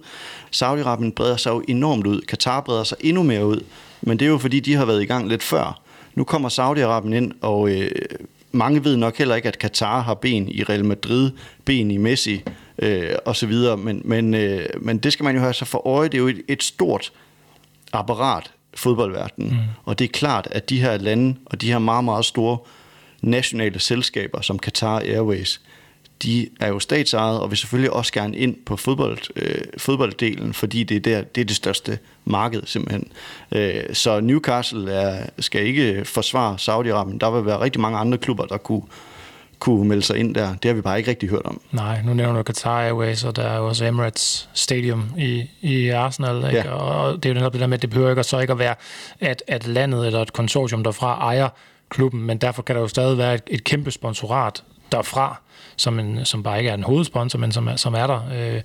[0.56, 2.20] Saudi-Arabien breder sig jo enormt ud.
[2.28, 3.60] Qatar breder sig endnu mere ud.
[4.00, 5.80] Men det er jo fordi, de har været i gang lidt før.
[6.14, 7.90] Nu kommer Saudi-Arabien ind, og øh,
[8.56, 11.30] mange ved nok heller ikke, at Katar har ben i Real Madrid,
[11.64, 12.42] ben i Messi
[12.78, 16.08] øh, osv., men, men, øh, men det skal man jo have sig for øje.
[16.08, 17.12] Det er jo et, et stort
[17.92, 19.50] apparat, fodboldverdenen.
[19.50, 19.56] Mm.
[19.84, 22.58] Og det er klart, at de her lande og de her meget, meget store
[23.22, 25.60] nationale selskaber, som Qatar Airways,
[26.22, 30.84] de er jo statsejet og vil selvfølgelig også gerne ind på fodbold, øh, fodbolddelen, fordi
[30.84, 33.08] det er, der, det er det største marked simpelthen.
[33.52, 37.18] Øh, så Newcastle er, skal ikke forsvare Saudi-Arabien.
[37.18, 38.82] Der vil være rigtig mange andre klubber, der kunne,
[39.58, 40.54] kunne melde sig ind der.
[40.54, 41.60] Det har vi bare ikke rigtig hørt om.
[41.72, 45.88] Nej, nu nævner du Qatar Airways, og der er jo også Emirates Stadium i, i
[45.88, 46.36] Arsenal.
[46.36, 46.68] Ikke?
[46.68, 46.70] Ja.
[46.70, 48.58] Og det er jo netop det der med, at det behøver ikke så ikke at
[48.58, 48.74] være,
[49.20, 51.48] at, at landet eller et konsortium derfra ejer
[51.88, 54.62] klubben, men derfor kan der jo stadig være et, et kæmpe sponsorat
[54.92, 55.40] derfra,
[55.76, 58.62] som, en, som bare ikke er en hovedsponsor, men som er, som er der øh,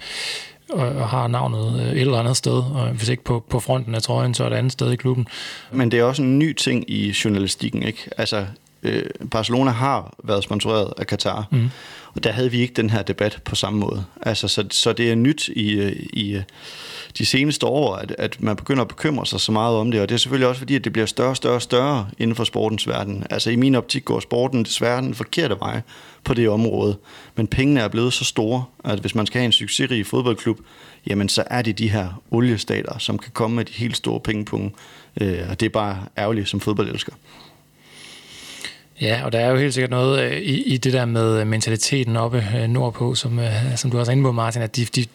[0.69, 2.53] og, og har navnet øh, et eller andet sted.
[2.53, 5.27] Og hvis ikke på, på fronten af trøjen, så er det andet sted i klubben.
[5.71, 8.09] Men det er også en ny ting i journalistikken, ikke?
[8.17, 8.45] Altså,
[8.83, 11.69] øh, Barcelona har været sponsoreret af Qatar, mm.
[12.13, 14.03] og der havde vi ikke den her debat på samme måde.
[14.21, 16.43] Altså, så, så det er nyt i, øh, i øh,
[17.17, 20.09] de seneste år, at, at man begynder at bekymre sig så meget om det, og
[20.09, 22.43] det er selvfølgelig også fordi, at det bliver større og større og større inden for
[22.43, 23.23] sportens verden.
[23.29, 25.81] Altså i min optik går sporten desværre den forkerte vej
[26.23, 26.97] på det område,
[27.35, 30.59] men pengene er blevet så store, at hvis man skal have en succesrig fodboldklub,
[31.07, 34.71] jamen så er det de her oliestater, som kan komme med de helt store pengepunge,
[35.21, 37.13] øh, og det er bare ærgerligt som fodboldelsker.
[39.01, 41.47] Ja, og der er jo helt sikkert noget øh, i, i det der med øh,
[41.47, 44.85] mentaliteten oppe øh, nordpå, som, øh, som du også er inde på, Martin, at de,
[44.85, 45.05] de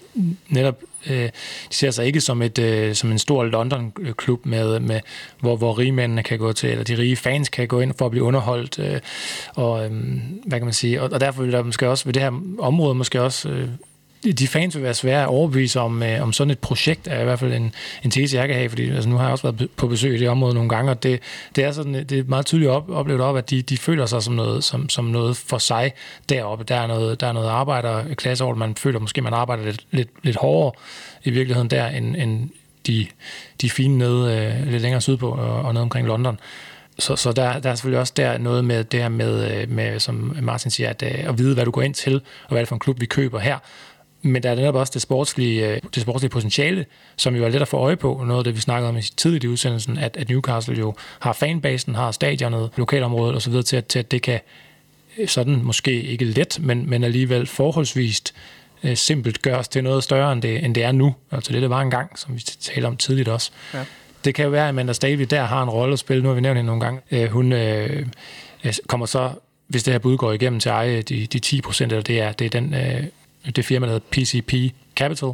[0.49, 0.81] netop
[1.11, 1.31] øh, de
[1.71, 5.01] ser sig ikke som, et, øh, som en stor London-klub, med, med,
[5.41, 8.05] hvor, hvor rige mændene kan gå til, eller de rige fans kan gå ind for
[8.05, 9.03] at blive underholdt.
[9.55, 11.03] Og, øhm, hvad kan man sige?
[11.03, 13.69] Og, og derfor vil der måske også ved det her område måske også
[14.33, 17.25] de fans vil være svære at overbevise om, øh, om sådan et projekt, er i
[17.25, 17.75] hvert fald en,
[18.05, 20.19] en tese, jeg kan have, fordi altså, nu har jeg også været på besøg i
[20.19, 21.21] det område nogle gange, og det,
[21.57, 24.23] det er sådan, det er meget tydeligt op, oplevet op, at de, de føler sig
[24.23, 25.93] som noget, som, som noget for sig
[26.29, 26.65] deroppe.
[26.65, 30.09] Der er noget, der er noget arbejderklasse over man føler måske, man arbejder lidt, lidt,
[30.23, 30.73] lidt hårdere
[31.25, 32.51] i virkeligheden der, end, end
[32.87, 33.07] de,
[33.61, 36.39] de fine nede øh, lidt længere sydpå og, og nede omkring London.
[36.99, 40.01] Så, så der, der er selvfølgelig også der noget med det her med, øh, med
[40.01, 42.63] som Martin siger, at, øh, at vide, hvad du går ind til, og hvad er
[42.63, 43.59] det for en klub, vi køber her.
[44.23, 46.87] Men der er netop også det sportslige, øh, det sportslige potentiale,
[47.17, 48.23] som jo er let at få øje på.
[48.27, 51.33] Noget af det, vi snakkede om i tidligt i udsendelsen, at, at Newcastle jo har
[51.33, 53.53] fanbasen, har stadionet, lokalområdet osv.
[53.63, 54.41] Til, til at det kan
[55.19, 58.35] øh, sådan måske ikke let, men, men alligevel forholdsvist
[58.83, 61.15] øh, simpelt gøres til noget større, end det, end det er nu.
[61.31, 63.51] Altså det, det var engang, som vi talte om tidligt også.
[63.75, 63.85] Ja.
[64.25, 66.23] Det kan jo være, at Amanda Stavey der har en rolle at spille.
[66.23, 67.01] Nu har vi nævnt hende nogle gange.
[67.11, 68.07] Øh, hun øh,
[68.87, 69.31] kommer så,
[69.69, 72.33] hvis det her bud går igennem til eje de, de 10 procent, eller det er,
[72.33, 73.05] det er den øh,
[73.51, 75.33] det firma, der hedder PCP Capital,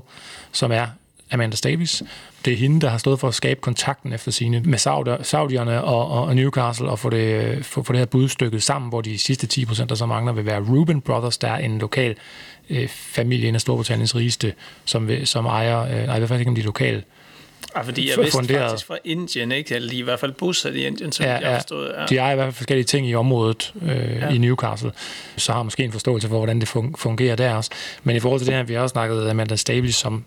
[0.52, 0.86] som er
[1.32, 2.02] Amanda Davis.
[2.44, 4.78] Det er hende, der har stået for at skabe kontakten efter sine med
[5.24, 9.18] Saudierne og, og, Newcastle og få det, få, få det her budstykke sammen, hvor de
[9.18, 12.16] sidste 10 procent, der så mangler, vil være Ruben Brothers, der er en lokal
[12.70, 16.48] øh, familie, en af Storbritanniens rigeste, som, som ejer, øh, nej, i hvert fald ikke,
[16.48, 17.02] om de er lokale
[17.76, 18.70] Ja, fordi jeg vidste funderet.
[18.70, 19.74] faktisk fra Indien, ikke?
[19.74, 21.94] Eller de er i hvert fald bosat i Indien, som ja, jeg har forstået.
[21.98, 22.06] Ja.
[22.06, 24.28] De ejer i hvert fald forskellige ting i området øh, ja.
[24.28, 24.92] i Newcastle,
[25.36, 27.70] så har måske en forståelse for, hvordan det fungerer der også.
[28.02, 30.24] Men i forhold til det her, vi har også snakket Amanda Stabile som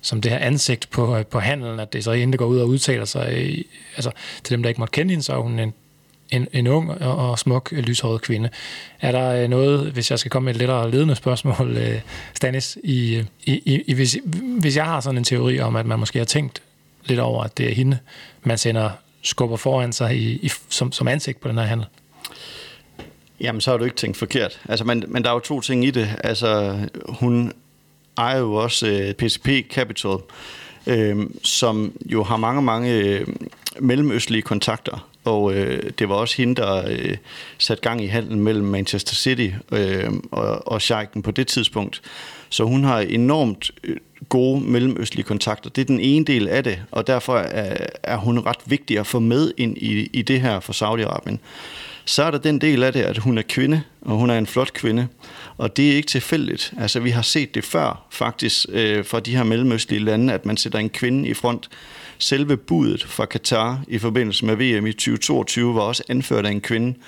[0.00, 3.04] som det her ansigt på, på handelen, at det så det går ud og udtaler
[3.04, 3.64] sig, øh,
[3.96, 4.10] altså
[4.44, 5.72] til dem, der ikke måtte kende hende, så er hun en,
[6.30, 8.48] en, en ung og, og smuk, lyshåret kvinde.
[9.00, 12.00] Er der øh, noget, hvis jeg skal komme med et lettere ledende spørgsmål, øh,
[12.34, 14.18] Stanis, i, i, i, hvis,
[14.60, 16.62] hvis jeg har sådan en teori om, at man måske har tænkt
[17.08, 17.98] lidt over, at det er hende,
[18.42, 18.90] man sender
[19.22, 21.86] skubber foran sig i, i, som, som ansigt på den her handel.
[23.40, 24.60] Jamen, så har du ikke tænkt forkert.
[24.68, 26.08] Altså, men, men der er jo to ting i det.
[26.24, 26.78] Altså,
[27.08, 27.52] hun
[28.18, 30.16] ejer jo også øh, PCP Capital,
[30.86, 33.26] øh, som jo har mange, mange øh,
[33.80, 35.08] mellemøstlige kontakter.
[35.24, 37.16] Og øh, det var også hende, der øh,
[37.58, 42.02] satte gang i handlen mellem Manchester City øh, og, og Scheiken på det tidspunkt.
[42.48, 43.96] Så hun har enormt øh,
[44.28, 45.70] gode mellemøstlige kontakter.
[45.70, 49.06] Det er den ene del af det, og derfor er, er hun ret vigtig at
[49.06, 51.36] få med ind i, i det her for Saudi-Arabien.
[52.04, 54.46] Så er der den del af det, at hun er kvinde, og hun er en
[54.46, 55.08] flot kvinde.
[55.58, 56.72] Og det er ikke tilfældigt.
[56.78, 60.56] Altså, vi har set det før, faktisk, øh, fra de her mellemøstlige lande, at man
[60.56, 61.68] sætter en kvinde i front.
[62.18, 66.60] Selve budet fra Katar i forbindelse med VM i 2022 var også anført af en
[66.60, 66.98] kvinde.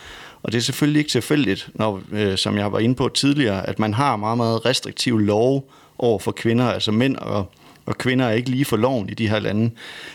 [0.43, 3.79] Og det er selvfølgelig ikke tilfældigt, når, øh, som jeg var inde på tidligere, at
[3.79, 7.53] man har meget, meget restriktive lov over for kvinder, altså mænd og,
[7.87, 9.71] og kvinder er ikke lige for loven i de her lande.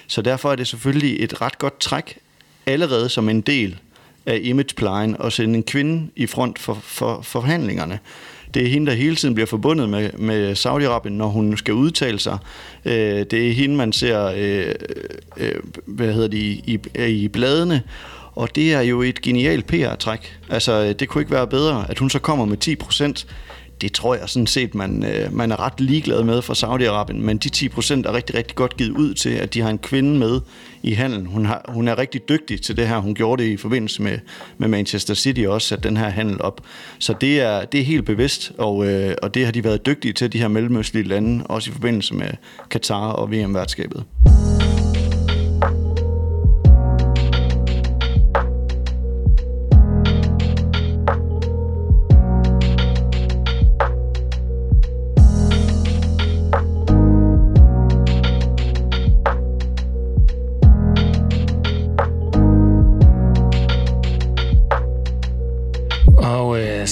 [0.08, 2.18] Så derfor er det selvfølgelig et ret godt træk,
[2.66, 3.80] allerede som en del
[4.26, 8.00] af imageplejen, at sende en kvinde i front for, for, for forhandlingerne.
[8.54, 12.20] Det er hende, der hele tiden bliver forbundet med, med Saudi-Arabien, når hun skal udtale
[12.20, 12.38] sig.
[12.86, 14.76] Øh, det er hende, man ser øh,
[15.38, 15.56] øh,
[15.86, 17.82] hvad hedder det, i, i, i bladene.
[18.36, 20.40] Og det er jo et genialt PR-træk.
[20.50, 23.28] Altså, øh, det kunne ikke være bedre, at hun så kommer med 10 procent
[23.84, 27.38] det tror jeg sådan set, man, øh, man er ret ligeglad med fra Saudi-Arabien, men
[27.38, 30.20] de 10 procent er rigtig, rigtig godt givet ud til, at de har en kvinde
[30.20, 30.42] med
[30.84, 31.26] i handelen.
[31.26, 32.98] Hun, har, hun er rigtig dygtig til det her.
[32.98, 34.20] Hun gjorde det i forbindelse med,
[34.58, 36.62] med Manchester City også, at den her handel op.
[37.00, 40.14] Så det er, det er helt bevidst, og, øh, og det har de været dygtige
[40.14, 42.30] til, de her mellemøstlige lande, også i forbindelse med
[42.70, 44.04] Katar og VM-værtskabet.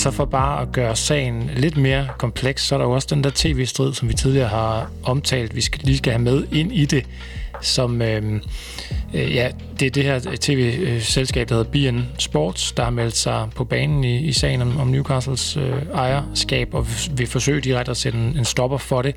[0.02, 3.24] Så for bare at gøre sagen lidt mere kompleks, så er der jo også den
[3.24, 6.86] der tv-strid, som vi tidligere har omtalt, vi skal, lige skal have med ind i
[6.86, 7.06] det,
[7.62, 8.42] som øh,
[9.14, 13.50] øh, ja, det er det her tv-selskab, der hedder BN Sports, der har meldt sig
[13.56, 16.88] på banen i, i sagen om, om Newcastles øh, ejerskab, og
[17.18, 19.16] vil forsøge direkte at sætte en, en stopper for det.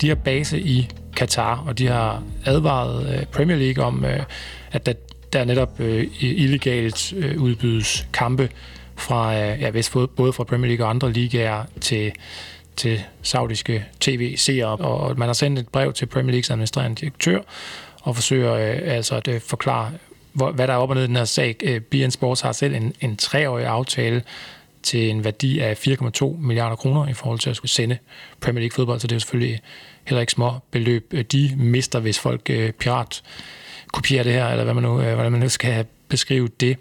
[0.00, 4.22] De har base i Katar, og de har advaret øh, Premier League om, øh,
[4.72, 4.92] at der,
[5.32, 8.48] der netop øh, illegalt øh, udbydes kampe
[9.00, 9.70] fra, øh, ja,
[10.16, 12.12] både fra Premier League og andre ligaer til,
[12.76, 14.76] til saudiske tv-seere.
[14.76, 17.40] Og man har sendt et brev til Premier Leagues administrerende direktør
[18.02, 19.90] og forsøger øh, altså at øh, forklare,
[20.32, 21.56] hvor, hvad der er op og ned i den her sag.
[21.62, 24.22] Øh, BN Sports har selv en, en treårig aftale
[24.82, 27.98] til en værdi af 4,2 milliarder kroner i forhold til at skulle sende
[28.40, 29.60] Premier League fodbold, så det er jo selvfølgelig
[30.04, 31.06] heller ikke små beløb.
[31.10, 33.22] Øh, de mister, hvis folk øh, pirat
[33.92, 36.76] kopierer det her, eller hvad man nu, øh, hvordan man nu skal beskrive det.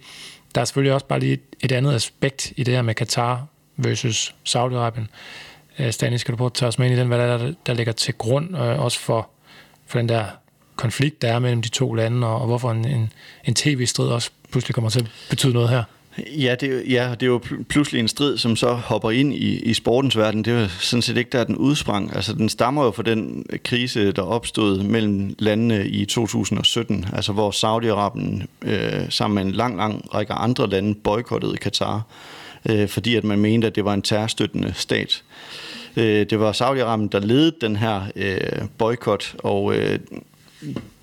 [0.55, 3.45] Der er selvfølgelig også bare lige et, et andet aspekt i det her med Katar
[3.77, 5.07] versus Saudi-Arabien.
[5.79, 7.73] Øh, Stanis, skal du prøve at tage os med ind i den, hvad der, der
[7.73, 9.29] ligger til grund, øh, også for,
[9.87, 10.25] for den der
[10.75, 13.11] konflikt, der er mellem de to lande, og, og hvorfor en, en,
[13.45, 15.83] en tv-strid også pludselig kommer til at betyde noget her?
[16.27, 19.73] Ja, det, ja, det er jo pludselig en strid, som så hopper ind i, i
[19.73, 20.45] sportens verden.
[20.45, 22.15] Det er jo sådan set ikke der, den udsprang.
[22.15, 27.51] Altså, den stammer jo fra den krise, der opstod mellem landene i 2017, altså hvor
[27.51, 32.01] Saudi-Arabien øh, sammen med en lang, lang række andre lande boykottede Katar,
[32.69, 35.23] øh, fordi at man mente, at det var en terrorstøttende stat.
[35.97, 39.99] Øh, det var Saudi-Arabien, der ledede den her øh, boykot, og øh,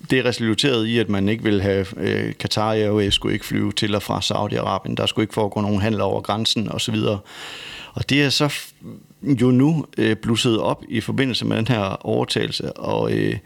[0.09, 3.95] det resulterede i, at man ikke ville have øh, Qatar Airways skulle ikke flyve til
[3.95, 4.95] og fra Saudi-Arabien.
[4.95, 6.95] Der skulle ikke foregå nogen handel over grænsen osv.
[7.93, 8.53] Og det er så
[9.23, 13.37] jo nu øh, blusset op i forbindelse med den her overtagelse, og øh,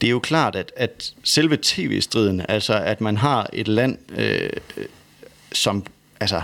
[0.00, 4.50] det er jo klart, at, at selve tv-striden, altså at man har et land, øh,
[4.76, 4.84] øh
[5.52, 5.84] som
[6.20, 6.42] altså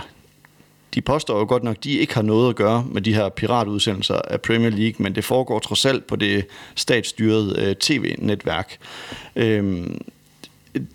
[0.95, 3.29] de påstår jo godt nok, at de ikke har noget at gøre med de her
[3.29, 6.45] piratudsendelser af Premier League, men det foregår trods alt på det
[6.75, 8.77] statsstyrede øh, tv-netværk.
[9.35, 10.01] Øhm,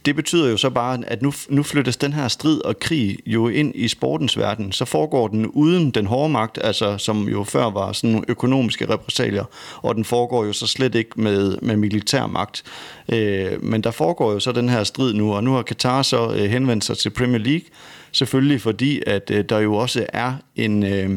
[0.06, 3.48] det betyder jo så bare, at nu, nu flyttes den her strid og krig jo
[3.48, 4.72] ind i sportens verden.
[4.72, 8.88] Så foregår den uden den hårde magt, altså som jo før var sådan nogle økonomiske
[8.88, 9.44] repræsalier,
[9.76, 12.62] og den foregår jo så slet ikke med, med militær magt.
[13.08, 16.32] Øh, men der foregår jo så den her strid nu, og nu har Qatar så
[16.32, 17.66] øh, henvendt sig til Premier League,
[18.12, 21.10] Selvfølgelig fordi, at øh, der jo også er en, øh,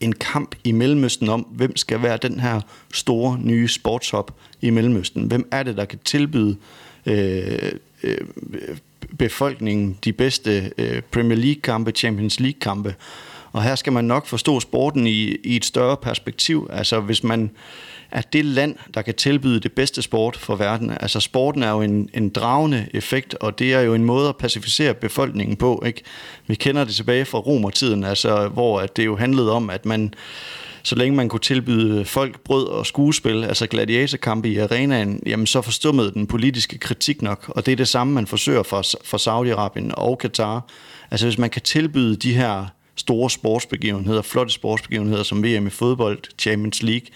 [0.00, 2.60] en kamp i Mellemøsten om, hvem skal være den her
[2.92, 5.22] store nye sportshop i Mellemøsten.
[5.22, 6.56] Hvem er det, der kan tilbyde
[7.06, 7.72] øh,
[8.02, 8.18] øh,
[9.18, 12.94] befolkningen de bedste øh, Premier League-kampe, Champions League-kampe.
[13.52, 16.68] Og her skal man nok forstå sporten i, i et større perspektiv.
[16.72, 17.50] Altså hvis man
[18.12, 20.90] er det land, der kan tilbyde det bedste sport for verden.
[21.00, 24.36] Altså sporten er jo en, en dragende effekt, og det er jo en måde at
[24.36, 25.82] pacificere befolkningen på.
[25.86, 26.02] Ikke?
[26.46, 30.14] Vi kender det tilbage fra romertiden, altså, hvor at det jo handlede om, at man
[30.82, 35.62] så længe man kunne tilbyde folk brød og skuespil, altså gladiatorkampe i arenaen, jamen så
[35.62, 39.94] forstummede den politiske kritik nok, og det er det samme, man forsøger for, for Saudi-Arabien
[39.94, 40.68] og Katar.
[41.10, 42.66] Altså hvis man kan tilbyde de her
[42.96, 47.06] store sportsbegivenheder, flotte sportsbegivenheder som VM i fodbold, Champions League,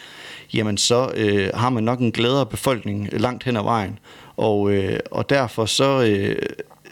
[0.54, 3.98] jamen så øh, har man nok en glædere befolkning langt hen ad vejen.
[4.36, 6.36] Og, øh, og derfor så, øh,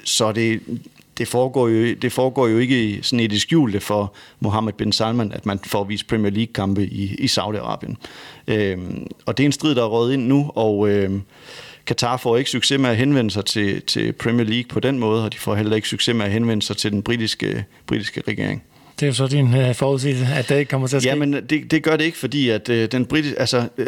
[0.05, 0.60] så det
[1.18, 5.32] det foregår, jo, det foregår jo ikke sådan i det skjulte for Mohammed bin Salman,
[5.32, 7.94] at man får vist Premier League-kampe i, i Saudi-Arabien.
[8.48, 8.78] Øh,
[9.26, 11.10] og det er en strid, der er røget ind nu, og Øh,
[11.86, 15.24] Katar får ikke succes med at henvende sig til, til Premier League på den måde,
[15.24, 18.62] og de får heller ikke succes med at henvende sig til den britiske, britiske regering.
[19.03, 21.09] Det er jo så din øh, forudsigelse, at det ikke kommer til at ske.
[21.09, 23.87] Ja, men det, det gør det ikke, fordi at øh, den britiske, altså, øh,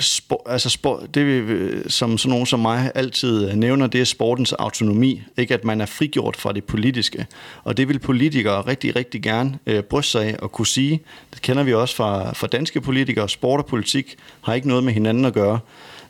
[0.00, 4.04] spor, altså sport, det øh, som sådan nogen som mig altid øh, nævner, det er
[4.04, 7.26] sportens autonomi, ikke at man er frigjort fra det politiske.
[7.64, 11.00] Og det vil politikere rigtig, rigtig gerne øh, bryste sig af og kunne sige.
[11.34, 13.28] Det kender vi også fra, fra danske politikere.
[13.28, 15.58] Sport og politik har ikke noget med hinanden at gøre.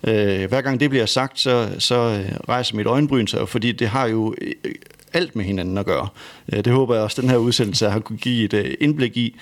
[0.05, 3.89] Øh, hver gang det bliver sagt, så, så øh, rejser mit øjenbryn sig, fordi det
[3.89, 4.35] har jo
[5.13, 6.09] alt med hinanden at gøre.
[6.53, 9.17] Øh, det håber jeg også, at den her udsendelse har kunne give et øh, indblik
[9.17, 9.37] i.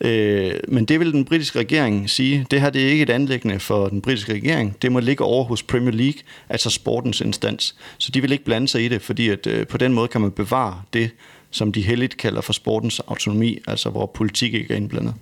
[0.00, 3.60] Øh, men det vil den britiske regering sige, det her det er ikke et anlæggende
[3.60, 4.76] for den britiske regering.
[4.82, 7.74] Det må ligge over hos Premier League, altså sportens instans.
[7.98, 10.30] Så de vil ikke blande sig i det, fordi at på den måde kan man
[10.30, 11.10] bevare det,
[11.50, 15.14] som de heldigt kalder for sportens autonomi, altså hvor politik ikke er indblandet.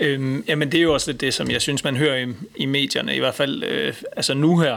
[0.00, 2.26] Øhm, jamen det er jo også det, som jeg synes, man hører i,
[2.56, 4.76] i medierne, i hvert fald øh, altså nu her,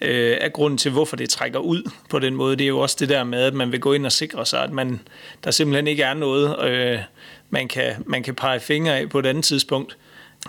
[0.00, 2.56] øh, er grunden til, hvorfor det trækker ud på den måde.
[2.56, 4.62] Det er jo også det der med, at man vil gå ind og sikre sig,
[4.62, 5.00] at man,
[5.44, 6.98] der simpelthen ikke er noget, øh,
[7.50, 9.96] man, kan, man kan pege fingre af på et andet tidspunkt.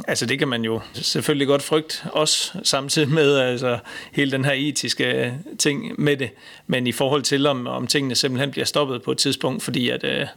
[0.08, 3.80] Altså det kan man jo selvfølgelig godt frygte, også samtidig med altså,
[4.12, 6.30] hele den her etiske ting med det.
[6.68, 10.04] Men i forhold til, om, om tingene simpelthen bliver stoppet på et tidspunkt, fordi at,
[10.04, 10.28] øh,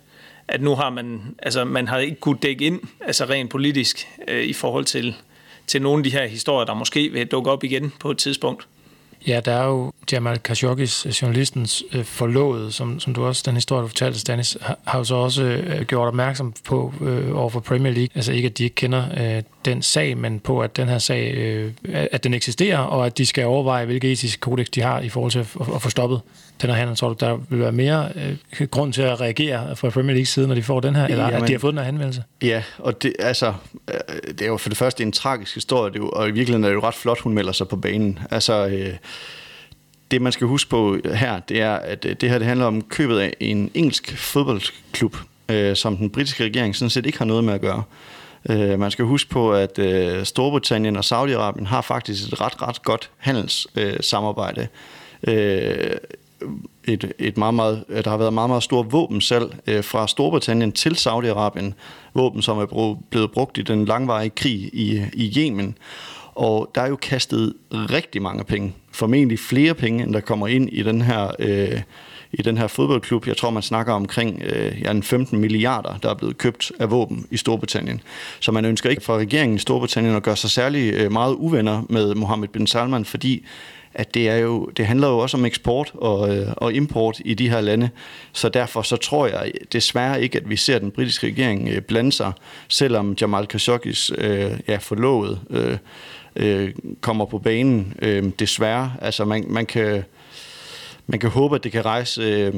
[0.48, 4.44] at nu har man, altså man har ikke kunnet dække ind, altså rent politisk, øh,
[4.44, 5.14] i forhold til,
[5.66, 8.66] til nogle af de her historier, der måske vil dukke op igen på et tidspunkt.
[9.26, 13.54] Ja, der er jo Jamal Khashoggis, øh, journalistens øh, forlovede, som, som du også, den
[13.54, 17.50] historie, du fortalte, Stanis, har, har jo så også øh, gjort opmærksom på øh, over
[17.50, 18.08] for Premier League.
[18.14, 21.34] Altså ikke, at de ikke kender øh, den sag, men på, at den her sag,
[21.34, 25.08] øh, at den eksisterer, og at de skal overveje, hvilke etiske kodex de har i
[25.08, 26.20] forhold til at, at, få stoppet
[26.62, 26.96] den her handel.
[26.96, 28.08] Tror du, der vil være mere
[28.60, 31.24] øh, grund til at reagere fra Premier League side, når de får den her, eller
[31.24, 32.22] Jamen, at de har fået den her henvendelse?
[32.42, 33.52] Ja, og det, altså,
[33.88, 33.94] øh,
[34.28, 36.64] det er jo for det første en tragisk historie, det er jo, og i virkeligheden
[36.64, 38.18] er det jo ret flot, hun melder sig på banen.
[38.30, 38.94] Altså, øh,
[40.10, 42.82] det man skal huske på her, det er, at øh, det her det handler om
[42.82, 45.16] købet af en engelsk fodboldklub,
[45.48, 47.82] øh, som den britiske regering sådan set ikke har noget med at gøre.
[48.50, 52.82] Øh, man skal huske på, at øh, Storbritannien og Saudi-Arabien har faktisk et ret, ret
[52.82, 54.68] godt handelssamarbejde.
[55.24, 55.96] Øh,
[56.84, 60.72] et, et meget, meget, øh, der har været meget, meget stor våbensalg øh, fra Storbritannien
[60.72, 61.72] til Saudi-Arabien.
[62.14, 65.78] Våben, som er blevet brugt i den langvarige krig i, i Yemen.
[66.34, 70.68] Og der er jo kastet rigtig mange penge, formentlig flere penge, end der kommer ind
[70.72, 71.80] i den her, øh,
[72.32, 73.26] i den her fodboldklub.
[73.26, 77.26] Jeg tror, man snakker omkring øh, ja, 15 milliarder, der er blevet købt af våben
[77.30, 78.00] i Storbritannien.
[78.40, 81.82] Så man ønsker ikke fra regeringen i Storbritannien at gøre sig særlig øh, meget uvenner
[81.88, 83.44] med Mohammed bin Salman, fordi
[83.94, 87.34] at det, er jo, det handler jo også om eksport og, øh, og import i
[87.34, 87.90] de her lande.
[88.32, 92.12] Så derfor så tror jeg desværre ikke, at vi ser den britiske regering øh, blande
[92.12, 92.32] sig,
[92.68, 95.76] selvom Jamal Khashoggis øh, ja, forlovet øh,
[96.38, 98.92] øh, kommer på banen, øh, desværre.
[99.00, 100.04] Altså man, man, kan,
[101.06, 102.22] man kan håbe, at det kan rejse...
[102.22, 102.54] Øh,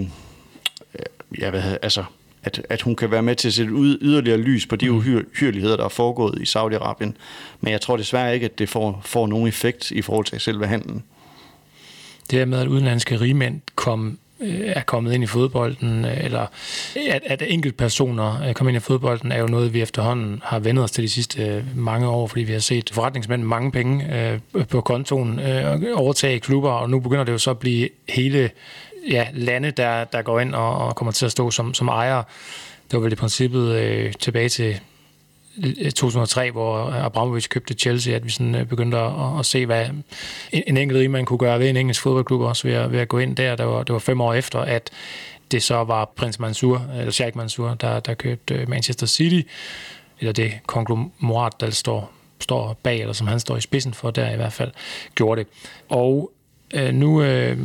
[1.39, 2.05] ja, hvad, altså,
[2.43, 4.97] at, at hun kan være med til at sætte ud, yderligere lys på de mm.
[4.97, 7.12] uhyrligheder, der er foregået i Saudi-Arabien.
[7.61, 10.66] Men jeg tror desværre ikke, at det får, får nogen effekt i forhold til selve
[10.66, 11.02] handlen.
[12.31, 16.46] Det her med, at udenlandske rigmænd kom Øh, er kommet ind i fodbolden, øh, eller
[17.10, 20.58] at, at enkeltpersoner øh, er kommer ind i fodbolden, er jo noget, vi efterhånden har
[20.58, 24.80] vendt os til de sidste mange år, fordi vi har set forretningsmænd mange penge på
[24.80, 25.40] kontoen
[25.94, 28.50] overtage klubber, og nu begynder det jo så at blive hele
[29.10, 32.24] ja, lande, der, der går ind og, og kommer til at stå som, som ejere.
[32.90, 34.80] Det var vel i princippet øh, tilbage til
[35.97, 40.05] 2003, hvor Abramovich købte Chelsea, at vi sådan øh, begyndte at, at se, hvad en,
[40.66, 43.18] en enkelt man kunne gøre ved en engelsk fodboldklub, også ved at, ved at gå
[43.18, 43.56] ind der.
[43.56, 44.90] Det var, det var fem år efter, at
[45.51, 49.48] det så var prins Mansour, eller Sheikh Mansour, der, der købte øh, Manchester City,
[50.20, 54.32] eller det konglomerat, der står, står bag, eller som han står i spidsen for, der
[54.32, 54.70] i hvert fald
[55.14, 55.48] gjorde det.
[55.89, 56.32] Og
[56.74, 57.59] Øh, nu øh,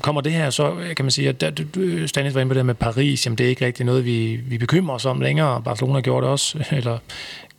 [0.00, 2.74] kommer det her så, kan man sige, at du, Stanis var inde på det med
[2.74, 5.62] Paris, jamen det er ikke rigtig noget, vi, vi bekymrer os om længere.
[5.62, 6.98] Barcelona gjorde det også, eller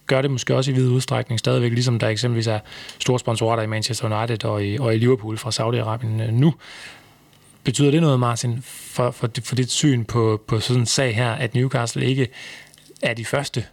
[0.07, 2.59] gør det måske også i vid udstrækning stadigvæk, ligesom der eksempelvis er
[2.99, 6.53] store sponsorer i Manchester United og i, og i Liverpool fra Saudi-Arabien øh, nu.
[7.63, 11.31] Betyder det noget, Martin, for, for, for dit syn på, på sådan en sag her,
[11.31, 12.27] at Newcastle ikke
[13.01, 13.65] er de første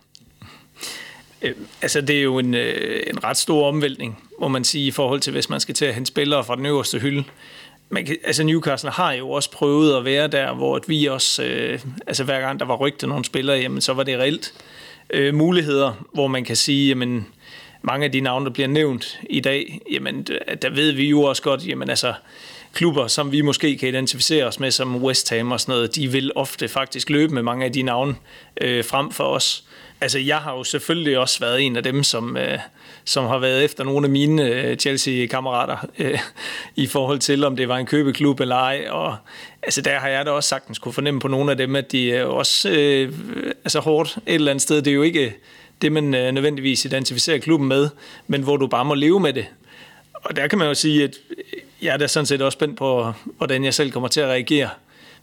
[1.42, 4.90] Øh, altså, det er jo en, øh, en ret stor omvæltning, må man sige, i
[4.90, 7.24] forhold til, hvis man skal til at hente spillere fra den øverste hylde.
[7.88, 11.80] Man kan, altså Newcastle har jo også prøvet at være der, hvor vi også, øh,
[12.06, 14.52] altså hver gang der var rygte nogle spillere, jamen så var det reelt
[15.10, 17.26] øh, muligheder, hvor man kan sige, jamen
[17.82, 20.26] mange af de navne, der bliver nævnt i dag, jamen
[20.62, 22.14] der ved vi jo også godt, jamen altså
[22.72, 26.12] klubber, som vi måske kan identificere os med, som West Ham og sådan noget, de
[26.12, 28.14] vil ofte faktisk løbe med mange af de navne
[28.60, 29.64] øh, frem for os.
[30.02, 32.58] Altså, jeg har jo selvfølgelig også været en af dem, som, øh,
[33.04, 36.18] som har været efter nogle af mine øh, Chelsea-kammerater øh,
[36.76, 38.86] i forhold til, om det var en købeklub eller ej.
[38.90, 39.16] Og
[39.62, 42.12] altså, der har jeg da også sagtens kunne fornemme på nogle af dem, at de
[42.12, 43.12] er også øh,
[43.64, 44.82] altså, hårdt et eller andet sted.
[44.82, 45.34] Det er jo ikke
[45.82, 47.88] det, man øh, nødvendigvis identificerer klubben med,
[48.26, 49.46] men hvor du bare må leve med det.
[50.12, 51.16] Og der kan man jo sige, at
[51.82, 54.68] jeg er da sådan set også spændt på, hvordan jeg selv kommer til at reagere,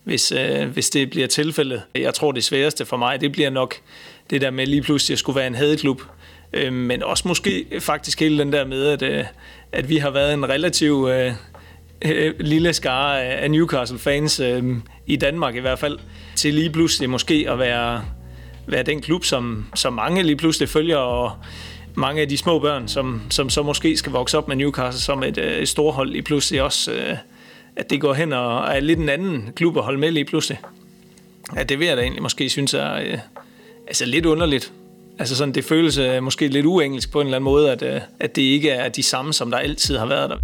[0.03, 1.81] hvis, øh, hvis det bliver tilfældet.
[1.95, 3.75] Jeg tror, det sværeste for mig, det bliver nok
[4.29, 6.01] det der med lige pludselig at skulle være en hadeklub.
[6.53, 9.25] Øh, men også måske faktisk hele den der med, at, øh,
[9.71, 11.33] at vi har været en relativ øh,
[12.05, 14.63] øh, lille skare af Newcastle-fans, øh,
[15.07, 15.99] i Danmark i hvert fald,
[16.35, 18.03] til lige pludselig måske at være,
[18.67, 21.31] være den klub, som, som mange lige pludselig følger, og
[21.95, 25.23] mange af de små børn, som, som så måske skal vokse op med Newcastle som
[25.23, 27.17] et, øh, et storhold lige pludselig også, øh,
[27.75, 30.59] at det går hen og er lidt en anden klub at holde med lige pludselig.
[31.55, 33.17] Ja, det vil jeg da egentlig måske synes er øh,
[33.87, 34.71] altså lidt underligt.
[35.19, 38.01] Altså sådan, det føles øh, måske lidt uengelsk på en eller anden måde, at, øh,
[38.19, 40.37] at det ikke er de samme, som der altid har været der.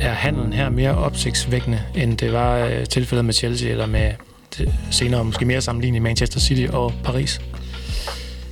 [0.00, 4.12] Er handlen her mere opsigtsvækkende, end det var øh, tilfældet med Chelsea, eller med
[4.58, 7.40] det senere måske mere sammenlignet i Manchester City og Paris?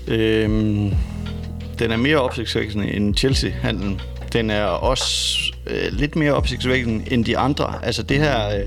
[0.08, 0.94] Øhm,
[1.78, 4.00] den er mere opsigtsvækkende end Chelsea-handlen.
[4.32, 7.74] Den er også øh, lidt mere opsigtsvækkende end de andre.
[7.82, 8.58] Altså det her...
[8.58, 8.66] Øh,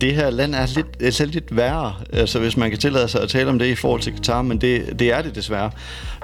[0.00, 3.08] det her land er lidt, øh, er altså lidt værre, altså hvis man kan tillade
[3.08, 5.70] sig at tale om det i forhold til Qatar, men det, det er det desværre.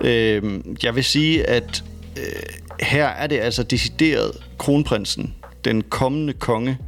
[0.01, 1.85] Øh, jeg vil sige, at
[2.17, 2.43] øh,
[2.81, 5.35] her er det altså decideret kronprinsen,
[5.65, 6.79] den kommende konge,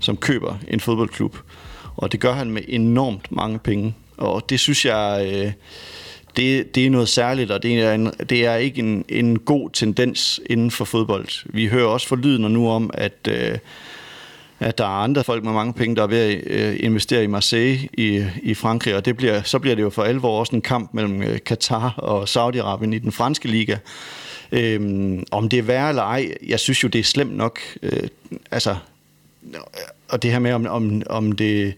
[0.00, 1.36] som køber en fodboldklub.
[1.96, 3.94] Og det gør han med enormt mange penge.
[4.16, 5.52] Og det synes jeg, øh,
[6.36, 9.70] det, det er noget særligt, og det er, en, det er ikke en, en god
[9.70, 11.28] tendens inden for fodbold.
[11.44, 13.58] Vi hører også for lyden nu om, at, øh,
[14.60, 17.26] at der er andre folk med mange penge, der er ved at øh, investere i
[17.26, 20.62] Marseille i, i Frankrig, og det bliver, så bliver det jo for alvor også en
[20.62, 23.76] kamp mellem øh, Katar og Saudi-Arabien i den franske liga.
[24.52, 27.60] Øhm, om det er værre eller ej, jeg synes jo, det er slemt nok.
[27.82, 28.08] Øh,
[28.50, 28.76] altså,
[30.08, 31.74] og det her med, om, om, om det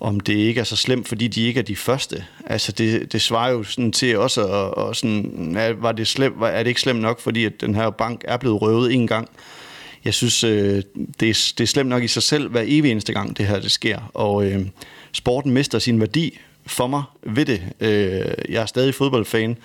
[0.00, 2.24] om det ikke er så slemt, fordi de ikke er de første.
[2.46, 6.36] Altså det, det svarer jo sådan til også, og, og sådan, er, var det slemt,
[6.42, 9.28] er det ikke slemt nok, fordi at den her bank er blevet røvet en gang.
[10.04, 10.82] Jeg synes, øh,
[11.20, 13.60] det, er, det er slemt nok i sig selv, hver evig eneste gang det her
[13.60, 14.10] det sker.
[14.14, 14.66] Og øh,
[15.12, 16.38] sporten mister sin værdi
[16.68, 17.62] for mig ved det.
[17.80, 19.56] Øh, jeg er stadig fodboldfan,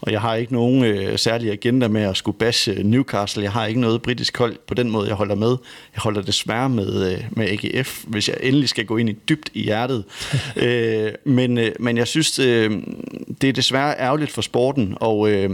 [0.00, 3.42] og jeg har ikke nogen øh, særlig agenda med at skulle bashe Newcastle.
[3.42, 5.56] Jeg har ikke noget britisk hold på den måde, jeg holder med.
[5.94, 9.50] Jeg holder desværre med, øh, med AGF, hvis jeg endelig skal gå ind i dybt
[9.54, 10.04] i hjertet.
[10.56, 12.70] øh, men, øh, men jeg synes, øh,
[13.40, 15.50] det er desværre ærgerligt for sporten, og øh,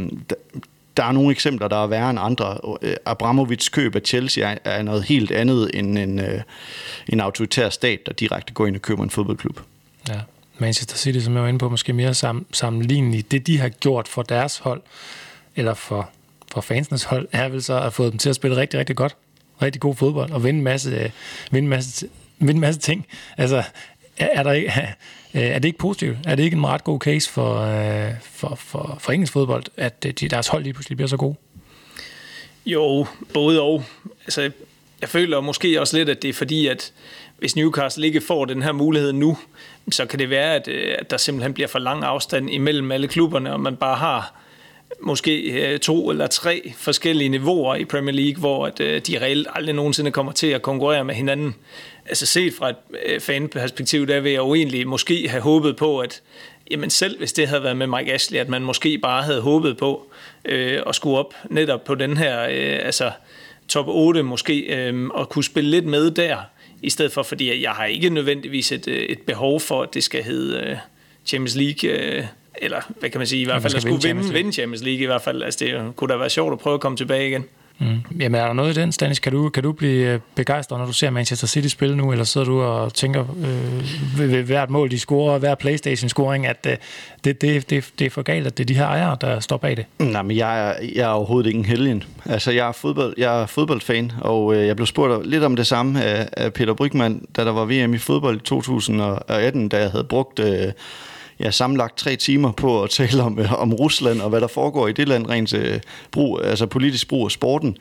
[0.97, 2.59] der er nogle eksempler, der er værre end andre.
[2.83, 6.41] Øh, Abramovics køb af Chelsea er noget helt andet end en, øh,
[7.09, 9.61] en autoritær stat, der direkte går ind og køber en fodboldklub.
[10.09, 10.21] Ja.
[10.61, 13.31] Manchester City, som jeg var inde på, måske mere sam, sammenligneligt.
[13.31, 14.83] Det, de har gjort for deres hold,
[15.57, 16.11] eller for,
[16.53, 19.17] for fansenes hold, er vel så at få dem til at spille rigtig, rigtig godt.
[19.63, 21.11] Rigtig god fodbold, og vinde en masse, øh,
[21.51, 22.09] vinde en masse,
[22.39, 23.07] vinde en masse ting.
[23.37, 23.63] Altså,
[24.17, 24.69] er, er, der ikke,
[25.35, 26.17] øh, er det ikke positivt?
[26.27, 30.03] Er det ikke en ret god case for, øh, for, for, for engelsk fodbold, at
[30.03, 31.37] de, deres hold lige pludselig bliver så gode?
[32.67, 33.85] Jo, både og.
[34.25, 34.51] Altså,
[35.01, 36.93] jeg føler måske også lidt, at det er fordi, at
[37.39, 39.39] hvis Newcastle ikke får den her mulighed nu,
[39.91, 43.09] så kan det være, at, øh, at der simpelthen bliver for lang afstand imellem alle
[43.09, 44.35] klubberne, og man bare har
[45.01, 49.49] måske øh, to eller tre forskellige niveauer i Premier League, hvor at, øh, de reelt
[49.55, 51.55] aldrig nogensinde kommer til at konkurrere med hinanden.
[52.07, 52.73] Altså set fra
[53.07, 56.23] et fanperspektiv, der vil jeg jo egentlig måske have håbet på, at
[56.71, 59.77] jamen selv hvis det havde været med Mike Ashley, at man måske bare havde håbet
[59.77, 60.07] på
[60.45, 63.11] øh, at skulle op netop på den her øh, altså
[63.69, 66.37] top 8 måske, øh, og kunne spille lidt med der,
[66.83, 70.05] i stedet for, fordi jeg har ikke nødvendigvis et, øh, et behov for, at det
[70.05, 70.77] skal hedde øh,
[71.27, 72.25] Champions League, øh,
[72.63, 75.07] eller hvad kan man sige, i hvert fald at skulle vinde, vinde Champions League i
[75.07, 75.43] hvert fald.
[75.43, 77.45] Altså det kunne da være sjovt at prøve at komme tilbage igen.
[77.81, 78.21] Mm.
[78.21, 79.19] Jamen er der noget i den, Stanis?
[79.19, 82.25] Kan du, kan du blive øh, begejstret, når du ser Manchester City spille nu, eller
[82.25, 86.77] sidder du og tænker øh, ved, ved hvert mål, de scorer, hver Playstation-scoring, at øh,
[87.25, 89.57] det, det, det, det er for galt, at det er de her ejere, der står
[89.57, 89.85] bag det?
[89.99, 92.05] Nej, men jeg er, jeg er overhovedet ikke en helgen.
[92.25, 95.67] Altså, jeg er, fodbold, jeg er fodboldfan, og øh, jeg blev spurgt lidt om det
[95.67, 99.91] samme af, af Peter Brygman, da der var VM i fodbold i 2018, da jeg
[99.91, 100.39] havde brugt...
[100.39, 100.73] Øh,
[101.41, 104.89] ja, sammenlagt tre timer på at tale om, øh, om Rusland og hvad der foregår
[104.89, 107.77] i det land, rent øh, brug, altså politisk brug af sporten.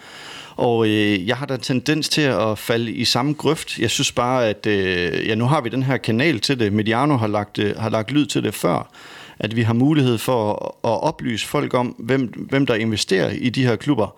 [0.56, 3.80] Og øh, jeg har da tendens til at falde i samme grøft.
[3.80, 6.74] Jeg synes bare, at øh, ja, nu har vi den her kanal til det.
[6.74, 8.92] Mediano har lagt, øh, har lagt lyd til det før
[9.40, 10.54] at vi har mulighed for
[10.84, 14.16] at oplyse folk om, hvem, hvem der investerer i de her klubber.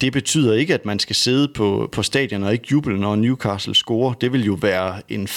[0.00, 3.74] Det betyder ikke, at man skal sidde på, på stadion og ikke juble, når Newcastle
[3.74, 4.12] scorer.
[4.12, 5.28] Det vil jo være en,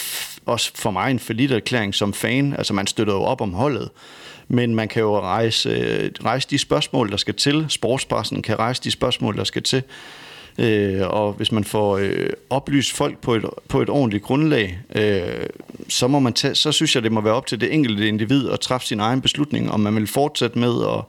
[0.46, 2.54] også for mig en forlidt erklæring som fan.
[2.54, 3.90] Altså man støtter jo op om holdet.
[4.48, 7.66] Men man kan jo rejse, rejse de spørgsmål, der skal til.
[7.70, 9.84] Sportspressen kan rejse de spørgsmål, der skal til.
[10.58, 15.46] Øh, og hvis man får øh, oplyst folk på et, på et ordentligt grundlag, øh,
[15.88, 18.50] så, må man tage, så synes jeg, det må være op til det enkelte individ
[18.50, 21.04] at træffe sin egen beslutning, om man vil fortsætte med at,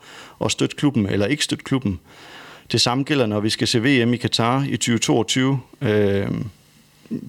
[0.44, 2.00] at støtte klubben eller ikke støtte klubben.
[2.72, 5.60] Det samme gælder, når vi skal se VM i Katar i 2022.
[5.80, 6.28] Øh,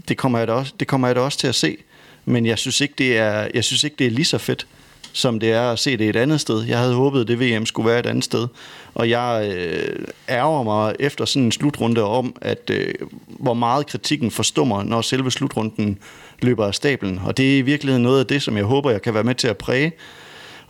[0.07, 1.77] det, kommer jeg da også, det kommer jeg da også til at se,
[2.25, 4.67] men jeg synes ikke, det er, jeg synes ikke, det er lige så fedt
[5.13, 6.63] som det er at se det et andet sted.
[6.63, 8.47] Jeg havde håbet, at det VM skulle være et andet sted.
[8.93, 12.93] Og jeg øh, ærger mig efter sådan en slutrunde om, at øh,
[13.27, 15.99] hvor meget kritikken forstummer, når selve slutrunden
[16.41, 17.21] løber af stablen.
[17.25, 19.35] Og det er i virkeligheden noget af det, som jeg håber, jeg kan være med
[19.35, 19.91] til at præge.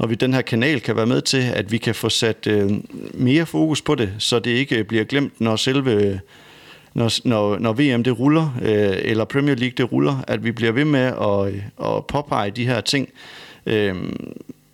[0.02, 2.72] Og vi den her kanal kan være med til, at vi kan få sat øh,
[3.14, 6.20] mere fokus på det, så det ikke bliver glemt, når selve
[6.94, 10.72] når, når, når VM det ruller, øh, eller Premier League det ruller, at vi bliver
[10.72, 13.10] ved med at, øh, at påpege de her ting,
[13.66, 13.96] Øh,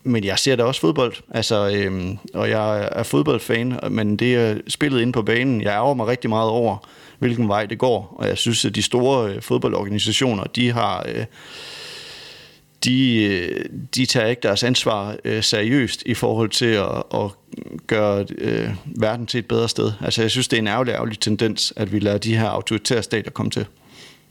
[0.04, 4.56] men jeg ser da også fodbold, altså, øh, og jeg er fodboldfan, men det er
[4.68, 5.62] spillet inde på banen.
[5.62, 6.88] Jeg ærger mig rigtig meget over,
[7.20, 11.06] hvilken vej det går, og jeg synes, at de store øh, fodboldorganisationer, de har...
[11.10, 11.26] Øh,
[12.86, 13.64] de,
[13.96, 17.32] de tager ikke deres ansvar øh, seriøst i forhold til at, at
[17.88, 19.92] gøre øh, verden til et bedre sted.
[20.02, 23.04] Altså jeg synes, det er en ærgerlig, ærgerlig tendens, at vi lader de her autoritære
[23.04, 23.66] stater komme til.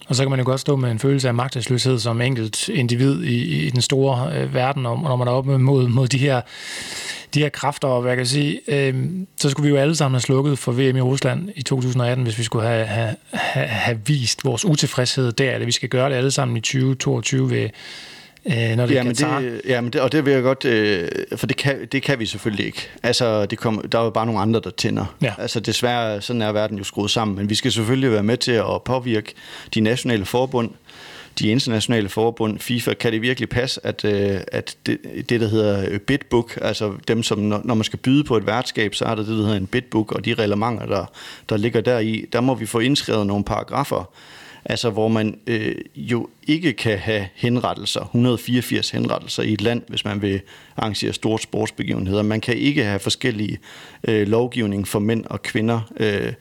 [0.09, 3.23] Og så kan man jo godt stå med en følelse af magtesløshed som enkelt individ
[3.23, 6.40] i, i den store øh, verden, og når man er oppe mod, mod de her
[7.35, 8.94] de her kræfter, og hvad jeg kan sige, øh,
[9.36, 12.39] så skulle vi jo alle sammen have slukket for VM i Rusland i 2018, hvis
[12.39, 16.16] vi skulle have, have, have, have vist vores utilfredshed der, eller vi skal gøre det
[16.16, 17.68] alle sammen i 2022 ved,
[18.47, 21.47] øh, når det jamen er Det, jamen det, og det vil jeg godt, øh, for
[21.47, 22.89] det kan, det kan vi selvfølgelig ikke.
[23.02, 25.14] Altså, det kom, der er jo bare nogle andre, der tænder.
[25.23, 25.32] Ja.
[25.39, 28.52] Altså, desværre, sådan er verden jo skruet sammen, men vi skal selvfølgelig være med til
[28.52, 29.35] at påvirke
[29.74, 30.70] de nationale forbund,
[31.39, 34.98] de internationale forbund, FIFA, kan det virkelig passe, at, øh, at det,
[35.28, 38.94] det, der hedder bidbook, altså dem, som når, når man skal byde på et værtskab,
[38.94, 41.05] så er der det, der hedder en bidbook, og de reglementer, der,
[41.48, 44.10] der ligger der i, der må vi få indskrevet nogle paragrafer,
[44.69, 50.05] altså hvor man øh, jo ikke kan have henrettelser, 184 henrettelser i et land, hvis
[50.05, 50.41] man vil
[50.77, 52.23] arrangere store sportsbegivenheder.
[52.23, 53.59] Man kan ikke have forskellige
[54.05, 55.81] øh, lovgivning for mænd og kvinder.
[55.97, 56.33] Øh,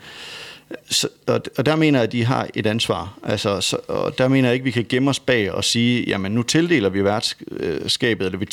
[0.89, 3.19] så, og, og der mener jeg, at de har et ansvar.
[3.23, 6.03] Altså, så, og der mener jeg ikke, at vi kan gemme os bag og sige,
[6.07, 8.45] jamen nu tildeler vi værtskabet, eller vi,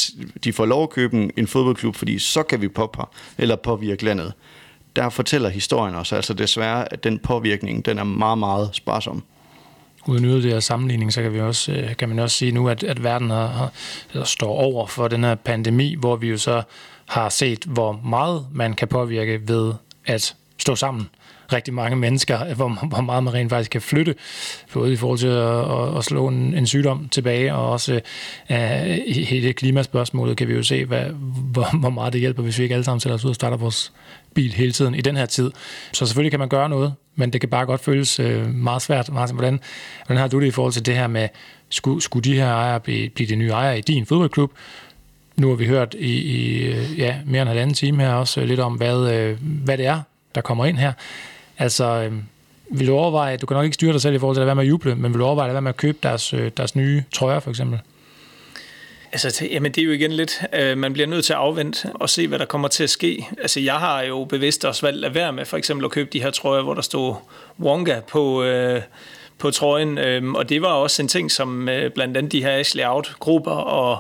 [0.44, 3.07] de får lov at købe en, fodboldklub, fordi så kan vi påpege,
[3.39, 4.32] eller påvirke landet.
[4.97, 9.23] Der fortæller historien også, altså desværre, at den påvirkning, den er meget, meget sparsom
[10.06, 13.04] uden yderligere sammenligning, så kan, vi også, øh, kan man også sige nu, at, at
[13.04, 16.62] verden har, har, står over for den her pandemi, hvor vi jo så
[17.08, 19.74] har set, hvor meget man kan påvirke ved
[20.06, 21.08] at stå sammen
[21.52, 24.14] rigtig mange mennesker, hvor, hvor meget man rent faktisk kan flytte,
[24.72, 28.00] både i forhold til at, at, at slå en, en sygdom tilbage, og også
[28.50, 31.04] uh, i hele klimaspørgsmålet kan vi jo se, hvad,
[31.52, 33.56] hvor, hvor meget det hjælper, hvis vi ikke alle sammen sætter os ud og starter
[33.56, 33.92] vores
[34.34, 35.50] bil hele tiden i den her tid.
[35.92, 39.12] Så selvfølgelig kan man gøre noget, men det kan bare godt føles øh, meget svært.
[39.12, 39.60] Martin, hvordan,
[40.06, 41.28] hvordan har du det i forhold til det her med,
[41.68, 44.52] skulle, skulle de her ejere blive, blive de nye ejere i din fodboldklub?
[45.36, 48.40] Nu har vi hørt i, i øh, ja, mere end en halvanden time her også
[48.40, 50.01] øh, lidt om, hvad, øh, hvad det er,
[50.34, 50.93] der kommer ind her.
[51.59, 52.12] Altså, øh,
[52.70, 54.55] vil du overveje, du kan nok ikke styre dig selv i forhold til at være
[54.55, 56.76] med at juble, men vil du overveje at være med at købe deres, øh, deres
[56.76, 57.80] nye trøjer for eksempel?
[59.12, 62.10] Altså, jamen det er jo igen lidt, øh, man bliver nødt til at afvente og
[62.10, 63.28] se, hvad der kommer til at ske.
[63.39, 66.22] Altså, jeg har jo bevidst også valgt at være med for eksempel at købe de
[66.22, 67.14] her trøjer, hvor der stod
[67.60, 68.82] Wonga på, øh,
[69.39, 72.59] på trøjen, øh, og det var også en ting, som øh, blandt andet de her
[72.59, 73.98] Ashley Out-grupper og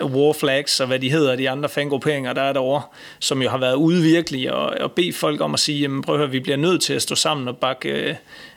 [0.00, 2.82] øh, War Flags og hvad de hedder, de andre fangrupperinger, der er derovre,
[3.18, 6.14] som jo har været ude virkelig og, og bede folk om at sige, jamen prøv
[6.14, 8.14] at høre, vi bliver nødt til at stå sammen og bakke, øh,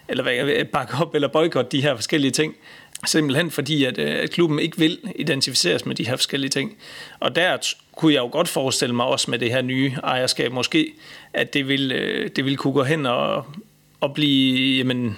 [0.10, 2.56] eller hvad, øh, bakke op eller boykotte de her forskellige ting.
[3.06, 6.78] Simpelthen fordi, at, øh, at klubben ikke vil identificeres med de her forskellige ting.
[7.20, 7.58] Og der
[7.96, 10.94] kunne jeg jo godt forestille mig også med det her nye ejerskab måske,
[11.34, 13.46] at det vil, øh, det vil kunne gå hen og,
[14.00, 15.18] og blive jamen,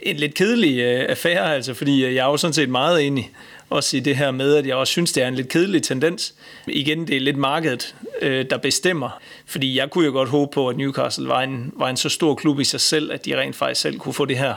[0.00, 3.30] en lidt kedelig øh, affære, altså, fordi jeg er jo sådan set meget enig
[3.70, 6.34] også i det her med, at jeg også synes, det er en lidt kedelig tendens.
[6.66, 9.20] Igen, det er lidt markedet, øh, der bestemmer.
[9.46, 12.34] Fordi jeg kunne jo godt håbe på, at Newcastle var en, var en så stor
[12.34, 14.54] klub i sig selv, at de rent faktisk selv kunne få det her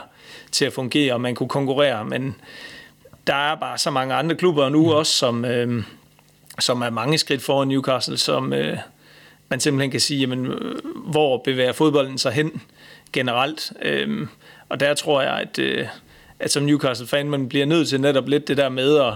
[0.52, 2.04] til at fungere, og man kunne konkurrere.
[2.04, 2.34] Men
[3.26, 4.88] der er bare så mange andre klubber nu mm.
[4.88, 5.82] også, som, øh,
[6.58, 8.76] som er mange skridt foran Newcastle, som øh,
[9.48, 12.62] man simpelthen kan sige, jamen, øh, hvor bevæger fodbolden sig hen
[13.12, 13.72] generelt.
[13.82, 14.26] Øh,
[14.68, 15.86] og der tror jeg, at, øh,
[16.38, 19.14] at som Newcastle-fan, man bliver nødt til netop lidt det der med at,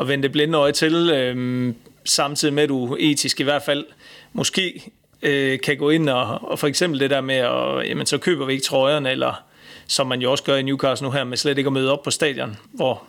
[0.00, 1.74] at vende det blinde øje til, øh,
[2.04, 3.84] samtidig med, at du etisk i hvert fald
[4.32, 8.18] måske øh, kan gå ind og, og for eksempel det der med, at jamen, så
[8.18, 9.42] køber vi ikke trøjerne, eller
[9.86, 12.02] som man jo også gør i Newcastle nu her, med slet ikke at møde op
[12.02, 13.02] på stadion, hvor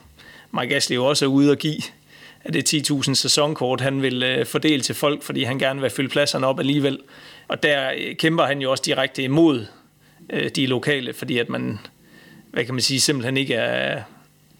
[0.51, 1.81] Mike Ashley jo også er ude og give
[2.47, 6.09] at det 10.000 sæsonkort, han vil øh, fordele til folk, fordi han gerne vil fylde
[6.09, 6.99] pladserne op alligevel.
[7.47, 9.65] Og der øh, kæmper han jo også direkte imod
[10.29, 11.79] øh, de lokale, fordi at man,
[12.51, 14.01] hvad kan man sige, simpelthen ikke er,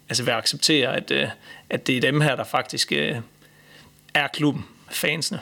[0.08, 1.28] altså vil acceptere, at, øh,
[1.70, 3.16] at det er dem her, der faktisk øh,
[4.14, 5.40] er klubben, fansene.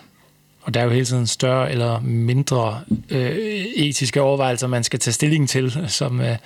[0.67, 2.81] Og der er jo hele tiden større eller mindre
[3.11, 3.37] øh,
[3.77, 6.37] etiske overvejelser, man skal tage stilling til som, øh,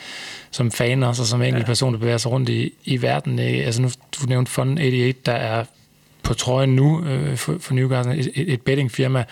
[0.51, 1.67] som fan og som enkelt ja.
[1.67, 3.39] person, der bevæger sig rundt i, i verden.
[3.39, 5.65] Altså nu, du nævnte Fund 88, der er
[6.23, 9.25] på trøjen nu øh, for, for Newcastle, et, et bettingfirma.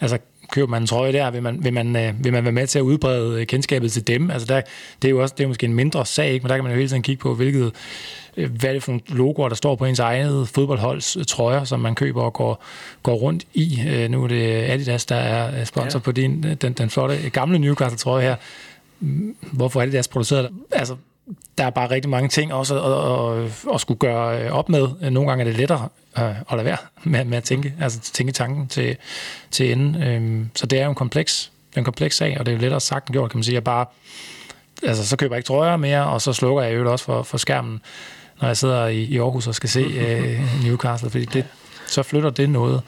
[0.00, 0.18] Altså
[0.52, 2.78] køber man en trøje der, vil man, vil man, øh, vil man være med til
[2.78, 4.30] at udbrede kendskabet til dem?
[4.30, 4.60] Altså der,
[5.02, 6.42] det er jo også det er måske en mindre sag, ikke?
[6.42, 7.72] men der kan man jo hele tiden kigge på, hvilket,
[8.36, 11.80] øh, hvad er det for nogle logoer, der står på ens eget fodboldholds trøjer, som
[11.80, 12.64] man køber og går,
[13.02, 13.80] går rundt i.
[13.88, 16.02] Øh, nu er det Adidas, der er sponsor ja.
[16.02, 18.36] på din, den, den flotte gamle Newcastle-trøje her.
[19.52, 20.50] Hvorfor er det deres produceret?
[20.72, 20.96] Altså,
[21.58, 25.10] der er bare rigtig mange ting også at, at, at skulle gøre op med.
[25.10, 25.88] Nogle gange er det lettere
[26.18, 28.96] øh, at lade være med, med at tænke, altså tænke tanken til,
[29.50, 30.02] til enden.
[30.02, 32.80] Øhm, så det er jo en kompleks, en kompleks sag, og det er jo lettere
[32.80, 33.54] sagt end gjort, kan man sige.
[33.54, 33.86] Jeg bare,
[34.82, 37.38] altså, så køber jeg ikke trøjer mere, og så slukker jeg jo også for, for
[37.38, 37.80] skærmen,
[38.40, 41.44] når jeg sidder i, i Aarhus og skal se øh, Newcastle, fordi det,
[41.86, 42.82] så flytter det noget.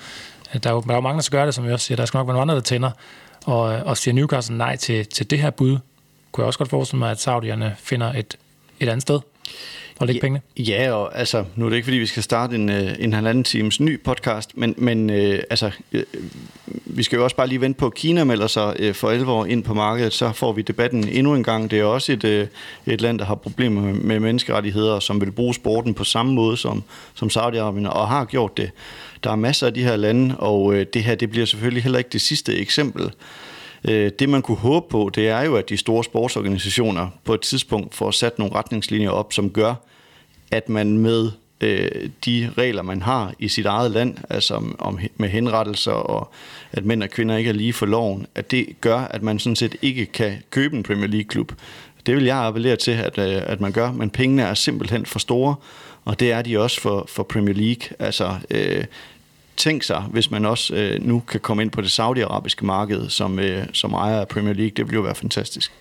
[0.63, 1.97] Der er, jo, der er jo mange, der skal gøre det, som jeg også siger.
[1.97, 2.91] Der skal nok være nogle andre, der tænder,
[3.47, 5.79] og, og siger Newcastle nej til, til det her bud,
[6.33, 8.39] kunne jeg også godt forestille mig, at saudierne finder et,
[8.81, 9.21] et andet sted
[9.99, 10.41] og lægge ja, pengene.
[10.57, 13.45] Ja, og altså, nu er det ikke, fordi vi skal starte en, øh, en halvanden
[13.45, 16.03] times ny podcast, men, men øh, altså, øh,
[16.85, 19.33] vi skal jo også bare lige vente på, at Kina melder sig øh, for 11
[19.33, 21.71] år ind på markedet, så får vi debatten endnu en gang.
[21.71, 22.47] Det er også et, øh,
[22.87, 26.57] et land, der har problemer med, med menneskerettigheder, som vil bruge sporten på samme måde
[26.57, 26.83] som,
[27.15, 28.71] som Saudi-Arabien, og har gjort det.
[29.25, 31.99] Der er masser af de her lande, og øh, det her det bliver selvfølgelig heller
[31.99, 33.11] ikke det sidste eksempel.
[33.85, 37.41] Øh, det man kunne håbe på, det er jo, at de store sportsorganisationer på et
[37.41, 39.75] tidspunkt får sat nogle retningslinjer op, som gør,
[40.51, 41.31] at man med
[41.61, 46.33] øh, de regler, man har i sit eget land, altså om, med henrettelser og
[46.73, 49.57] at mænd og kvinder ikke er lige for loven, at det gør, at man sådan
[49.57, 51.53] set ikke kan købe en Premier League-klub.
[52.07, 55.19] Det vil jeg appellere til, at, øh, at man gør, men pengene er simpelthen for
[55.19, 55.55] store,
[56.05, 57.97] og det er de også for, for Premier League.
[57.99, 58.85] Altså, øh,
[59.59, 63.39] tænk sig, hvis man også øh, nu kan komme ind på det saudiarabiske marked som,
[63.39, 64.71] øh, som ejer af Premier League.
[64.77, 65.73] Det ville jo være fantastisk.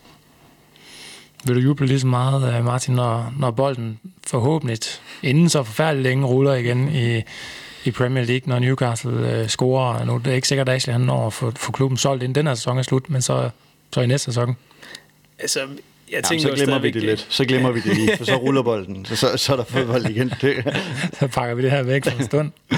[1.45, 4.79] Vil du juble lige så meget, øh, Martin, når, når bolden forhåbentlig
[5.23, 7.21] inden så forfærdeligt længe ruller igen i,
[7.83, 10.05] i Premier League, når Newcastle øh, scorer.
[10.05, 12.35] Nu det er ikke sikkert, at Ashley han når at få, få klubben solgt inden
[12.35, 13.49] den her sæson er slut, men så,
[13.93, 14.55] så i næste sæson.
[15.39, 15.59] Altså,
[16.11, 17.27] jeg tænker Jamen, så glemmer vi det lidt.
[17.29, 19.05] Så glemmer vi det lige, for så ruller bolden.
[19.05, 20.33] Så, så, så er der fodbold igen.
[21.19, 22.51] så pakker vi det her væk for en stund.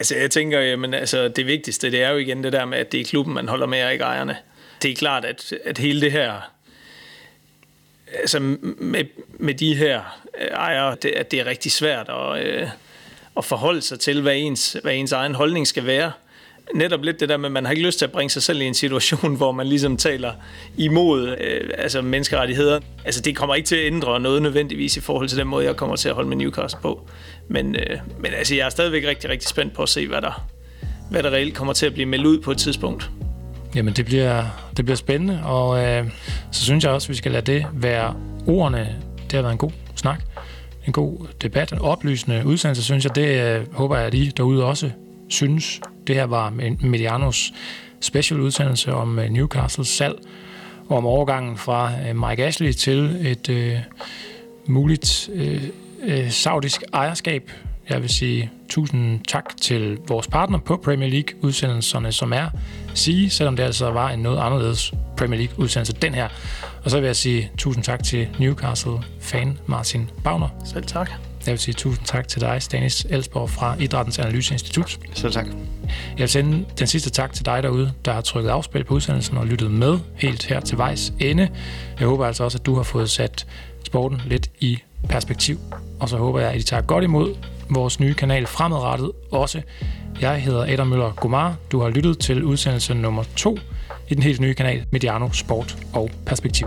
[0.00, 2.92] Altså, jeg tænker, jamen, altså, det vigtigste, det er jo igen det der med, at
[2.92, 4.36] det er klubben, man holder med, og ikke ejerne.
[4.82, 6.50] Det er klart, at, at hele det her,
[8.20, 9.04] altså med,
[9.38, 12.68] med de her øh, ejere, det, at det er rigtig svært at, øh,
[13.36, 16.12] at forholde sig til, hvad ens, hvad ens egen holdning skal være
[16.74, 18.60] netop lidt det der med, at man har ikke lyst til at bringe sig selv
[18.60, 20.32] i en situation, hvor man ligesom taler
[20.76, 22.80] imod øh, altså menneskerettigheder.
[23.04, 25.76] Altså det kommer ikke til at ændre noget nødvendigvis i forhold til den måde, jeg
[25.76, 27.08] kommer til at holde med Newcastle på.
[27.50, 30.46] Men, øh, men altså, jeg er stadigvæk rigtig, rigtig spændt på at se, hvad der,
[31.10, 33.10] hvad der reelt kommer til at blive meldt ud på et tidspunkt.
[33.74, 34.44] Jamen, det bliver,
[34.76, 36.10] det bliver spændende, og øh,
[36.50, 38.14] så synes jeg også, at vi skal lade det være
[38.46, 38.96] ordene.
[39.24, 40.22] Det har været en god snak,
[40.86, 43.14] en god debat, en oplysende udsendelse, synes jeg.
[43.14, 44.90] Det øh, håber jeg, at I derude også
[45.28, 45.80] synes.
[46.06, 46.50] Det her var
[46.80, 47.52] Medianos
[48.00, 50.14] special udsendelse om øh, Newcastles salg,
[50.88, 53.78] og om overgangen fra øh, Mike Ashley til et øh,
[54.66, 55.62] muligt øh,
[56.02, 57.50] øh, saudisk ejerskab.
[57.88, 62.48] Jeg vil sige tusind tak til vores partner på Premier League-udsendelserne, som er
[62.94, 66.28] sige, selvom det altså var en noget anderledes Premier League-udsendelse, den her.
[66.84, 70.48] Og så vil jeg sige tusind tak til Newcastle-fan Martin Bavner.
[70.64, 71.10] Selv tak.
[71.46, 74.98] Jeg vil sige tusind tak til dig, Stanis Elsborg fra Idrættens Analyseinstitut.
[75.14, 75.46] Selv tak.
[75.46, 79.36] Jeg vil sende den sidste tak til dig derude, der har trykket afspil på udsendelsen
[79.36, 81.48] og lyttet med helt her til vejs ende.
[82.00, 83.46] Jeg håber altså også, at du har fået sat
[83.86, 84.78] sporten lidt i
[85.08, 85.58] perspektiv.
[86.00, 87.34] Og så håber jeg, at I tager godt imod
[87.70, 89.62] vores nye kanal fremadrettet også.
[90.20, 91.56] Jeg hedder Adam Møller Gomar.
[91.72, 93.58] Du har lyttet til udsendelse nummer 2
[94.08, 96.66] i den helt nye kanal Mediano Sport og Perspektiv.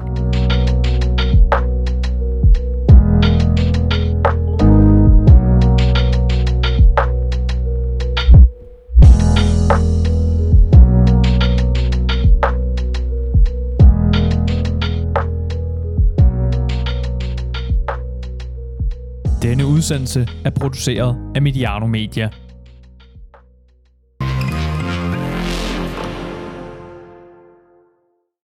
[19.43, 22.29] Denne udsendelse er produceret af Mediano Media.